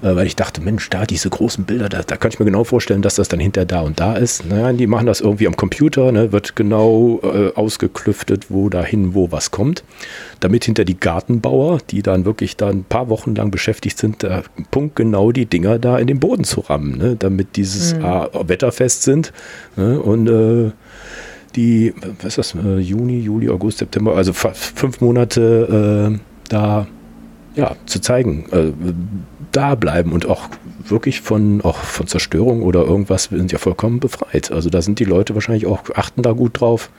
Äh, 0.03 0.15
weil 0.15 0.27
ich 0.27 0.35
dachte, 0.35 0.61
Mensch, 0.61 0.89
da 0.89 1.05
diese 1.05 1.29
großen 1.29 1.63
Bilder, 1.63 1.87
da, 1.87 2.01
da 2.03 2.17
kann 2.17 2.29
ich 2.29 2.39
mir 2.39 2.45
genau 2.45 2.65
vorstellen, 2.65 3.01
dass 3.01 3.15
das 3.15 3.29
dann 3.29 3.39
hinter 3.39 3.65
da 3.65 3.81
und 3.81 3.99
da 3.99 4.15
ist. 4.15 4.45
Naja, 4.45 4.73
die 4.73 4.87
machen 4.87 5.05
das 5.05 5.21
irgendwie 5.21 5.47
am 5.47 5.55
Computer, 5.55 6.11
ne, 6.11 6.31
wird 6.31 6.55
genau 6.55 7.21
äh, 7.23 7.53
ausgeklüftet, 7.55 8.47
wo 8.49 8.69
dahin, 8.69 9.13
wo 9.13 9.31
was 9.31 9.51
kommt, 9.51 9.83
damit 10.41 10.65
hinter 10.65 10.83
die 10.83 10.99
Gartenbauer, 10.99 11.79
die 11.89 12.01
dann 12.01 12.25
wirklich 12.25 12.57
da 12.57 12.69
ein 12.69 12.83
paar 12.83 13.07
Wochen 13.09 13.33
lang 13.33 13.49
beschäftigt 13.49 13.97
sind, 13.97 14.23
da 14.23 14.43
punktgenau 14.71 15.31
die 15.31 15.45
Dinger 15.45 15.79
da 15.79 15.97
in 15.97 16.07
den 16.07 16.19
Boden 16.19 16.43
zu 16.43 16.61
rammen, 16.61 16.97
ne, 16.97 17.15
damit 17.17 17.55
dieses 17.55 17.95
mhm. 17.95 18.03
A, 18.03 18.29
wetterfest 18.47 19.03
sind 19.03 19.31
ne, 19.77 19.99
und 19.99 20.27
äh, 20.27 20.71
die, 21.55 21.93
was 22.21 22.37
ist 22.37 22.55
das, 22.55 22.65
äh, 22.65 22.79
Juni, 22.79 23.19
Juli, 23.19 23.49
August, 23.49 23.77
September, 23.77 24.15
also 24.15 24.33
fünf 24.33 24.99
Monate 24.99 26.11
äh, 26.13 26.19
da 26.49 26.87
ja, 27.55 27.75
zu 27.85 28.01
zeigen, 28.01 28.45
äh, 28.51 28.71
da 29.53 29.75
bleiben 29.75 30.11
und 30.11 30.25
auch 30.27 30.49
wirklich 30.85 31.21
von, 31.21 31.61
auch 31.61 31.77
von 31.77 32.07
Zerstörung 32.07 32.63
oder 32.63 32.81
irgendwas, 32.81 33.25
sind 33.25 33.51
ja 33.51 33.57
vollkommen 33.57 33.99
befreit. 33.99 34.51
Also 34.51 34.69
da 34.69 34.81
sind 34.81 34.99
die 34.99 35.05
Leute 35.05 35.33
wahrscheinlich 35.35 35.65
auch, 35.65 35.83
achten 35.95 36.21
da 36.21 36.33
gut 36.33 36.59
drauf, 36.59 36.89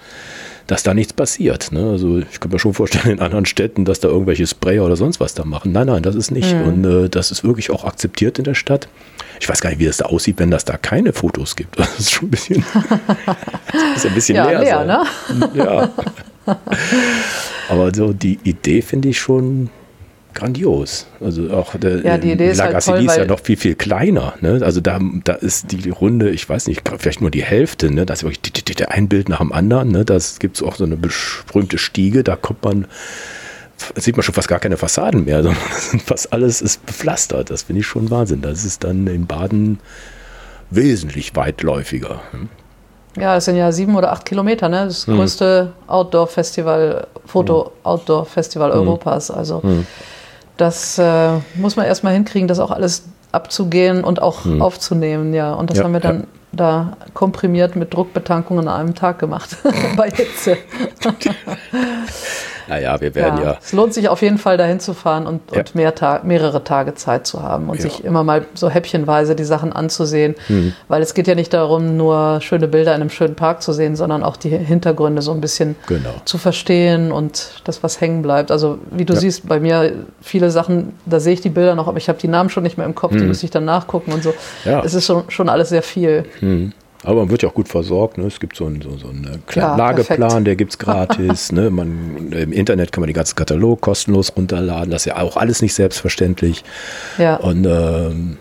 dass 0.67 0.83
da 0.83 0.95
nichts 0.95 1.13
passiert. 1.13 1.73
Ne? 1.73 1.91
Also 1.91 2.19
ich 2.19 2.41
kann 2.41 2.51
mir 2.51 2.59
schon 2.59 2.73
vorstellen, 2.73 3.19
in 3.19 3.21
anderen 3.21 3.45
Städten, 3.45 3.85
dass 3.85 4.01
da 4.01 4.09
irgendwelche 4.09 4.47
Sprayer 4.47 4.85
oder 4.85 4.97
sonst 4.97 5.21
was 5.21 5.35
da 5.35 5.45
machen. 5.45 5.73
Nein, 5.73 5.89
nein, 5.89 6.03
das 6.03 6.15
ist 6.15 6.31
nicht. 6.31 6.55
Mhm. 6.55 6.63
Und 6.63 6.85
äh, 6.85 7.09
das 7.09 7.31
ist 7.31 7.45
wirklich 7.45 7.71
auch 7.71 7.85
akzeptiert 7.85 8.39
in 8.39 8.45
der 8.45 8.55
Stadt. 8.55 8.89
Ich 9.41 9.49
weiß 9.49 9.61
gar 9.61 9.71
nicht, 9.71 9.81
wie 9.81 9.87
das 9.87 9.99
da 9.99 10.07
aussieht, 10.07 10.39
wenn 10.39 10.51
das 10.51 10.65
da 10.65 10.77
keine 10.77 11.13
Fotos 11.13 11.57
gibt. 11.57 11.77
Das 11.85 11.99
ist 11.99 12.13
schon 12.13 12.29
ein 12.29 12.31
bisschen, 12.31 12.65
das 13.73 13.97
ist 13.97 14.07
ein 14.07 14.15
bisschen 14.15 14.37
ja, 14.37 14.49
leer. 14.49 14.61
leer 14.61 14.85
ne? 14.85 15.51
Ja. 15.55 15.91
Aber 17.69 17.95
so 17.95 18.13
die 18.13 18.39
Idee 18.45 18.83
finde 18.83 19.09
ich 19.09 19.19
schon 19.19 19.71
grandios. 20.35 21.07
Also 21.20 21.51
auch 21.51 21.76
der 21.76 22.01
ja, 22.01 22.18
die 22.18 22.32
Idee 22.32 22.51
ist, 22.51 22.61
halt 22.61 22.85
toll, 22.85 23.05
ist 23.05 23.16
ja 23.16 23.24
noch 23.24 23.41
viel, 23.41 23.57
viel 23.57 23.74
kleiner. 23.74 24.35
Ne? 24.41 24.61
Also 24.62 24.80
da, 24.80 25.01
da 25.24 25.35
ist 25.35 25.72
die 25.72 25.91
Runde, 25.91 26.30
ich 26.30 26.49
weiß 26.49 26.66
nicht, 26.68 26.82
vielleicht 26.99 27.20
nur 27.20 27.30
die 27.30 27.45
Hälfte. 27.45 27.91
Ne? 27.93 28.07
Das 28.07 28.22
ist 28.22 28.24
wirklich 28.24 28.89
ein 28.89 29.09
Bild 29.09 29.28
nach 29.28 29.39
dem 29.39 29.53
anderen. 29.53 29.91
Ne? 29.91 30.05
Das 30.05 30.39
gibt 30.39 30.57
es 30.57 30.62
auch 30.62 30.76
so 30.76 30.85
eine 30.85 30.97
berühmte 30.97 31.78
Stiege, 31.78 32.24
da 32.24 32.37
kommt 32.37 32.64
man, 32.64 32.87
sieht 33.97 34.16
man 34.16 34.22
schon 34.22 34.35
fast 34.35 34.49
gar 34.49 34.61
keine 34.61 34.76
Fassaden 34.76 35.24
mehr, 35.24 35.43
sondern 35.43 35.62
fast 36.05 36.32
alles 36.32 36.62
ist 36.62 36.85
bepflastert. 36.85 37.51
Das 37.51 37.62
finde 37.62 37.80
ich 37.80 37.87
schon 37.87 38.11
Wahnsinn. 38.11 38.43
Das 38.43 38.64
ist 38.64 38.85
dann 38.85 39.07
in 39.07 39.26
Baden 39.26 39.78
wesentlich 40.70 41.35
weitläufiger. 41.37 42.20
Ne? 42.32 42.49
Ja, 43.16 43.37
es 43.37 43.45
sind 43.45 43.57
ja 43.57 43.70
sieben 43.70 43.95
oder 43.95 44.12
acht 44.12 44.24
Kilometer, 44.24 44.68
ne? 44.68 44.87
Das 44.87 45.07
hm. 45.07 45.16
größte 45.16 45.72
Outdoor-Festival, 45.87 47.07
Foto-Outdoor-Festival 47.26 48.72
hm. 48.72 48.78
Europas. 48.80 49.30
Also 49.30 49.62
hm. 49.62 49.87
Das 50.57 50.99
äh, 50.99 51.39
muss 51.57 51.77
man 51.77 51.87
erstmal 51.87 52.15
hinkriegen, 52.15 52.49
das 52.49 52.61
auch 52.61 52.71
alles 52.71 53.05
abzugehen 53.33 54.05
und 54.05 54.23
auch 54.23 54.45
hm. 54.45 54.63
aufzunehmen, 54.63 55.35
ja. 55.35 55.53
Und 55.55 55.71
das 55.71 55.79
ja, 55.79 55.85
haben 55.85 55.93
wir 55.93 56.01
dann 56.01 56.21
ja. 56.21 56.27
da 56.53 56.97
komprimiert 57.15 57.75
mit 57.75 57.93
Druckbetankung 57.93 58.61
an 58.61 58.69
einem 58.69 58.95
Tag 58.95 59.19
gemacht 59.19 59.57
bei 59.97 60.11
Hitze. 60.11 60.57
Naja, 62.75 63.01
wir 63.01 63.14
werden 63.14 63.39
ja, 63.39 63.45
ja, 63.45 63.59
Es 63.62 63.72
lohnt 63.72 63.95
sich 63.95 64.09
auf 64.09 64.22
jeden 64.22 64.39
Fall 64.39 64.57
dahin 64.57 64.81
zu 64.81 64.95
fahren 64.95 65.27
und, 65.27 65.41
ja. 65.53 65.59
und 65.59 65.75
mehr 65.75 65.95
Ta 65.95 66.20
mehrere 66.25 66.64
Tage 66.64 66.95
Zeit 66.95 67.27
zu 67.27 67.43
haben 67.43 67.68
und 67.68 67.77
ja. 67.77 67.83
sich 67.83 68.05
immer 68.05 68.25
mal 68.25 68.47
so 68.55 68.68
häppchenweise 68.68 69.37
die 69.37 69.45
Sachen 69.45 69.72
anzusehen. 69.72 70.35
Mhm. 70.49 70.75
Weil 70.89 71.03
es 71.03 71.14
geht 71.14 71.27
ja 71.27 71.35
nicht 71.35 71.53
darum, 71.53 71.97
nur 71.97 72.41
schöne 72.41 72.68
Bilder 72.68 72.95
in 72.95 73.01
einem 73.01 73.11
schönen 73.11 73.37
Park 73.37 73.62
zu 73.62 73.72
sehen, 73.72 73.97
sondern 73.97 74.22
auch 74.22 74.37
die 74.37 74.51
Hintergründe 74.51 75.22
so 75.22 75.33
ein 75.33 75.41
bisschen 75.41 75.77
genau. 75.87 76.14
zu 76.25 76.39
verstehen 76.39 77.12
und 77.12 77.62
das, 77.64 77.83
was 77.83 78.01
hängen 78.01 78.22
bleibt. 78.22 78.51
Also 78.51 78.79
wie 78.91 79.05
du 79.05 79.14
siehst, 79.14 79.49
bei 79.49 79.61
mir 79.61 79.93
viele 80.20 80.51
Sachen, 80.51 80.95
da 81.07 81.20
sehe 81.20 81.35
ich 81.35 81.41
die 81.41 81.51
Bilder 81.51 81.75
noch, 81.75 81.89
aber 81.89 81.99
ich 81.99 82.09
habe 82.09 82.18
die 82.18 82.29
Namen 82.29 82.51
schon 82.51 82.64
nicht 82.64 82.77
mehr 82.77 82.87
im 82.87 82.95
Kopf, 82.95 83.12
mhm. 83.12 83.18
die 83.18 83.25
müsste 83.25 83.47
ich 83.47 83.53
dann 83.53 83.64
nachgucken 83.64 84.12
und 84.12 84.22
so. 84.22 84.35
Es 84.64 84.95
ist 84.95 85.07
schon, 85.07 85.25
schon 85.31 85.49
alles 85.49 85.68
sehr 85.68 85.83
viel. 85.83 86.25
Mhm. 86.41 86.72
Aber 87.05 87.21
man 87.21 87.31
wird 87.31 87.43
ja 87.43 87.49
auch 87.51 87.55
gut 87.55 87.69
versorgt. 87.69 88.19
Ne? 88.19 88.27
Es 88.27 88.41
gibt 88.41 88.57
so 88.57 88.67
einen, 88.67 88.81
so, 88.81 88.97
so 88.97 89.09
einen 89.09 89.43
Klar, 89.47 89.77
Lageplan, 89.77 90.19
perfekt. 90.19 90.47
der 90.47 90.57
gibt 90.57 90.73
es 90.73 90.79
gratis. 90.79 91.53
ne? 91.53 91.71
man, 91.71 92.33
Im 92.33 92.53
Internet 92.53 92.93
kann 92.93 93.03
man 93.03 93.09
den 93.09 93.15
ganzen 93.15 93.37
Katalog 93.37 93.83
kostenlos 93.83 94.33
runterladen. 94.37 94.91
Das 94.91 95.03
ist 95.03 95.07
ja 95.07 95.19
auch 95.19 95.37
alles 95.37 95.63
nicht 95.63 95.75
selbstverständlich. 95.75 96.65
Ja. 97.19 97.37
Und 97.37 97.67
ähm, 97.67 98.39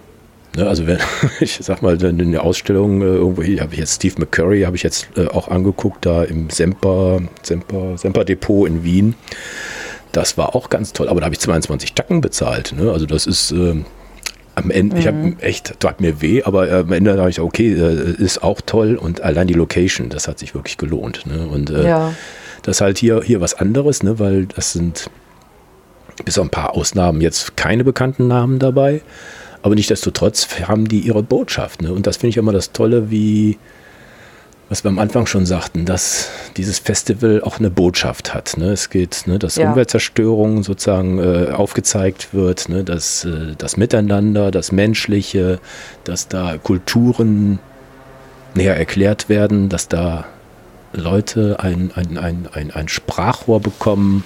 ne, 0.56 0.68
also 0.68 0.88
wenn, 0.88 0.98
ich 1.42 1.60
sag 1.62 1.82
mal, 1.82 2.02
in 2.02 2.32
der 2.32 2.44
Ausstellung 2.44 3.02
äh, 3.02 3.06
irgendwo 3.06 3.44
hier 3.44 3.62
habe 3.62 3.74
ich 3.74 3.80
jetzt 3.80 3.96
Steve 3.96 4.16
McCurry, 4.18 4.62
habe 4.62 4.78
ich 4.78 4.84
jetzt 4.84 5.10
äh, 5.18 5.28
auch 5.28 5.50
angeguckt, 5.50 6.06
da 6.06 6.24
im 6.24 6.50
Semper, 6.50 7.20
Semper, 7.42 7.98
Semper 7.98 8.24
Depot 8.24 8.68
in 8.68 8.84
Wien. 8.84 9.16
Das 10.14 10.38
war 10.38 10.56
auch 10.56 10.70
ganz 10.70 10.94
toll, 10.94 11.10
aber 11.10 11.20
da 11.20 11.26
habe 11.26 11.36
ich 11.36 11.42
22 11.42 11.94
Tacken 11.94 12.22
bezahlt. 12.22 12.74
Ne? 12.78 12.92
Also 12.92 13.06
das 13.08 13.26
ist, 13.26 13.52
äh, 13.52 13.84
am 14.56 14.72
Ende, 14.72 14.96
mhm. 14.96 15.02
ich 15.02 15.08
habe 15.08 15.36
echt, 15.40 15.80
tat 15.80 16.02
mir 16.02 16.22
weh, 16.22 16.44
aber 16.44 16.70
äh, 16.70 16.76
am 16.76 16.92
Ende 16.92 17.18
habe 17.18 17.30
ich 17.30 17.40
okay, 17.40 17.74
äh, 17.74 18.12
ist 18.22 18.44
auch 18.44 18.62
toll 18.62 18.96
und 18.96 19.22
allein 19.22 19.48
die 19.48 19.54
Location, 19.54 20.10
das 20.10 20.28
hat 20.28 20.40
sich 20.40 20.54
wirklich 20.54 20.78
gelohnt. 20.78 21.26
Ne? 21.26 21.48
Und 21.48 21.70
äh, 21.70 21.88
ja. 21.88 22.14
das 22.62 22.78
ist 22.78 22.82
halt 22.82 22.98
hier, 22.98 23.22
hier 23.24 23.42
was 23.42 23.56
anderes, 23.56 24.04
ne? 24.04 24.20
weil 24.20 24.46
das 24.46 24.74
sind 24.74 25.10
bis 26.26 26.38
auf 26.38 26.46
ein 26.46 26.52
paar 26.52 26.76
Ausnahmen 26.76 27.22
jetzt 27.22 27.58
keine 27.58 27.84
bekannten 27.84 28.28
Namen 28.28 28.60
dabei. 28.60 29.02
Aber 29.64 29.76
nichtsdestotrotz 29.76 30.48
haben 30.68 30.88
die 30.88 31.00
ihre 31.00 31.24
Botschaft. 31.24 31.82
Ne? 31.82 31.92
Und 31.94 32.06
das 32.06 32.18
finde 32.18 32.32
ich 32.32 32.38
immer 32.38 32.52
das 32.52 32.74
Tolle, 32.74 33.10
wie, 33.10 33.58
was 34.74 34.84
wir 34.84 34.90
am 34.90 34.98
Anfang 34.98 35.28
schon 35.28 35.46
sagten, 35.46 35.86
dass 35.86 36.30
dieses 36.58 36.80
Festival 36.80 37.44
auch 37.44 37.60
eine 37.60 37.70
Botschaft 37.70 38.34
hat. 38.34 38.58
Ne? 38.58 38.72
Es 38.72 38.90
geht, 38.90 39.28
ne, 39.28 39.38
dass 39.38 39.56
ja. 39.56 39.70
Umweltzerstörung 39.70 40.64
sozusagen 40.64 41.20
äh, 41.20 41.52
aufgezeigt 41.52 42.30
wird, 42.34 42.70
ne? 42.70 42.84
dass 42.84 43.24
äh, 43.24 43.54
das 43.56 43.78
Miteinander, 43.78 44.50
das 44.50 44.72
Menschliche, 44.72 45.60
dass 46.06 46.28
da 46.28 46.58
Kulturen 46.58 47.60
näher 48.56 48.76
erklärt 48.76 49.30
werden, 49.30 49.70
dass 49.70 49.90
da 49.90 50.26
Leute 50.92 51.58
ein, 51.60 51.92
ein, 51.94 52.18
ein, 52.18 52.50
ein, 52.52 52.72
ein 52.72 52.88
Sprachrohr 52.88 53.60
bekommen 53.60 54.24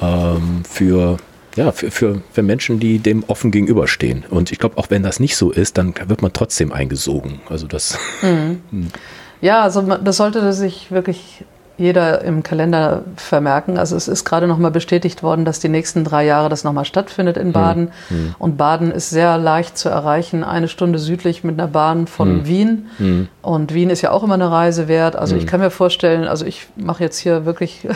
ähm, 0.00 0.62
für 0.62 1.16
ja, 1.56 1.72
für, 1.72 1.90
für, 1.90 2.22
für 2.30 2.42
Menschen, 2.44 2.78
die 2.78 3.00
dem 3.00 3.24
offen 3.26 3.50
gegenüberstehen. 3.50 4.24
Und 4.30 4.52
ich 4.52 4.60
glaube, 4.60 4.78
auch 4.78 4.90
wenn 4.90 5.02
das 5.02 5.18
nicht 5.18 5.34
so 5.34 5.50
ist, 5.50 5.76
dann 5.76 5.92
wird 6.06 6.22
man 6.22 6.32
trotzdem 6.32 6.70
eingesogen. 6.70 7.40
Also 7.48 7.66
das. 7.66 7.98
Mhm. 8.22 8.60
Hm. 9.40 9.46
Ja, 9.46 9.62
also 9.62 9.82
das 9.82 10.16
sollte 10.16 10.52
sich 10.52 10.90
wirklich 10.90 11.44
jeder 11.80 12.22
im 12.22 12.42
Kalender 12.42 13.04
vermerken. 13.16 13.78
Also 13.78 13.96
es 13.96 14.06
ist 14.06 14.26
gerade 14.26 14.46
nochmal 14.46 14.70
bestätigt 14.70 15.22
worden, 15.22 15.46
dass 15.46 15.60
die 15.60 15.70
nächsten 15.70 16.04
drei 16.04 16.26
Jahre 16.26 16.50
das 16.50 16.62
nochmal 16.62 16.84
stattfindet 16.84 17.38
in 17.38 17.52
Baden. 17.52 17.90
Mhm. 18.10 18.34
Und 18.38 18.58
Baden 18.58 18.90
ist 18.90 19.08
sehr 19.08 19.38
leicht 19.38 19.78
zu 19.78 19.88
erreichen, 19.88 20.44
eine 20.44 20.68
Stunde 20.68 20.98
südlich 20.98 21.42
mit 21.42 21.58
einer 21.58 21.68
Bahn 21.68 22.06
von 22.06 22.40
mhm. 22.40 22.46
Wien. 22.46 22.86
Mhm. 22.98 23.28
Und 23.40 23.72
Wien 23.72 23.88
ist 23.88 24.02
ja 24.02 24.10
auch 24.10 24.22
immer 24.22 24.34
eine 24.34 24.50
Reise 24.50 24.88
wert. 24.88 25.16
Also 25.16 25.36
ich 25.36 25.44
hm. 25.44 25.48
kann 25.48 25.60
mir 25.60 25.70
vorstellen, 25.70 26.28
also 26.28 26.44
ich 26.44 26.66
mache 26.76 27.02
jetzt 27.02 27.18
hier 27.18 27.46
wirklich, 27.46 27.88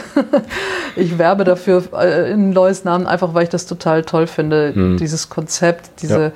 ich 0.96 1.18
werbe 1.18 1.44
dafür 1.44 1.82
äh, 1.92 2.32
in 2.32 2.52
Lois 2.52 2.84
Namen, 2.84 3.06
einfach 3.06 3.34
weil 3.34 3.42
ich 3.42 3.50
das 3.50 3.66
total 3.66 4.02
toll 4.02 4.26
finde, 4.26 4.72
hm. 4.74 4.96
dieses 4.96 5.28
Konzept, 5.28 6.00
diese... 6.00 6.22
Ja 6.22 6.32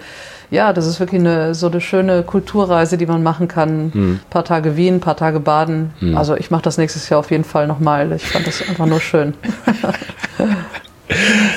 ja, 0.51 0.73
das 0.73 0.87
ist 0.87 1.01
wirklich 1.01 1.21
eine, 1.21 1.55
so 1.55 1.67
eine 1.67 1.81
schöne 1.81 2.23
Kulturreise, 2.23 2.97
die 2.97 3.07
man 3.07 3.23
machen 3.23 3.49
kann. 3.49 3.69
Ein 3.69 3.91
mhm. 3.95 4.21
paar 4.31 4.45
Tage 4.45 4.77
Wien, 4.77 4.97
ein 4.97 5.01
paar 5.01 5.17
Tage 5.17 5.41
Baden. 5.41 5.93
Mhm. 6.01 6.17
Also 6.17 6.37
ich 6.37 6.51
mache 6.51 6.63
das 6.63 6.79
nächstes 6.79 7.09
Jahr 7.09 7.21
auf 7.21 7.31
jeden 7.31 7.45
Fall 7.45 7.67
nochmal. 7.67 8.13
Ich 8.13 8.25
fand 8.25 8.47
das 8.47 8.67
einfach 8.67 8.87
nur 8.87 9.01
schön. 9.01 9.35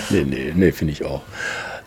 nee, 0.09 0.25
nee, 0.27 0.53
nee, 0.55 0.71
finde 0.71 0.93
ich 0.93 1.05
auch. 1.05 1.21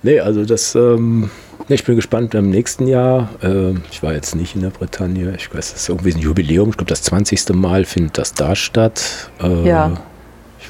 Nee, 0.03 0.21
also 0.21 0.45
das, 0.45 0.75
ähm, 0.75 1.31
ich 1.69 1.85
bin 1.85 1.97
gespannt 1.97 2.35
im 2.35 2.51
nächsten 2.51 2.87
Jahr. 2.87 3.31
Äh, 3.43 3.73
ich 3.91 4.03
war 4.03 4.13
jetzt 4.13 4.35
nicht 4.35 4.55
in 4.55 4.63
der 4.63 4.71
Bretagne. 4.71 5.35
Ich 5.37 5.55
weiß, 5.55 5.73
das 5.73 5.83
ist 5.83 5.89
irgendwie 5.89 6.13
ein 6.13 6.19
Jubiläum. 6.19 6.71
Ich 6.71 6.77
glaube, 6.77 6.91
das 6.91 7.03
20. 7.03 7.51
Mal 7.51 7.85
findet 7.85 8.19
das 8.19 8.35
da 8.35 8.55
statt. 8.55 9.31
Äh, 9.43 9.69
ja 9.69 9.93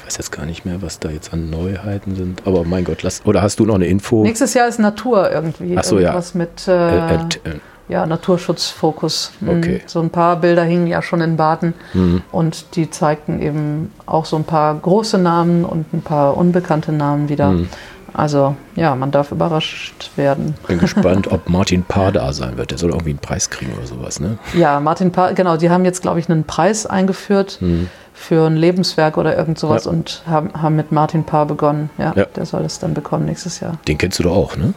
weiß 0.05 0.17
jetzt 0.17 0.31
gar 0.31 0.45
nicht 0.45 0.65
mehr, 0.65 0.81
was 0.81 0.99
da 0.99 1.09
jetzt 1.09 1.33
an 1.33 1.49
Neuheiten 1.49 2.15
sind. 2.15 2.43
Aber 2.45 2.63
mein 2.63 2.83
Gott, 2.83 3.03
lass, 3.03 3.25
oder 3.25 3.41
hast 3.41 3.59
du 3.59 3.65
noch 3.65 3.75
eine 3.75 3.87
Info? 3.87 4.23
Nächstes 4.23 4.53
Jahr 4.53 4.67
ist 4.67 4.79
Natur 4.79 5.31
irgendwie. 5.31 5.77
Ach 5.77 5.83
so, 5.83 5.97
Irgendwas 5.97 6.33
ja. 6.33 6.39
mit 6.39 6.67
äh, 6.67 7.15
äh, 7.15 7.15
äh, 7.15 7.59
ja, 7.87 8.05
Naturschutzfokus. 8.05 9.31
Mhm. 9.39 9.49
Okay. 9.49 9.81
So 9.85 9.99
ein 10.01 10.09
paar 10.09 10.37
Bilder 10.37 10.63
hingen 10.63 10.87
ja 10.87 11.01
schon 11.01 11.21
in 11.21 11.37
Baden 11.37 11.73
mhm. 11.93 12.21
und 12.31 12.75
die 12.75 12.89
zeigten 12.89 13.41
eben 13.41 13.91
auch 14.05 14.25
so 14.25 14.35
ein 14.35 14.43
paar 14.43 14.75
große 14.75 15.17
Namen 15.17 15.65
und 15.65 15.93
ein 15.93 16.01
paar 16.01 16.37
unbekannte 16.37 16.91
Namen 16.91 17.29
wieder. 17.29 17.51
Mhm. 17.51 17.69
Also 18.15 18.55
ja, 18.75 18.95
man 18.95 19.11
darf 19.11 19.31
überrascht 19.31 20.11
werden. 20.15 20.55
Bin 20.67 20.79
gespannt, 20.79 21.31
ob 21.31 21.49
Martin 21.49 21.83
Paar 21.83 22.11
da 22.11 22.31
sein 22.31 22.57
wird. 22.57 22.71
Der 22.71 22.77
soll 22.77 22.91
irgendwie 22.91 23.09
einen 23.11 23.19
Preis 23.19 23.49
kriegen 23.49 23.73
oder 23.73 23.85
sowas, 23.85 24.19
ne? 24.19 24.37
Ja, 24.53 24.79
Martin 24.79 25.11
Paar, 25.11 25.33
genau, 25.33 25.57
die 25.57 25.69
haben 25.69 25.83
jetzt, 25.83 26.01
glaube 26.01 26.19
ich, 26.19 26.29
einen 26.29 26.45
Preis 26.45 26.85
eingeführt. 26.85 27.57
Mhm 27.61 27.89
für 28.17 28.47
ein 28.47 28.55
Lebenswerk 28.55 29.17
oder 29.17 29.37
irgend 29.37 29.59
sowas 29.59 29.85
ja. 29.85 29.91
und 29.91 30.23
haben, 30.25 30.49
haben 30.53 30.77
mit 30.77 30.91
Martin 30.91 31.25
Paar 31.25 31.45
begonnen. 31.45 31.89
Ja, 31.97 32.13
ja, 32.15 32.25
der 32.25 32.45
soll 32.45 32.63
es 32.63 32.79
dann 32.79 32.93
bekommen 32.93 33.25
nächstes 33.25 33.59
Jahr. 33.59 33.77
Den 33.89 33.97
kennst 33.97 34.17
du 34.19 34.23
doch 34.23 34.35
auch, 34.35 34.55
ne? 34.55 34.73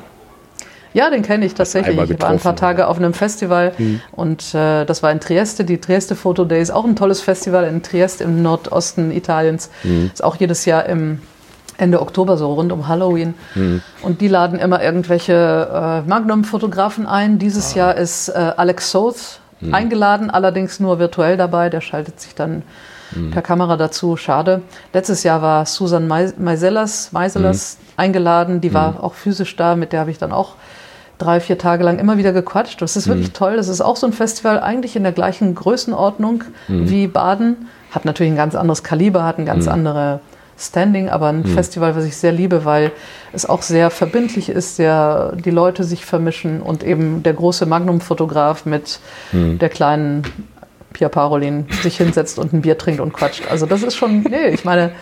Ja, 0.93 1.09
den 1.09 1.23
kenne 1.23 1.47
ich 1.47 1.55
tatsächlich. 1.55 1.97
Ich 1.97 2.21
war 2.21 2.31
ein 2.31 2.41
paar 2.41 2.57
Tage 2.57 2.89
auf 2.89 2.97
einem 2.97 3.15
Festival 3.15 3.73
mhm. 3.79 4.01
und 4.13 4.55
äh, 4.55 4.85
das 4.85 5.03
war 5.03 5.13
in 5.13 5.21
Trieste, 5.21 5.65
die 5.65 5.79
Trieste 5.79 6.17
Photo 6.17 6.45
Days, 6.45 6.71
auch 6.71 6.85
ein 6.85 6.97
tolles 6.97 7.21
Festival 7.21 7.65
in 7.65 7.83
Trieste 7.83 8.25
im 8.25 8.43
Nordosten 8.43 9.13
Italiens. 9.13 9.71
Mhm. 9.85 10.11
Ist 10.13 10.25
auch 10.25 10.37
jedes 10.37 10.65
Jahr 10.65 10.87
im 10.87 11.21
Ende 11.79 12.03
Oktober, 12.03 12.37
so 12.37 12.53
rund 12.53 12.73
um 12.73 12.89
Halloween. 12.89 13.35
Mhm. 13.55 13.83
Und 14.03 14.21
die 14.21 14.29
laden 14.29 14.59
immer 14.59 14.83
irgendwelche 14.83 16.03
äh, 16.05 16.09
Magnum-Fotografen 16.09 17.07
ein. 17.07 17.39
Dieses 17.39 17.75
ah. 17.75 17.79
Jahr 17.79 17.97
ist 17.97 18.29
äh, 18.29 18.53
Alex 18.57 18.91
Soth 18.91 19.39
mhm. 19.61 19.75
eingeladen, 19.75 20.29
allerdings 20.29 20.81
nur 20.81 20.99
virtuell 20.99 21.37
dabei. 21.37 21.71
Der 21.71 21.81
schaltet 21.81 22.21
sich 22.21 22.35
dann 22.35 22.65
mhm. 23.13 23.31
per 23.31 23.43
Kamera 23.43 23.77
dazu. 23.77 24.17
Schade. 24.17 24.63
Letztes 24.93 25.23
Jahr 25.23 25.41
war 25.41 25.67
Susan 25.67 26.09
Meiselas, 26.09 27.13
mhm. 27.13 27.53
eingeladen. 27.97 28.61
Die 28.61 28.75
war 28.75 28.93
mhm. 28.93 28.99
auch 28.99 29.15
physisch 29.15 29.55
da. 29.55 29.77
Mit 29.77 29.93
der 29.93 30.01
habe 30.01 30.11
ich 30.11 30.19
dann 30.19 30.33
auch 30.33 30.55
drei, 31.19 31.39
vier 31.39 31.59
Tage 31.59 31.85
lang 31.85 32.01
immer 32.01 32.19
wieder 32.19 32.33
gequatscht. 32.33 32.83
Das 32.83 32.97
ist 32.97 33.07
wirklich 33.07 33.29
mhm. 33.29 33.35
toll. 33.35 33.57
Das 33.57 33.69
ist 33.69 33.83
auch 33.83 33.97
so 33.97 34.09
ein 34.09 34.13
Festival, 34.13 34.59
eigentlich 34.59 34.97
in 34.97 35.05
der 35.05 35.13
gleichen 35.13 35.55
Größenordnung 35.55 36.43
wie 36.67 37.07
Baden. 37.07 37.69
Hat 37.93 38.05
natürlich 38.05 38.33
ein 38.33 38.37
ganz 38.37 38.57
anderes 38.57 38.83
Kaliber, 38.83 39.23
hat 39.23 39.39
eine 39.39 39.47
ganz 39.47 39.69
andere 39.69 40.21
Standing, 40.59 41.09
aber 41.09 41.29
ein 41.29 41.45
hm. 41.45 41.55
Festival, 41.55 41.95
was 41.95 42.05
ich 42.05 42.17
sehr 42.17 42.33
liebe, 42.33 42.65
weil 42.65 42.91
es 43.33 43.47
auch 43.47 43.63
sehr 43.63 43.91
verbindlich 43.91 44.49
ist, 44.49 44.77
sehr 44.77 45.35
die 45.37 45.51
Leute 45.51 45.85
sich 45.85 46.05
vermischen 46.05 46.61
und 46.61 46.83
eben 46.83 47.23
der 47.23 47.35
große 47.35 47.65
Magnum-Fotograf 47.67 48.67
mit 48.67 48.99
hm. 49.31 49.59
der 49.59 49.69
kleinen 49.69 50.25
Pia 50.93 51.09
Parolin 51.09 51.67
sich 51.83 51.99
hinsetzt 51.99 52.39
und 52.39 52.53
ein 52.53 52.63
Bier 52.63 52.77
trinkt 52.77 53.01
und 53.01 53.13
quatscht. 53.13 53.45
Also 53.51 53.67
das 53.67 53.83
ist 53.83 53.95
schon, 53.95 54.23
nee, 54.23 54.49
ich 54.49 54.65
meine, 54.65 54.93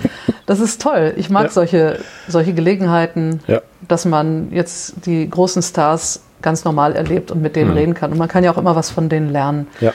das 0.44 0.60
ist 0.60 0.82
toll. 0.82 1.14
Ich 1.16 1.30
mag 1.30 1.44
ja. 1.44 1.50
solche, 1.50 2.00
solche 2.28 2.52
Gelegenheiten, 2.52 3.40
ja. 3.46 3.62
dass 3.88 4.04
man 4.04 4.48
jetzt 4.50 5.06
die 5.06 5.28
großen 5.28 5.62
Stars 5.62 6.22
ganz 6.42 6.64
normal 6.64 6.94
erlebt 6.94 7.30
und 7.30 7.40
mit 7.40 7.56
denen 7.56 7.70
mhm. 7.70 7.76
reden 7.76 7.94
kann. 7.94 8.12
Und 8.12 8.18
man 8.18 8.28
kann 8.28 8.44
ja 8.44 8.52
auch 8.52 8.58
immer 8.58 8.76
was 8.76 8.90
von 8.90 9.08
denen 9.08 9.30
lernen. 9.30 9.68
Ja. 9.80 9.92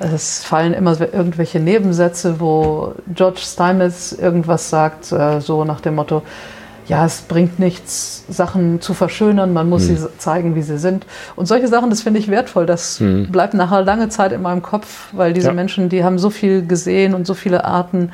Es 0.00 0.42
fallen 0.42 0.72
immer 0.72 0.98
irgendwelche 1.00 1.60
Nebensätze, 1.60 2.40
wo 2.40 2.94
George 3.14 3.40
Steinmetz 3.40 4.12
irgendwas 4.12 4.70
sagt, 4.70 5.12
äh, 5.12 5.40
so 5.40 5.64
nach 5.64 5.80
dem 5.80 5.94
Motto, 5.94 6.22
ja, 6.90 7.06
es 7.06 7.20
bringt 7.20 7.60
nichts, 7.60 8.24
Sachen 8.28 8.80
zu 8.80 8.94
verschönern, 8.94 9.52
man 9.52 9.68
muss 9.68 9.88
hm. 9.88 9.96
sie 9.96 10.18
zeigen, 10.18 10.56
wie 10.56 10.62
sie 10.62 10.78
sind. 10.78 11.06
Und 11.36 11.46
solche 11.46 11.68
Sachen, 11.68 11.88
das 11.88 12.02
finde 12.02 12.18
ich 12.18 12.28
wertvoll. 12.28 12.66
Das 12.66 12.98
hm. 12.98 13.30
bleibt 13.30 13.54
nachher 13.54 13.82
lange 13.82 14.08
Zeit 14.08 14.32
in 14.32 14.42
meinem 14.42 14.60
Kopf, 14.60 15.08
weil 15.12 15.32
diese 15.32 15.48
ja. 15.48 15.52
Menschen, 15.52 15.88
die 15.88 16.02
haben 16.02 16.18
so 16.18 16.30
viel 16.30 16.66
gesehen 16.66 17.14
und 17.14 17.28
so 17.28 17.34
viele 17.34 17.64
Arten, 17.64 18.10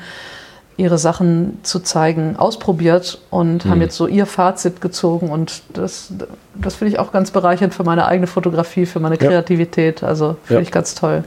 ihre 0.77 0.99
Sachen 0.99 1.57
zu 1.63 1.79
zeigen, 1.79 2.35
ausprobiert 2.35 3.19
und 3.31 3.63
hm. 3.63 3.71
haben 3.71 3.81
jetzt 3.81 3.95
so 3.95 4.05
ihr 4.05 4.27
Fazit 4.27 4.79
gezogen. 4.79 5.29
Und 5.29 5.63
das, 5.73 6.13
das 6.53 6.75
finde 6.75 6.93
ich 6.93 6.99
auch 6.99 7.11
ganz 7.11 7.31
bereichernd 7.31 7.73
für 7.73 7.83
meine 7.83 8.05
eigene 8.05 8.27
Fotografie, 8.27 8.85
für 8.85 8.99
meine 8.99 9.17
Kreativität. 9.17 10.03
Also 10.03 10.35
finde 10.43 10.61
ja. 10.61 10.67
ich 10.67 10.71
ganz 10.71 10.93
toll. 10.93 11.23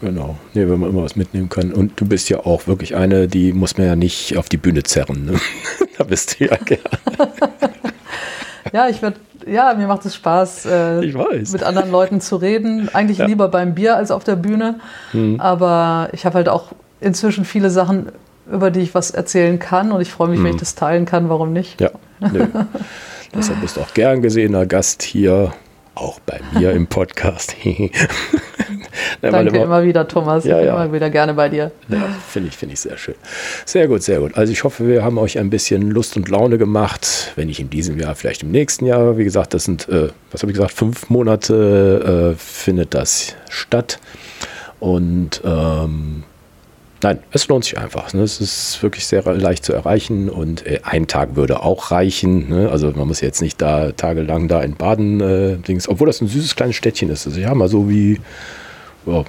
Genau, 0.00 0.36
nee, 0.54 0.68
wenn 0.68 0.78
man 0.78 0.90
immer 0.90 1.02
was 1.02 1.16
mitnehmen 1.16 1.48
kann. 1.48 1.72
Und 1.72 2.00
du 2.00 2.06
bist 2.06 2.28
ja 2.28 2.40
auch 2.40 2.66
wirklich 2.66 2.94
eine, 2.94 3.26
die 3.26 3.52
muss 3.52 3.76
man 3.78 3.86
ja 3.86 3.96
nicht 3.96 4.36
auf 4.36 4.48
die 4.48 4.56
Bühne 4.56 4.84
zerren. 4.84 5.24
Ne? 5.24 5.40
da 5.98 6.04
bist 6.04 6.38
du 6.38 6.44
ja 6.44 6.56
gerne. 6.56 6.82
ja, 8.72 8.88
ich 8.88 9.02
werde, 9.02 9.16
ja, 9.46 9.74
mir 9.74 9.88
macht 9.88 10.04
es 10.04 10.14
Spaß, 10.14 10.66
äh, 10.66 11.00
mit 11.00 11.62
anderen 11.62 11.90
Leuten 11.90 12.20
zu 12.20 12.36
reden. 12.36 12.88
Eigentlich 12.92 13.18
ja. 13.18 13.26
lieber 13.26 13.48
beim 13.48 13.74
Bier 13.74 13.96
als 13.96 14.10
auf 14.10 14.22
der 14.22 14.36
Bühne. 14.36 14.78
Hm. 15.10 15.40
Aber 15.40 16.10
ich 16.12 16.24
habe 16.24 16.36
halt 16.36 16.48
auch 16.48 16.72
inzwischen 17.00 17.44
viele 17.44 17.70
Sachen, 17.70 18.12
über 18.50 18.70
die 18.70 18.80
ich 18.80 18.94
was 18.94 19.10
erzählen 19.10 19.58
kann. 19.58 19.90
Und 19.90 20.00
ich 20.00 20.12
freue 20.12 20.28
mich, 20.28 20.38
hm. 20.38 20.44
wenn 20.44 20.54
ich 20.54 20.60
das 20.60 20.76
teilen 20.76 21.06
kann. 21.06 21.28
Warum 21.28 21.52
nicht? 21.52 21.80
Ja, 21.80 21.90
nee. 22.20 22.46
Deshalb 23.34 23.60
bist 23.60 23.76
du 23.76 23.80
auch 23.80 23.92
gern 23.92 24.22
gesehener 24.22 24.64
Gast 24.64 25.02
hier 25.02 25.52
auch 25.98 26.20
bei 26.20 26.40
mir 26.52 26.72
im 26.72 26.86
Podcast. 26.86 27.56
Danke 29.20 29.48
immer, 29.48 29.64
immer, 29.64 29.82
wieder, 29.82 30.06
Thomas. 30.06 30.44
Ja, 30.44 30.60
ja. 30.60 30.74
Immer 30.74 30.92
wieder 30.92 31.10
gerne 31.10 31.34
bei 31.34 31.48
dir. 31.48 31.70
Ja, 31.88 32.08
finde 32.28 32.48
ich, 32.48 32.56
finde 32.56 32.74
ich 32.74 32.80
sehr 32.80 32.96
schön. 32.96 33.14
Sehr 33.64 33.88
gut, 33.88 34.02
sehr 34.02 34.20
gut. 34.20 34.36
Also 34.36 34.52
ich 34.52 34.64
hoffe, 34.64 34.86
wir 34.86 35.04
haben 35.04 35.18
euch 35.18 35.38
ein 35.38 35.50
bisschen 35.50 35.90
Lust 35.90 36.16
und 36.16 36.28
Laune 36.28 36.58
gemacht. 36.58 37.32
Wenn 37.36 37.48
nicht 37.48 37.60
in 37.60 37.70
diesem 37.70 37.98
Jahr, 37.98 38.14
vielleicht 38.14 38.42
im 38.42 38.50
nächsten 38.50 38.86
Jahr. 38.86 39.18
Wie 39.18 39.24
gesagt, 39.24 39.54
das 39.54 39.64
sind, 39.64 39.88
äh, 39.88 40.08
was 40.30 40.42
habe 40.42 40.52
ich 40.52 40.56
gesagt, 40.56 40.72
fünf 40.72 41.10
Monate 41.10 42.34
äh, 42.34 42.38
findet 42.38 42.94
das 42.94 43.34
statt. 43.48 43.98
Und 44.80 45.42
ähm, 45.44 46.24
Nein, 47.02 47.20
es 47.30 47.46
lohnt 47.46 47.64
sich 47.64 47.78
einfach. 47.78 48.12
Ne? 48.12 48.22
Es 48.22 48.40
ist 48.40 48.82
wirklich 48.82 49.06
sehr 49.06 49.22
leicht 49.22 49.64
zu 49.64 49.72
erreichen 49.72 50.28
und 50.28 50.66
äh, 50.66 50.80
ein 50.82 51.06
Tag 51.06 51.36
würde 51.36 51.62
auch 51.62 51.92
reichen. 51.92 52.48
Ne? 52.48 52.70
Also 52.70 52.90
man 52.90 53.06
muss 53.06 53.20
jetzt 53.20 53.40
nicht 53.40 53.60
da 53.62 53.92
tagelang 53.92 54.48
da 54.48 54.60
in 54.62 54.74
Baden, 54.74 55.20
äh, 55.20 55.56
Dings, 55.58 55.88
obwohl 55.88 56.08
das 56.08 56.20
ein 56.20 56.28
süßes 56.28 56.56
kleines 56.56 56.74
Städtchen 56.74 57.08
ist. 57.10 57.26
Also 57.26 57.38
ja, 57.38 57.54
mal 57.54 57.68
so 57.68 57.88
wie 57.88 58.20
oh, 59.06 59.24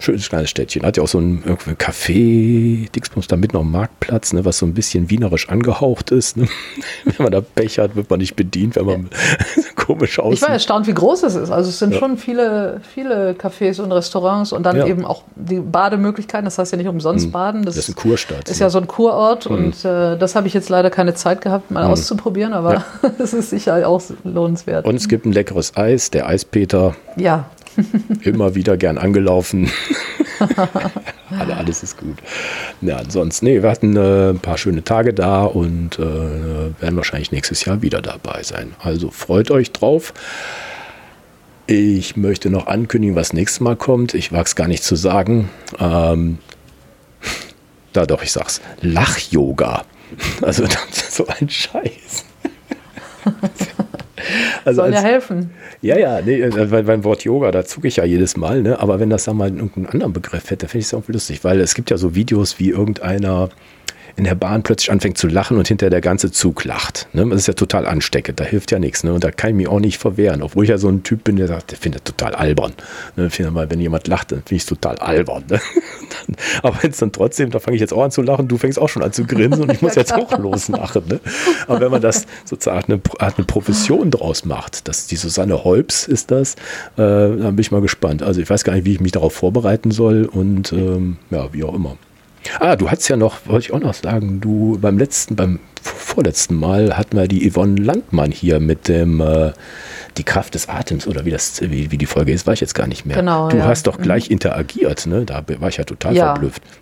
schönes 0.00 0.28
kleines 0.28 0.50
Städtchen. 0.50 0.82
Hat 0.82 0.96
ja 0.96 1.04
auch 1.04 1.08
so 1.08 1.20
ein 1.20 1.44
Café, 1.78 2.90
Dixbums, 2.90 3.28
da 3.28 3.36
mitten 3.36 3.56
am 3.56 3.70
Marktplatz, 3.70 4.32
ne, 4.32 4.44
was 4.44 4.58
so 4.58 4.66
ein 4.66 4.74
bisschen 4.74 5.10
wienerisch 5.10 5.48
angehaucht 5.48 6.10
ist. 6.10 6.36
Ne? 6.36 6.48
Wenn 7.04 7.14
man 7.18 7.32
da 7.32 7.40
Pech 7.40 7.78
hat, 7.78 7.94
wird 7.94 8.10
man 8.10 8.18
nicht 8.18 8.34
bedient, 8.34 8.76
wenn 8.76 8.86
man 8.86 9.10
ja. 9.56 9.62
komisch 9.86 10.18
aussieht. 10.18 10.38
Ich 10.38 10.42
war 10.42 10.50
erstaunt, 10.50 10.86
wie 10.86 10.94
groß 10.94 11.22
es 11.22 11.36
ist. 11.36 11.50
Also 11.50 11.70
es 11.70 11.78
sind 11.78 11.92
ja. 11.92 11.98
schon 11.98 12.16
viele, 12.16 12.80
viele 12.82 13.32
Cafés 13.32 13.80
und 13.80 13.92
Restaurants 13.92 14.52
und 14.52 14.64
dann 14.64 14.76
ja. 14.76 14.86
eben 14.86 15.04
auch 15.04 15.22
die 15.36 15.60
Bademöglichkeiten. 15.60 16.44
Das 16.44 16.58
heißt 16.58 16.72
ja 16.72 16.78
nicht 16.78 16.88
umsonst 16.88 17.26
mhm. 17.26 17.32
baden. 17.32 17.64
Das, 17.64 17.76
das 17.76 17.88
ist 17.88 17.96
eine 17.96 18.02
Kurstadt. 18.02 18.48
Ist 18.48 18.58
ja 18.58 18.70
so 18.70 18.78
ein 18.78 18.86
Kurort 18.86 19.48
mhm. 19.48 19.56
und 19.56 19.84
äh, 19.84 20.18
das 20.18 20.34
habe 20.34 20.46
ich 20.48 20.54
jetzt 20.54 20.68
leider 20.68 20.90
keine 20.90 21.14
Zeit 21.14 21.40
gehabt, 21.40 21.70
mal 21.70 21.84
mhm. 21.84 21.92
auszuprobieren, 21.92 22.52
aber 22.52 22.84
es 23.18 23.32
ist 23.32 23.50
sicher 23.50 23.88
auch 23.88 24.02
lohnenswert. 24.24 24.86
Und 24.86 24.96
es 24.96 25.08
gibt 25.08 25.24
ein 25.24 25.32
leckeres 25.32 25.76
Eis, 25.76 26.10
der 26.10 26.28
Eispeter. 26.28 26.96
Ja, 27.16 27.46
Immer 28.22 28.54
wieder 28.54 28.76
gern 28.76 28.98
angelaufen. 28.98 29.70
Alle, 31.30 31.56
alles 31.56 31.82
ist 31.82 31.98
gut. 31.98 32.18
Ja, 32.80 32.98
ansonsten, 32.98 33.46
nee, 33.46 33.62
wir 33.62 33.70
hatten 33.70 33.96
äh, 33.96 34.30
ein 34.30 34.38
paar 34.38 34.58
schöne 34.58 34.84
Tage 34.84 35.12
da 35.12 35.44
und 35.44 35.98
äh, 35.98 36.02
werden 36.80 36.96
wahrscheinlich 36.96 37.32
nächstes 37.32 37.64
Jahr 37.64 37.82
wieder 37.82 38.00
dabei 38.00 38.42
sein. 38.42 38.74
Also 38.78 39.10
freut 39.10 39.50
euch 39.50 39.72
drauf. 39.72 40.14
Ich 41.66 42.16
möchte 42.16 42.48
noch 42.48 42.68
ankündigen, 42.68 43.16
was 43.16 43.32
nächstes 43.32 43.58
Mal 43.60 43.74
kommt. 43.74 44.14
Ich 44.14 44.30
wage 44.30 44.44
es 44.44 44.54
gar 44.54 44.68
nicht 44.68 44.84
zu 44.84 44.94
sagen. 44.94 45.48
Ähm, 45.80 46.38
da 47.92 48.06
doch, 48.06 48.22
ich 48.22 48.32
sag's. 48.32 48.60
Lach-Yoga. 48.80 49.84
Also 50.40 50.64
so 51.10 51.26
ein 51.26 51.48
Scheiß. 51.48 52.24
Also 54.66 54.82
Soll 54.82 54.92
als, 54.92 54.96
ja 54.96 55.08
helfen. 55.08 55.50
Ja, 55.80 55.96
ja, 55.96 56.20
nee, 56.20 56.40
äh, 56.40 56.82
beim 56.82 57.04
Wort 57.04 57.22
Yoga, 57.22 57.52
da 57.52 57.64
zucke 57.64 57.86
ich 57.86 57.96
ja 57.96 58.04
jedes 58.04 58.36
Mal, 58.36 58.62
ne? 58.62 58.80
aber 58.80 58.98
wenn 58.98 59.10
das 59.10 59.24
dann 59.24 59.36
mal 59.36 59.48
irgendeinen 59.48 59.86
anderen 59.86 60.12
Begriff 60.12 60.50
hätte, 60.50 60.66
finde 60.66 60.80
ich 60.80 60.86
es 60.86 60.94
auch 60.94 61.06
lustig, 61.06 61.44
weil 61.44 61.60
es 61.60 61.74
gibt 61.76 61.88
ja 61.88 61.96
so 61.96 62.16
Videos, 62.16 62.58
wie 62.58 62.70
irgendeiner 62.70 63.48
in 64.16 64.24
der 64.24 64.34
Bahn 64.34 64.62
plötzlich 64.62 64.90
anfängt 64.90 65.18
zu 65.18 65.28
lachen 65.28 65.58
und 65.58 65.68
hinter 65.68 65.90
der 65.90 66.00
ganze 66.00 66.32
Zug 66.32 66.64
lacht. 66.64 67.06
Ne? 67.12 67.28
Das 67.28 67.40
ist 67.40 67.48
ja 67.48 67.54
total 67.54 67.86
ansteckend, 67.86 68.40
da 68.40 68.44
hilft 68.44 68.72
ja 68.72 68.78
nichts. 68.78 69.04
Ne? 69.04 69.12
Und 69.12 69.22
da 69.22 69.30
kann 69.30 69.50
ich 69.50 69.56
mich 69.56 69.68
auch 69.68 69.78
nicht 69.78 69.98
verwehren, 69.98 70.42
obwohl 70.42 70.64
ich 70.64 70.70
ja 70.70 70.78
so 70.78 70.88
ein 70.88 71.02
Typ 71.02 71.24
bin, 71.24 71.36
der 71.36 71.48
sagt, 71.48 71.70
der 71.70 71.78
findet 71.78 72.06
total 72.06 72.34
albern. 72.34 72.72
Ne? 73.16 73.30
Mal, 73.50 73.70
wenn 73.70 73.80
jemand 73.80 74.08
lacht, 74.08 74.32
dann 74.32 74.38
finde 74.38 74.54
ich 74.54 74.62
es 74.62 74.66
total 74.66 74.96
albern. 74.98 75.44
Ne? 75.50 75.60
Aber 76.62 76.82
wenn 76.82 76.90
es 76.90 76.96
dann 76.96 77.12
trotzdem, 77.12 77.50
da 77.50 77.58
fange 77.58 77.74
ich 77.74 77.80
jetzt 77.80 77.92
auch 77.92 78.02
an 78.02 78.10
zu 78.10 78.22
lachen, 78.22 78.48
du 78.48 78.56
fängst 78.56 78.78
auch 78.78 78.88
schon 78.88 79.02
an 79.02 79.12
zu 79.12 79.24
grinsen 79.24 79.62
und 79.62 79.72
ich 79.72 79.82
muss 79.82 79.94
jetzt 79.94 80.14
auch 80.14 80.38
loslachen. 80.38 81.02
Ne? 81.08 81.20
Aber 81.66 81.80
wenn 81.80 81.90
man 81.90 82.00
das 82.00 82.26
sozusagen 82.46 82.92
eine, 82.92 83.02
eine 83.18 83.44
Profession 83.44 84.10
draus 84.10 84.46
macht, 84.46 84.88
dass 84.88 85.06
die 85.06 85.16
Susanne 85.16 85.62
Holps 85.62 86.08
ist 86.08 86.30
das, 86.30 86.54
äh, 86.54 86.56
dann 86.96 87.56
bin 87.56 87.58
ich 87.58 87.70
mal 87.70 87.82
gespannt. 87.82 88.22
Also 88.22 88.40
ich 88.40 88.48
weiß 88.48 88.64
gar 88.64 88.74
nicht, 88.74 88.86
wie 88.86 88.92
ich 88.92 89.00
mich 89.00 89.12
darauf 89.12 89.34
vorbereiten 89.34 89.90
soll 89.90 90.24
und 90.24 90.72
ähm, 90.72 91.18
ja, 91.30 91.52
wie 91.52 91.62
auch 91.62 91.74
immer. 91.74 91.96
Ah, 92.60 92.76
du 92.76 92.90
hattest 92.90 93.08
ja 93.08 93.16
noch, 93.16 93.46
wollte 93.46 93.66
ich 93.66 93.72
auch 93.72 93.80
noch 93.80 93.94
sagen, 93.94 94.40
du 94.40 94.78
beim 94.80 94.98
letzten, 94.98 95.36
beim 95.36 95.60
vorletzten 95.82 96.56
Mal 96.56 96.96
hatten 96.96 97.16
wir 97.16 97.28
die 97.28 97.50
Yvonne 97.50 97.80
Landmann 97.80 98.30
hier 98.30 98.60
mit 98.60 98.88
dem 98.88 99.20
äh, 99.20 99.52
Die 100.16 100.24
Kraft 100.24 100.54
des 100.54 100.68
Atems 100.68 101.06
oder 101.06 101.24
wie 101.24 101.30
das, 101.30 101.60
wie, 101.62 101.90
wie 101.90 101.98
die 101.98 102.06
Folge 102.06 102.32
ist, 102.32 102.46
weiß 102.46 102.54
ich 102.54 102.60
jetzt 102.60 102.74
gar 102.74 102.86
nicht 102.86 103.06
mehr. 103.06 103.16
Genau. 103.16 103.48
Du 103.48 103.58
ja. 103.58 103.64
hast 103.64 103.86
doch 103.86 103.98
gleich 103.98 104.28
mhm. 104.28 104.34
interagiert, 104.34 105.06
ne? 105.06 105.24
Da 105.24 105.44
war 105.58 105.68
ich 105.68 105.76
ja 105.76 105.84
total 105.84 106.14
ja. 106.14 106.26
verblüfft. 106.26 106.62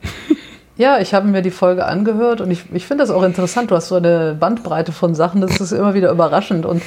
Ja, 0.77 0.99
ich 0.99 1.15
habe 1.15 1.29
mir 1.29 1.41
die 1.41 1.53
Folge 1.53 1.85
angehört 1.85 2.41
und 2.41 2.51
ich, 2.51 2.65
ich 2.73 2.87
finde 2.87 3.05
das 3.05 3.11
auch 3.12 3.23
interessant. 3.23 3.71
Du 3.71 3.77
hast 3.77 3.87
so 3.87 3.95
eine 3.95 4.37
Bandbreite 4.39 4.91
von 4.91 5.15
Sachen, 5.15 5.41
das 5.41 5.61
ist 5.61 5.71
immer 5.71 5.95
wieder 5.95 6.11
überraschend. 6.11 6.67
Und 6.67 6.83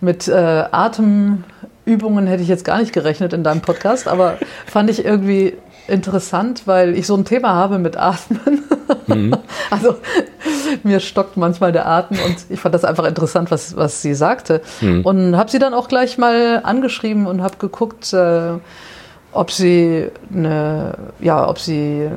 mit 0.00 0.26
äh, 0.26 0.32
Atemübungen 0.32 2.26
hätte 2.26 2.42
ich 2.42 2.48
jetzt 2.48 2.64
gar 2.64 2.78
nicht 2.78 2.94
gerechnet 2.94 3.34
in 3.34 3.44
deinem 3.44 3.60
Podcast, 3.60 4.08
aber 4.08 4.38
fand 4.64 4.88
ich 4.88 5.04
irgendwie 5.04 5.52
interessant, 5.88 6.62
weil 6.66 6.96
ich 6.96 7.06
so 7.06 7.16
ein 7.16 7.24
Thema 7.24 7.54
habe 7.54 7.78
mit 7.78 7.96
Atmen. 7.96 8.64
Mhm. 9.06 9.36
Also 9.68 9.96
mir 10.84 11.00
stockt 11.00 11.36
manchmal 11.36 11.72
der 11.72 11.88
Atem 11.88 12.18
und 12.24 12.36
ich 12.50 12.60
fand 12.60 12.72
das 12.72 12.84
einfach 12.84 13.04
interessant, 13.04 13.50
was, 13.50 13.76
was 13.76 14.00
sie 14.00 14.14
sagte. 14.14 14.60
Mhm. 14.80 15.00
Und 15.02 15.36
habe 15.36 15.50
sie 15.50 15.58
dann 15.58 15.74
auch 15.74 15.88
gleich 15.88 16.18
mal 16.18 16.60
angeschrieben 16.62 17.26
und 17.26 17.42
habe 17.42 17.56
geguckt, 17.56 18.12
äh, 18.12 18.52
ob 19.32 19.50
sie 19.50 20.08
eine, 20.32 20.94
ja, 21.18 21.48
ob 21.48 21.58
sie 21.58 22.10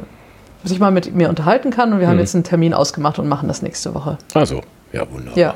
sich 0.64 0.80
mal 0.80 0.92
mit 0.92 1.16
mir 1.16 1.30
unterhalten 1.30 1.72
kann. 1.72 1.92
Und 1.92 2.00
wir 2.00 2.06
mhm. 2.06 2.12
haben 2.12 2.20
jetzt 2.20 2.36
einen 2.36 2.44
Termin 2.44 2.76
ausgemacht 2.76 3.18
und 3.18 3.28
machen 3.28 3.48
das 3.48 3.64
nächste 3.64 3.96
Woche. 3.96 4.20
Also, 4.36 4.62
ja, 4.92 5.10
wunderbar. 5.12 5.38
Ja 5.38 5.56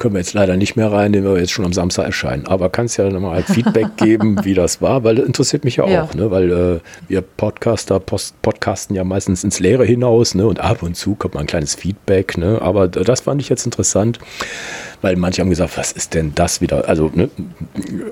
können 0.00 0.14
wir 0.14 0.20
jetzt 0.20 0.32
leider 0.32 0.56
nicht 0.56 0.74
mehr 0.74 0.90
rein, 0.90 1.12
den 1.12 1.24
wir 1.24 1.38
jetzt 1.38 1.52
schon 1.52 1.64
am 1.64 1.72
Samstag 1.72 2.06
erscheinen. 2.06 2.46
Aber 2.46 2.70
kannst 2.70 2.96
ja 2.96 3.08
nochmal 3.08 3.34
halt 3.34 3.46
Feedback 3.46 3.96
geben, 3.96 4.44
wie 4.44 4.54
das 4.54 4.82
war, 4.82 5.04
weil 5.04 5.16
das 5.16 5.26
interessiert 5.26 5.64
mich 5.64 5.76
ja 5.76 5.84
auch, 5.84 5.90
ja. 5.90 6.08
Ne? 6.16 6.30
weil 6.30 6.50
äh, 6.50 6.80
wir 7.06 7.20
Podcaster 7.20 8.00
post 8.00 8.40
podcasten 8.42 8.96
ja 8.96 9.04
meistens 9.04 9.44
ins 9.44 9.60
Leere 9.60 9.84
hinaus 9.84 10.34
ne? 10.34 10.46
und 10.46 10.58
ab 10.58 10.82
und 10.82 10.96
zu 10.96 11.14
kommt 11.14 11.34
mal 11.34 11.40
ein 11.40 11.46
kleines 11.46 11.74
Feedback. 11.74 12.36
Ne? 12.38 12.60
Aber 12.60 12.88
das 12.88 13.20
fand 13.20 13.40
ich 13.40 13.48
jetzt 13.48 13.64
interessant 13.66 14.18
weil 15.02 15.16
manche 15.16 15.40
haben 15.40 15.50
gesagt, 15.50 15.76
was 15.76 15.92
ist 15.92 16.14
denn 16.14 16.32
das 16.34 16.60
wieder? 16.60 16.88
Also 16.88 17.10
ne, 17.14 17.30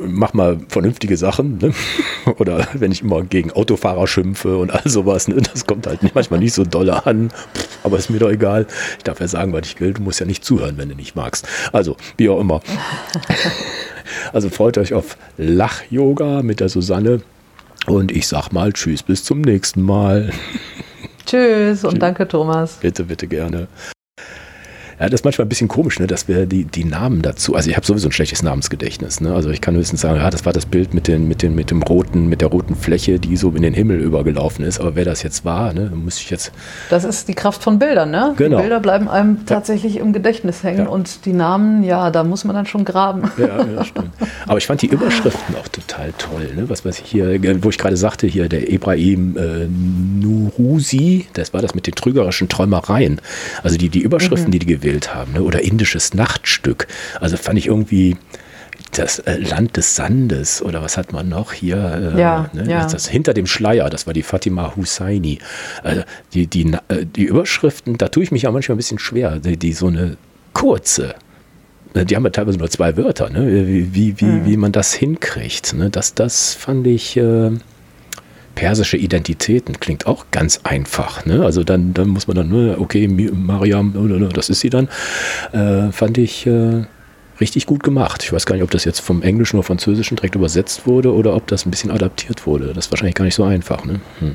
mach 0.06 0.32
mal 0.34 0.58
vernünftige 0.68 1.16
Sachen. 1.16 1.58
Ne? 1.58 1.72
Oder 2.38 2.66
wenn 2.74 2.92
ich 2.92 3.02
immer 3.02 3.22
gegen 3.22 3.52
Autofahrer 3.52 4.06
schimpfe 4.06 4.56
und 4.56 4.70
all 4.70 4.88
sowas, 4.88 5.28
ne? 5.28 5.36
das 5.36 5.66
kommt 5.66 5.86
halt 5.86 6.00
manchmal 6.14 6.40
nicht 6.40 6.54
so 6.54 6.64
dolle 6.64 7.06
an, 7.06 7.30
aber 7.82 7.98
ist 7.98 8.10
mir 8.10 8.18
doch 8.18 8.30
egal. 8.30 8.66
Ich 8.98 9.04
darf 9.04 9.20
ja 9.20 9.28
sagen, 9.28 9.52
was 9.52 9.66
ich 9.66 9.80
will, 9.80 9.92
du 9.92 10.02
musst 10.02 10.20
ja 10.20 10.26
nicht 10.26 10.44
zuhören, 10.44 10.78
wenn 10.78 10.88
du 10.88 10.94
nicht 10.94 11.16
magst. 11.16 11.46
Also, 11.72 11.96
wie 12.16 12.28
auch 12.28 12.40
immer. 12.40 12.60
Also 14.32 14.48
freut 14.48 14.78
euch 14.78 14.94
auf 14.94 15.18
Lach-Yoga 15.36 16.42
mit 16.42 16.60
der 16.60 16.70
Susanne 16.70 17.20
und 17.86 18.10
ich 18.10 18.26
sag 18.26 18.52
mal 18.52 18.72
Tschüss, 18.72 19.02
bis 19.02 19.24
zum 19.24 19.42
nächsten 19.42 19.82
Mal. 19.82 20.30
Tschüss 21.26 21.84
und 21.84 22.00
danke, 22.00 22.26
Thomas. 22.26 22.78
Bitte, 22.80 23.04
bitte 23.04 23.26
gerne. 23.26 23.68
Ja, 25.00 25.06
das 25.08 25.20
ist 25.20 25.24
manchmal 25.24 25.46
ein 25.46 25.48
bisschen 25.48 25.68
komisch, 25.68 26.00
ne, 26.00 26.06
dass 26.08 26.26
wir 26.26 26.46
die, 26.46 26.64
die 26.64 26.84
Namen 26.84 27.22
dazu, 27.22 27.54
also 27.54 27.70
ich 27.70 27.76
habe 27.76 27.86
sowieso 27.86 28.08
ein 28.08 28.12
schlechtes 28.12 28.42
Namensgedächtnis. 28.42 29.20
Ne? 29.20 29.32
Also 29.32 29.50
ich 29.50 29.60
kann 29.60 29.76
höchstens 29.76 30.00
sagen, 30.00 30.16
ja, 30.16 30.28
das 30.28 30.44
war 30.44 30.52
das 30.52 30.66
Bild 30.66 30.92
mit, 30.92 31.06
den, 31.06 31.28
mit, 31.28 31.42
den, 31.42 31.54
mit 31.54 31.70
dem 31.70 31.82
roten, 31.82 32.28
mit 32.28 32.40
der 32.40 32.48
roten 32.48 32.74
Fläche, 32.74 33.20
die 33.20 33.36
so 33.36 33.50
in 33.50 33.62
den 33.62 33.74
Himmel 33.74 34.00
übergelaufen 34.00 34.64
ist. 34.64 34.80
Aber 34.80 34.96
wer 34.96 35.04
das 35.04 35.22
jetzt 35.22 35.44
war, 35.44 35.72
ne, 35.72 35.92
muss 35.94 36.18
ich 36.18 36.30
jetzt. 36.30 36.50
Das 36.90 37.04
ist 37.04 37.28
die 37.28 37.34
Kraft 37.34 37.62
von 37.62 37.78
Bildern, 37.78 38.10
ne? 38.10 38.34
Genau. 38.36 38.56
Die 38.56 38.62
Bilder 38.62 38.80
bleiben 38.80 39.08
einem 39.08 39.46
tatsächlich 39.46 39.94
ja. 39.94 40.02
im 40.02 40.12
Gedächtnis 40.12 40.64
hängen 40.64 40.86
Ja. 40.86 40.88
und 40.88 41.24
die 41.26 41.32
Namen, 41.32 41.84
ja, 41.84 42.10
da 42.10 42.24
muss 42.24 42.44
man 42.44 42.56
dann 42.56 42.66
schon 42.66 42.84
graben. 42.84 43.30
Ja, 43.38 43.64
ja, 43.64 43.84
stimmt. 43.84 44.10
Aber 44.46 44.58
ich 44.58 44.66
fand 44.66 44.82
die 44.82 44.88
Überschriften 44.88 45.54
auch 45.56 45.68
total 45.68 46.12
toll. 46.18 46.50
Ne? 46.56 46.68
Was 46.68 46.84
weiß 46.84 46.98
ich 46.98 47.06
hier, 47.06 47.38
wo 47.62 47.70
ich 47.70 47.78
gerade 47.78 47.96
sagte, 47.96 48.26
hier 48.26 48.48
der 48.48 48.72
Ibrahim 48.72 49.36
äh, 49.36 49.68
Nurusi, 49.68 51.26
das 51.34 51.54
war 51.54 51.62
das 51.62 51.74
mit 51.74 51.86
den 51.86 51.94
trügerischen 51.94 52.48
Träumereien. 52.48 53.20
Also 53.62 53.76
die, 53.76 53.88
die 53.90 54.00
Überschriften, 54.00 54.50
die 54.50 54.58
die 54.58 54.66
gewählt 54.66 54.87
haben, 55.14 55.32
ne? 55.32 55.42
oder 55.42 55.62
indisches 55.62 56.14
Nachtstück. 56.14 56.86
Also 57.20 57.36
fand 57.36 57.58
ich 57.58 57.66
irgendwie 57.66 58.16
das 58.92 59.18
äh, 59.20 59.36
Land 59.36 59.76
des 59.76 59.96
Sandes 59.96 60.62
oder 60.62 60.82
was 60.82 60.96
hat 60.96 61.12
man 61.12 61.28
noch 61.28 61.52
hier? 61.52 61.76
Äh, 62.16 62.20
Ja, 62.20 62.50
ne? 62.52 62.70
ja. 62.70 62.82
Das, 62.82 62.92
das 62.92 63.08
hinter 63.08 63.34
dem 63.34 63.46
Schleier, 63.46 63.90
das 63.90 64.06
war 64.06 64.14
die 64.14 64.22
Fatima 64.22 64.74
Husseini. 64.76 65.38
Also 65.82 66.02
die, 66.32 66.46
die, 66.46 66.72
äh, 66.88 67.04
die 67.04 67.24
Überschriften, 67.24 67.98
da 67.98 68.08
tue 68.08 68.22
ich 68.22 68.30
mich 68.30 68.42
ja 68.42 68.50
manchmal 68.50 68.76
ein 68.76 68.78
bisschen 68.78 68.98
schwer, 68.98 69.38
die, 69.38 69.56
die 69.56 69.72
so 69.72 69.88
eine 69.88 70.16
kurze, 70.52 71.14
äh, 71.94 72.04
die 72.04 72.16
haben 72.16 72.24
ja 72.24 72.30
teilweise 72.30 72.58
nur 72.58 72.70
zwei 72.70 72.96
Wörter, 72.96 73.28
ne? 73.30 73.66
wie, 73.66 73.94
wie, 73.94 74.20
wie, 74.20 74.44
wie 74.46 74.56
man 74.56 74.72
das 74.72 74.94
hinkriegt. 74.94 75.74
Ne? 75.74 75.90
Das, 75.90 76.14
das 76.14 76.54
fand 76.54 76.86
ich. 76.86 77.16
Äh, 77.16 77.50
persische 78.58 78.96
Identitäten 78.96 79.78
klingt 79.78 80.08
auch 80.08 80.26
ganz 80.32 80.60
einfach. 80.64 81.24
Ne? 81.24 81.44
Also 81.44 81.62
dann, 81.62 81.94
dann 81.94 82.08
muss 82.08 82.26
man 82.26 82.36
dann, 82.36 82.48
ne, 82.48 82.74
okay, 82.76 83.06
Mariam, 83.06 83.92
ne, 83.94 84.18
ne, 84.18 84.28
das 84.30 84.48
ist 84.50 84.58
sie 84.58 84.68
dann. 84.68 84.88
Äh, 85.52 85.92
fand 85.92 86.18
ich 86.18 86.44
äh, 86.44 86.82
richtig 87.40 87.66
gut 87.66 87.84
gemacht. 87.84 88.24
Ich 88.24 88.32
weiß 88.32 88.46
gar 88.46 88.56
nicht, 88.56 88.64
ob 88.64 88.72
das 88.72 88.84
jetzt 88.84 88.98
vom 88.98 89.22
Englischen 89.22 89.58
oder 89.58 89.62
Französischen 89.62 90.16
direkt 90.16 90.34
übersetzt 90.34 90.88
wurde 90.88 91.14
oder 91.14 91.36
ob 91.36 91.46
das 91.46 91.66
ein 91.66 91.70
bisschen 91.70 91.92
adaptiert 91.92 92.48
wurde. 92.48 92.72
Das 92.74 92.86
ist 92.86 92.90
wahrscheinlich 92.90 93.14
gar 93.14 93.24
nicht 93.26 93.36
so 93.36 93.44
einfach. 93.44 93.84
Ne? 93.84 94.00
Hm. 94.18 94.34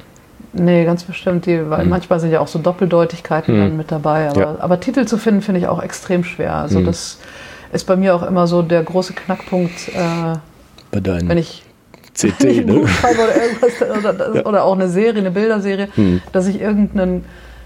Nee, 0.53 0.85
ganz 0.85 1.03
bestimmt. 1.03 1.45
Die, 1.45 1.69
weil 1.69 1.85
manchmal 1.85 2.21
sind 2.21 2.31
ja 2.31 2.39
auch 2.39 2.47
so 2.47 2.59
Doppeldeutigkeiten 2.59 3.53
Hm. 3.53 3.59
dann 3.61 3.77
mit 3.77 3.91
dabei. 3.91 4.29
Aber, 4.29 4.39
Ja. 4.39 4.55
aber 4.59 4.79
Titel 4.79 5.03
zu 5.03 5.17
finden, 5.17 5.41
finde 5.41 5.59
ich 5.59 5.67
auch 5.67 5.83
extrem 5.83 6.23
schwer. 6.23 6.53
Also 6.55 6.79
Hm. 6.79 6.85
das 6.85 7.17
ist 7.73 7.85
bei 7.87 7.97
mir 7.97 8.15
auch 8.15 8.23
immer 8.23 8.47
so 8.47 8.61
der 8.61 8.83
große 8.83 9.11
Knackpunkt, 9.11 9.89
äh, 9.89 10.37
Bei 10.91 11.01
deinen 11.01 11.27
wenn 11.27 11.37
ich 11.37 11.63
CT, 12.13 12.43
ein 12.45 12.65
ne? 12.65 12.73
Oder 12.75 13.43
irgendwas 13.43 13.99
oder, 13.99 14.13
das- 14.13 14.45
oder 14.45 14.63
auch 14.63 14.73
eine 14.75 14.89
Serie, 14.89 15.19
eine 15.19 15.31
Bilderserie, 15.31 15.87
Hm. 15.95 16.21
dass 16.31 16.47
ich 16.47 16.59
irgendeinen 16.61 17.25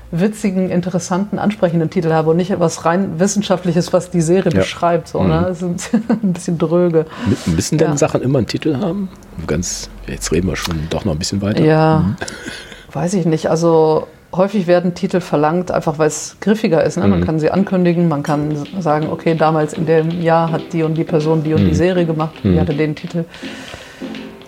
witzigen, 0.09 0.69
interessanten, 0.69 1.37
ansprechenden 1.37 1.89
Titel 1.89 2.11
habe 2.13 2.29
und 2.29 2.37
nicht 2.37 2.51
etwas 2.51 2.85
rein 2.85 3.19
Wissenschaftliches, 3.19 3.91
was 3.91 4.09
die 4.09 4.21
Serie 4.21 4.51
Ja. 4.53 4.59
beschreibt. 4.59 5.09
So, 5.09 5.19
Mhm. 5.19 5.27
ne? 5.27 5.45
Das 5.49 5.61
ist 5.61 5.93
ein 6.23 6.31
bisschen 6.33 6.57
dröge. 6.59 7.05
Müssen 7.45 7.77
denn 7.77 7.89
Ja. 7.89 7.97
Sachen 7.97 8.21
immer 8.21 8.37
einen 8.37 8.47
Titel 8.47 8.77
haben? 8.77 9.09
Ganz, 9.47 9.89
jetzt 10.07 10.31
reden 10.31 10.47
wir 10.47 10.55
schon 10.55 10.75
doch 10.89 11.03
noch 11.03 11.11
ein 11.11 11.19
bisschen 11.19 11.41
weiter. 11.41 11.61
Ja, 11.63 11.99
Mhm. 12.05 12.15
weiß 12.93 13.15
ich 13.15 13.25
nicht. 13.25 13.49
Also 13.49 14.07
häufig 14.33 14.65
werden 14.67 14.93
Titel 14.93 15.19
verlangt, 15.19 15.71
einfach 15.71 15.99
weil 15.99 16.07
es 16.07 16.37
griffiger 16.39 16.83
ist. 16.85 16.95
Ne? 16.97 17.05
Man 17.07 17.19
Mhm. 17.19 17.25
kann 17.25 17.39
sie 17.39 17.51
ankündigen, 17.51 18.07
man 18.07 18.23
kann 18.23 18.55
sagen, 18.79 19.07
okay, 19.11 19.35
damals 19.35 19.73
in 19.73 19.85
dem 19.85 20.21
Jahr 20.21 20.51
hat 20.53 20.71
die 20.71 20.83
und 20.83 20.93
die 20.95 21.03
Person 21.03 21.43
die 21.43 21.53
und 21.53 21.65
die 21.65 21.75
Serie 21.75 22.05
gemacht, 22.05 22.35
die 22.45 22.57
hatte 22.59 22.73
den 22.73 22.95
Titel. 22.95 23.25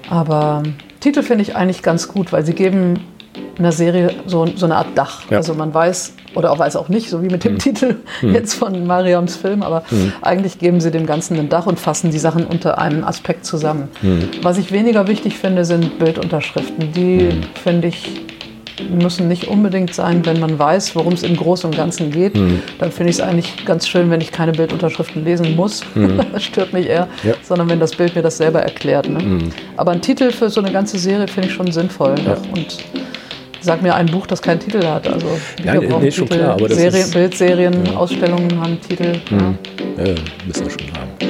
Aber 0.09 0.63
ähm, 0.65 0.75
Titel 0.99 1.23
finde 1.23 1.43
ich 1.43 1.55
eigentlich 1.55 1.83
ganz 1.83 2.07
gut, 2.07 2.31
weil 2.31 2.45
sie 2.45 2.53
geben 2.53 2.99
einer 3.57 3.71
Serie 3.71 4.15
so, 4.25 4.45
so 4.55 4.65
eine 4.65 4.77
Art 4.77 4.87
Dach. 4.95 5.21
Ja. 5.29 5.37
Also 5.37 5.53
man 5.53 5.73
weiß, 5.73 6.13
oder 6.35 6.51
auch 6.51 6.59
weiß 6.59 6.75
auch 6.75 6.89
nicht, 6.89 7.09
so 7.09 7.21
wie 7.21 7.27
mit 7.27 7.43
dem 7.43 7.57
Titel 7.57 7.97
jetzt 8.21 8.53
von 8.55 8.85
Mariams 8.85 9.35
Film, 9.35 9.63
aber 9.63 9.83
eigentlich 10.21 10.59
geben 10.59 10.79
sie 10.81 10.91
dem 10.91 11.05
Ganzen 11.05 11.37
ein 11.37 11.49
Dach 11.49 11.65
und 11.65 11.79
fassen 11.79 12.11
die 12.11 12.19
Sachen 12.19 12.45
unter 12.45 12.79
einem 12.79 13.03
Aspekt 13.03 13.45
zusammen. 13.45 13.89
Was 14.41 14.57
ich 14.57 14.71
weniger 14.71 15.07
wichtig 15.07 15.37
finde, 15.37 15.65
sind 15.65 15.99
Bildunterschriften. 15.99 16.93
Die 16.93 17.29
finde 17.61 17.89
ich 17.89 18.21
müssen 18.89 19.27
nicht 19.27 19.47
unbedingt 19.47 19.93
sein, 19.93 20.25
wenn 20.25 20.39
man 20.39 20.57
weiß, 20.59 20.95
worum 20.95 21.13
es 21.13 21.23
im 21.23 21.35
Großen 21.35 21.69
und 21.69 21.75
Ganzen 21.75 22.11
geht. 22.11 22.35
Dann 22.79 22.91
finde 22.91 23.09
ich 23.11 23.17
es 23.17 23.21
eigentlich 23.21 23.65
ganz 23.65 23.87
schön, 23.87 24.09
wenn 24.09 24.21
ich 24.21 24.31
keine 24.31 24.51
Bildunterschriften 24.51 25.23
lesen 25.23 25.55
muss. 25.55 25.83
das 26.33 26.43
stört 26.43 26.73
mich 26.73 26.87
eher, 26.87 27.07
Ja. 27.23 27.33
sondern 27.41 27.69
wenn 27.69 27.79
das 27.79 27.91
Bild 27.95 28.15
mir 28.15 28.21
das 28.21 28.37
selber 28.37 28.61
erklärt. 28.61 29.09
Ne? 29.09 29.39
Aber 29.77 29.91
ein 29.91 30.01
Titel 30.01 30.31
für 30.31 30.49
so 30.49 30.61
eine 30.61 30.71
ganze 30.71 30.97
Serie 30.97 31.27
finde 31.27 31.47
ich 31.49 31.53
schon 31.53 31.71
sinnvoll. 31.71 32.15
Ne? 32.15 32.37
Und 32.55 32.77
sag 33.61 33.81
mir 33.81 33.93
ein 33.95 34.05
Buch, 34.07 34.25
das 34.27 34.41
keinen 34.41 34.59
Titel 34.59 34.83
hat. 34.85 35.07
Also 35.07 35.27
Ja, 35.63 35.73
Bücher 35.73 35.79
nee, 35.81 35.87
brauchen 35.87 36.03
nee, 36.03 36.09
Titel, 36.09 36.27
klar, 36.37 36.57
Serien, 36.69 37.11
Bildserien, 37.11 37.95
Ausstellungen 37.95 38.59
haben 38.61 38.79
Titel. 38.81 39.13
Ja. 39.31 39.53
Ja, 40.05 40.15
müssen 40.45 40.63
wir 40.65 40.69
schon 40.71 40.81
haben. 40.97 41.28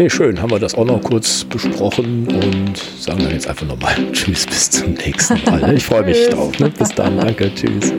Nee, 0.00 0.08
schön, 0.08 0.40
haben 0.40 0.50
wir 0.50 0.58
das 0.58 0.74
auch 0.76 0.86
noch 0.86 1.02
kurz 1.02 1.44
besprochen 1.44 2.26
und 2.26 2.78
sagen 2.78 3.22
dann 3.22 3.32
jetzt 3.32 3.46
einfach 3.46 3.66
nochmal 3.66 3.94
Tschüss, 4.12 4.46
bis 4.46 4.70
zum 4.70 4.94
nächsten 4.94 5.38
Mal. 5.44 5.74
Ich 5.74 5.84
freue 5.84 6.04
mich 6.04 6.30
drauf. 6.30 6.58
Ne? 6.58 6.70
Bis 6.70 6.88
dann, 6.88 7.18
danke, 7.18 7.54
tschüss. 7.54 7.92